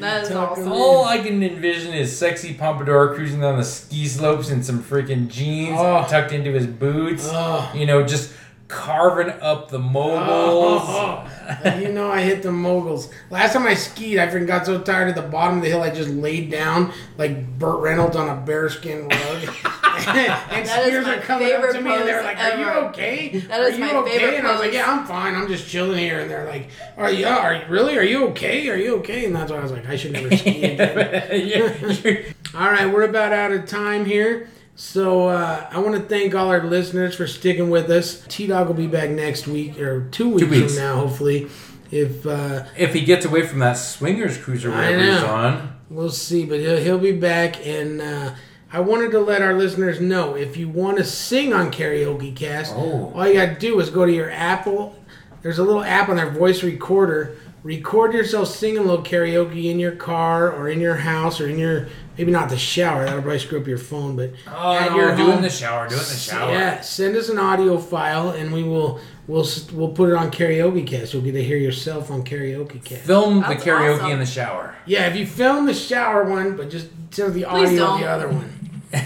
That 0.00 0.22
is 0.24 0.28
Tuck 0.28 0.52
'em 0.58 0.64
awesome. 0.64 0.72
All 0.72 1.04
I 1.04 1.18
can 1.18 1.42
envision 1.42 1.92
is 1.94 2.16
sexy 2.16 2.54
pompadour 2.54 3.14
cruising 3.14 3.40
down 3.40 3.56
the 3.58 3.64
ski 3.64 4.06
slopes 4.06 4.50
in 4.50 4.62
some 4.62 4.82
freaking 4.82 5.28
jeans 5.28 5.76
Oh. 5.78 6.06
tucked 6.08 6.32
into 6.32 6.50
his 6.52 6.66
boots. 6.66 7.28
Oh. 7.30 7.70
You 7.74 7.86
know, 7.86 8.04
just 8.06 8.32
carving 8.68 9.32
up 9.40 9.70
the 9.70 9.78
moguls. 9.78 11.24
Oh, 11.64 11.78
you 11.78 11.90
know 11.92 12.10
I 12.10 12.20
hit 12.20 12.42
the 12.42 12.52
moguls. 12.52 13.10
Last 13.30 13.54
time 13.54 13.66
I 13.66 13.72
skied, 13.72 14.18
I 14.18 14.26
freaking 14.26 14.46
got 14.46 14.66
so 14.66 14.82
tired 14.82 15.08
at 15.08 15.14
the 15.14 15.22
bottom 15.22 15.56
of 15.56 15.62
the 15.62 15.70
hill, 15.70 15.82
I 15.82 15.88
just 15.88 16.10
laid 16.10 16.50
down 16.50 16.92
like 17.16 17.58
Burt 17.58 17.80
Reynolds 17.80 18.16
on 18.16 18.28
a 18.28 18.38
bearskin 18.38 19.08
rug. 19.08 19.08
and 19.14 20.66
That 20.66 20.86
is 20.86 20.92
skiers 20.92 21.04
my 21.04 21.16
are 21.16 21.20
coming 21.22 21.50
up 21.50 21.70
to 21.70 21.80
me 21.80 21.90
and 21.94 22.06
they're 22.06 22.18
pose 22.18 22.24
like, 22.26 22.38
"Are 22.38 22.58
you 22.58 22.66
okay? 22.88 23.38
That 23.38 23.60
are 23.60 23.70
you 23.70 23.78
my 23.78 23.94
okay?" 23.96 24.18
favorite 24.18 24.34
And 24.40 24.46
I 24.46 24.52
was 24.52 24.60
like, 24.60 24.72
"Yeah, 24.74 24.92
I'm 24.92 25.06
fine. 25.06 25.34
I'm 25.34 25.48
just 25.48 25.66
chilling 25.68 25.98
here." 25.98 26.20
And 26.20 26.30
they're 26.30 26.46
like, 26.46 26.68
"Are 26.98 27.10
you? 27.10 27.26
Are 27.26 27.54
you 27.54 27.62
really? 27.70 27.96
Are 27.96 28.02
you 28.02 28.26
okay? 28.28 28.68
Are 28.68 28.76
you 28.76 28.96
okay?" 28.98 29.24
And 29.24 29.34
that's 29.34 29.50
why 29.50 29.56
I 29.56 29.62
was 29.62 29.72
like, 29.72 29.88
"I 29.88 29.96
should 29.96 30.12
never 30.12 30.36
ski 30.36 30.64
again." 30.64 30.98
Yeah, 31.48 31.72
you're- 31.86 32.26
All 32.54 32.70
right, 32.70 32.92
we're 32.92 33.04
about 33.04 33.32
out 33.32 33.52
of 33.52 33.64
time 33.66 34.04
here. 34.04 34.50
So 34.78 35.26
uh, 35.26 35.68
I 35.72 35.80
want 35.80 35.96
to 35.96 36.02
thank 36.02 36.36
all 36.36 36.50
our 36.50 36.62
listeners 36.62 37.16
for 37.16 37.26
sticking 37.26 37.68
with 37.68 37.90
us. 37.90 38.24
T 38.28 38.46
Dog 38.46 38.68
will 38.68 38.74
be 38.74 38.86
back 38.86 39.10
next 39.10 39.48
week 39.48 39.76
or 39.80 40.08
two 40.10 40.28
weeks, 40.28 40.48
weeks. 40.48 40.74
from 40.74 40.84
now, 40.84 40.94
hopefully. 41.00 41.48
If 41.90 42.24
uh, 42.24 42.64
if 42.76 42.94
he 42.94 43.00
gets 43.00 43.26
away 43.26 43.44
from 43.44 43.58
that 43.58 43.72
swingers 43.72 44.38
cruiser 44.38 44.70
wherever 44.70 45.02
he's 45.02 45.22
on, 45.24 45.74
we'll 45.90 46.10
see, 46.10 46.44
but 46.44 46.60
he'll, 46.60 46.76
he'll 46.76 46.98
be 47.00 47.10
back. 47.10 47.66
And 47.66 48.00
uh, 48.00 48.34
I 48.72 48.78
wanted 48.78 49.10
to 49.10 49.18
let 49.18 49.42
our 49.42 49.54
listeners 49.54 50.00
know 50.00 50.36
if 50.36 50.56
you 50.56 50.68
want 50.68 50.98
to 50.98 51.04
sing 51.04 51.52
on 51.52 51.72
Karaoke 51.72 52.36
Cast, 52.36 52.72
Oh. 52.76 53.12
all 53.16 53.26
you 53.26 53.34
got 53.34 53.54
to 53.54 53.58
do 53.58 53.80
is 53.80 53.90
go 53.90 54.06
to 54.06 54.12
your 54.12 54.30
Apple. 54.30 54.96
There's 55.42 55.58
a 55.58 55.64
little 55.64 55.82
app 55.82 56.08
on 56.08 56.14
their 56.16 56.30
voice 56.30 56.62
recorder. 56.62 57.36
Record 57.64 58.12
yourself 58.12 58.46
singing 58.48 58.78
a 58.78 58.82
little 58.82 59.04
karaoke 59.04 59.64
in 59.64 59.80
your 59.80 59.92
car 59.92 60.52
or 60.52 60.68
in 60.68 60.78
your 60.80 60.94
house 60.94 61.40
or 61.40 61.48
in 61.48 61.58
your 61.58 61.88
maybe 62.18 62.32
not 62.32 62.50
the 62.50 62.58
shower. 62.58 63.04
That'll 63.04 63.22
probably 63.22 63.38
screw 63.38 63.60
up 63.60 63.66
your 63.66 63.78
phone, 63.78 64.16
but 64.16 64.32
oh, 64.48 64.74
at 64.74 64.90
no, 64.90 64.96
your 64.96 65.16
do 65.16 65.22
it 65.22 65.24
in 65.24 65.30
home. 65.32 65.42
the 65.42 65.50
shower. 65.50 65.88
Do 65.88 65.94
it 65.94 65.98
in 65.98 66.08
the 66.08 66.14
shower. 66.14 66.52
Yeah, 66.52 66.80
send 66.80 67.16
us 67.16 67.28
an 67.28 67.38
audio 67.38 67.78
file 67.78 68.30
and 68.30 68.52
we 68.52 68.64
will 68.64 69.00
we'll 69.26 69.46
we'll 69.72 69.92
put 69.92 70.10
it 70.10 70.16
on 70.16 70.30
karaoke 70.30 70.86
cast. 70.86 71.14
You'll 71.14 71.22
get 71.22 71.32
to 71.32 71.44
hear 71.44 71.56
yourself 71.56 72.10
on 72.10 72.24
karaoke 72.24 72.84
cast. 72.84 73.02
Film 73.02 73.40
the 73.40 73.54
karaoke 73.54 73.98
awesome. 73.98 74.10
in 74.10 74.18
the 74.18 74.26
shower. 74.26 74.74
Yeah, 74.84 75.06
if 75.06 75.16
you 75.16 75.26
film 75.26 75.66
the 75.66 75.74
shower 75.74 76.24
one, 76.24 76.56
but 76.56 76.68
just 76.70 76.88
send 77.10 77.34
the 77.34 77.44
audio 77.44 77.84
of 77.84 78.00
the 78.00 78.06
other 78.06 78.28
one. 78.28 78.54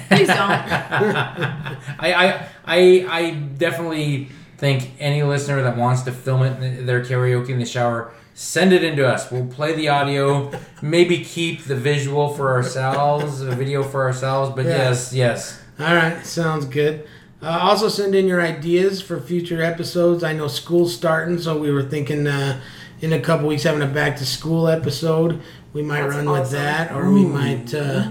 Please 0.09 0.29
don't. 0.29 0.39
I, 0.41 1.97
I, 1.99 2.49
I, 2.65 3.07
I 3.09 3.31
definitely 3.31 4.29
think 4.57 4.93
any 5.01 5.25
listener 5.25 5.61
that 5.63 5.77
wants 5.77 6.03
to 6.03 6.13
film 6.13 6.43
it, 6.43 6.87
their 6.87 7.05
karaoke 7.05 7.49
in 7.49 7.59
the 7.59 7.67
shower, 7.67 8.13
send 8.35 8.72
it 8.72 8.83
into 8.85 9.07
us. 9.07 9.30
We'll 9.30 9.47
play 9.47 9.74
the 9.74 9.89
audio, 9.89 10.51
maybe 10.80 11.24
keep 11.24 11.64
the 11.64 11.76
visual 11.76 12.28
for 12.35 12.53
ourselves, 12.53 13.41
the 13.41 13.55
video 13.55 13.83
for 13.83 14.03
ourselves. 14.05 14.53
But 14.55 14.64
Yeah. 14.66 14.76
yes, 14.89 15.12
yes. 15.12 15.59
All 15.80 15.95
right, 15.95 16.24
sounds 16.24 16.64
good. 16.66 17.05
Uh, 17.43 17.59
also, 17.61 17.89
send 17.89 18.14
in 18.14 18.28
your 18.28 18.41
ideas 18.41 19.01
for 19.03 19.20
future 19.20 19.62
episodes. 19.62 20.22
I 20.22 20.33
know 20.33 20.47
school's 20.47 20.95
starting, 20.95 21.39
so 21.39 21.59
we 21.59 21.70
were 21.72 21.83
thinking 21.83 22.26
uh, 22.28 22.61
in 23.01 23.12
a 23.12 23.18
couple 23.20 23.49
weeks 23.49 23.64
having 23.64 23.83
a 23.83 23.87
back 23.87 24.16
to 24.18 24.26
school 24.26 24.68
episode. 24.68 25.41
We 25.72 25.83
might 25.83 26.03
That's 26.03 26.14
run 26.16 26.30
with 26.30 26.51
that, 26.53 26.93
or 26.93 27.11
we 27.11 27.24
might. 27.24 27.74
Uh, 27.74 28.09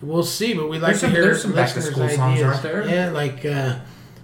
we'll 0.00 0.22
see, 0.22 0.54
but 0.54 0.70
we'd 0.70 0.80
like 0.80 0.92
There's 0.92 1.00
to 1.00 1.06
some- 1.06 1.10
hear 1.14 1.34
some 1.34 1.52
back 1.52 1.72
to 1.74 1.82
school 1.82 2.08
songs, 2.08 2.40
aren't 2.40 2.62
there? 2.62 2.88
Yeah, 2.88 3.10
like 3.10 3.44
uh, 3.44 3.80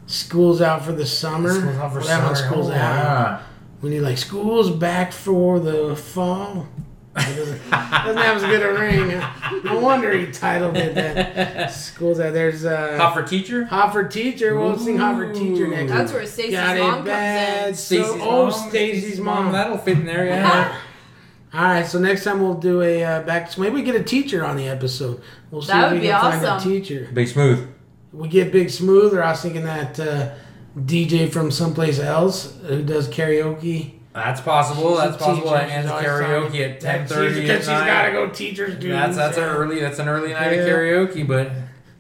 school's 0.06 0.62
out 0.62 0.84
for 0.84 0.92
the 0.92 1.04
summer. 1.04 1.50
School's 1.52 1.76
out 1.76 1.92
for 1.92 1.98
Well, 2.00 2.08
summer. 2.08 2.34
School's 2.34 2.68
Oh, 2.70 2.72
out. 2.72 2.76
yeah. 2.76 3.38
We 3.82 3.90
need 3.90 4.00
like 4.00 4.18
school's 4.18 4.70
back 4.70 5.12
for 5.12 5.60
the 5.60 5.94
fall. 5.96 6.66
Doesn't, 7.14 7.70
doesn't 7.70 8.16
have 8.18 8.36
as 8.36 8.42
good 8.42 8.62
a 8.62 8.78
ring. 8.78 9.64
No 9.64 9.80
wonder 9.80 10.12
he 10.16 10.30
titled 10.30 10.76
it 10.76 10.94
that. 10.94 11.72
School's 11.72 12.20
out. 12.20 12.34
There's 12.34 12.66
uh, 12.66 12.98
Hot 12.98 13.14
for 13.14 13.22
teacher? 13.22 13.64
Hot 13.64 13.90
for 13.92 14.06
Teacher. 14.06 14.58
We'll 14.58 14.78
sing 14.78 14.98
Hot 14.98 15.16
for 15.16 15.32
Teacher 15.32 15.66
next. 15.66 15.90
That's 15.92 16.12
where 16.12 16.26
Stacy's 16.26 16.58
mom 16.58 16.76
it 16.76 16.80
comes 16.80 17.04
bad. 17.06 17.68
in. 17.70 17.74
So, 17.74 18.18
oh, 18.20 18.50
Stacy's 18.50 19.18
mom. 19.18 19.52
That'll 19.52 19.78
fit 19.78 19.98
in 19.98 20.04
there, 20.04 20.26
yeah. 20.26 20.78
All 21.54 21.62
right, 21.62 21.86
so 21.86 21.98
next 21.98 22.24
time 22.24 22.40
we'll 22.42 22.54
do 22.54 22.82
a 22.82 23.02
uh, 23.02 23.22
back. 23.22 23.50
So 23.50 23.62
maybe 23.62 23.76
we 23.76 23.82
get 23.82 23.94
a 23.94 24.02
teacher 24.04 24.44
on 24.44 24.58
the 24.58 24.68
episode. 24.68 25.22
We'll 25.50 25.62
see 25.62 25.68
That 25.68 25.84
if 25.86 25.90
we 25.92 25.96
would 25.98 26.02
be 26.02 26.08
can 26.08 26.40
find 26.40 26.44
a 26.44 26.62
teacher. 26.62 27.08
Big 27.14 27.28
Smooth. 27.28 27.66
We 28.12 28.28
get 28.28 28.52
Big 28.52 28.68
Smooth, 28.68 29.14
or 29.14 29.22
I 29.22 29.30
was 29.30 29.40
thinking 29.40 29.64
that 29.64 29.98
uh, 29.98 30.34
DJ 30.76 31.30
from 31.32 31.50
someplace 31.50 31.98
else 31.98 32.54
who 32.66 32.82
does 32.82 33.08
karaoke. 33.08 33.92
That's 34.12 34.40
possible. 34.40 34.90
She's 34.92 34.98
That's 34.98 35.16
possible. 35.22 35.50
That 35.50 35.68
ends 35.70 35.90
karaoke 35.90 36.60
at 36.60 36.80
ten 36.80 37.06
thirty. 37.06 37.42
Because 37.42 37.60
she's 37.60 37.66
got 37.68 38.06
to 38.06 38.12
go 38.12 38.28
teachers 38.30 38.78
do. 38.78 38.88
That's 38.90 39.16
that's 39.16 39.36
an 39.36 39.44
early. 39.44 39.80
That's 39.80 39.98
an 39.98 40.08
early 40.08 40.32
night 40.32 40.52
Yeah. 40.52 40.62
of 40.62 40.68
karaoke, 40.68 41.26
but 41.26 41.50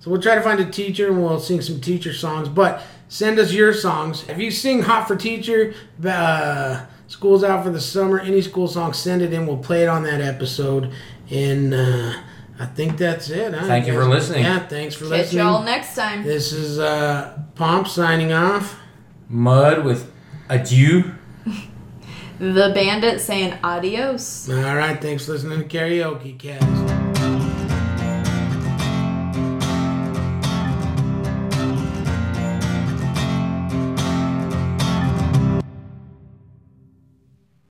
So 0.00 0.10
we'll 0.10 0.20
try 0.22 0.34
to 0.34 0.40
find 0.40 0.60
a 0.60 0.64
teacher 0.70 1.08
and 1.08 1.22
we'll 1.22 1.40
sing 1.40 1.60
some 1.60 1.80
teacher 1.80 2.12
songs. 2.12 2.48
But 2.48 2.82
send 3.08 3.38
us 3.38 3.52
your 3.52 3.72
songs. 3.74 4.24
If 4.28 4.38
you 4.38 4.50
sing 4.50 4.82
Hot 4.82 5.06
for 5.08 5.16
Teacher, 5.16 5.74
uh, 6.06 6.86
School's 7.08 7.44
Out 7.44 7.64
for 7.64 7.70
the 7.70 7.80
Summer, 7.80 8.18
any 8.20 8.40
school 8.40 8.66
song, 8.68 8.92
send 8.92 9.20
it 9.22 9.32
in. 9.32 9.46
We'll 9.46 9.56
play 9.58 9.82
it 9.82 9.88
on 9.88 10.02
that 10.04 10.20
episode. 10.20 10.90
And 11.30 11.74
uh, 11.74 12.12
I 12.58 12.66
think 12.66 12.96
that's 12.96 13.28
it. 13.30 13.52
Huh? 13.52 13.66
Thank 13.66 13.86
you 13.86 13.92
for 13.92 14.04
listening. 14.06 14.44
Yeah, 14.44 14.66
thanks 14.66 14.94
for 14.94 15.04
Catch 15.04 15.10
listening. 15.10 15.44
y'all 15.44 15.62
next 15.62 15.94
time. 15.94 16.24
This 16.24 16.52
is 16.52 16.78
uh, 16.78 17.38
Pomp 17.54 17.86
signing 17.86 18.32
off. 18.32 18.78
mud 19.28 19.84
with 19.84 20.10
adieu. 20.48 21.12
The 22.38 22.70
bandit 22.74 23.22
saying 23.22 23.54
adios. 23.64 24.50
All 24.50 24.76
right, 24.76 25.00
thanks 25.00 25.24
for 25.24 25.32
listening 25.32 25.66
to 25.66 25.74
Karaoke 25.78 26.38
Cast. 26.38 26.95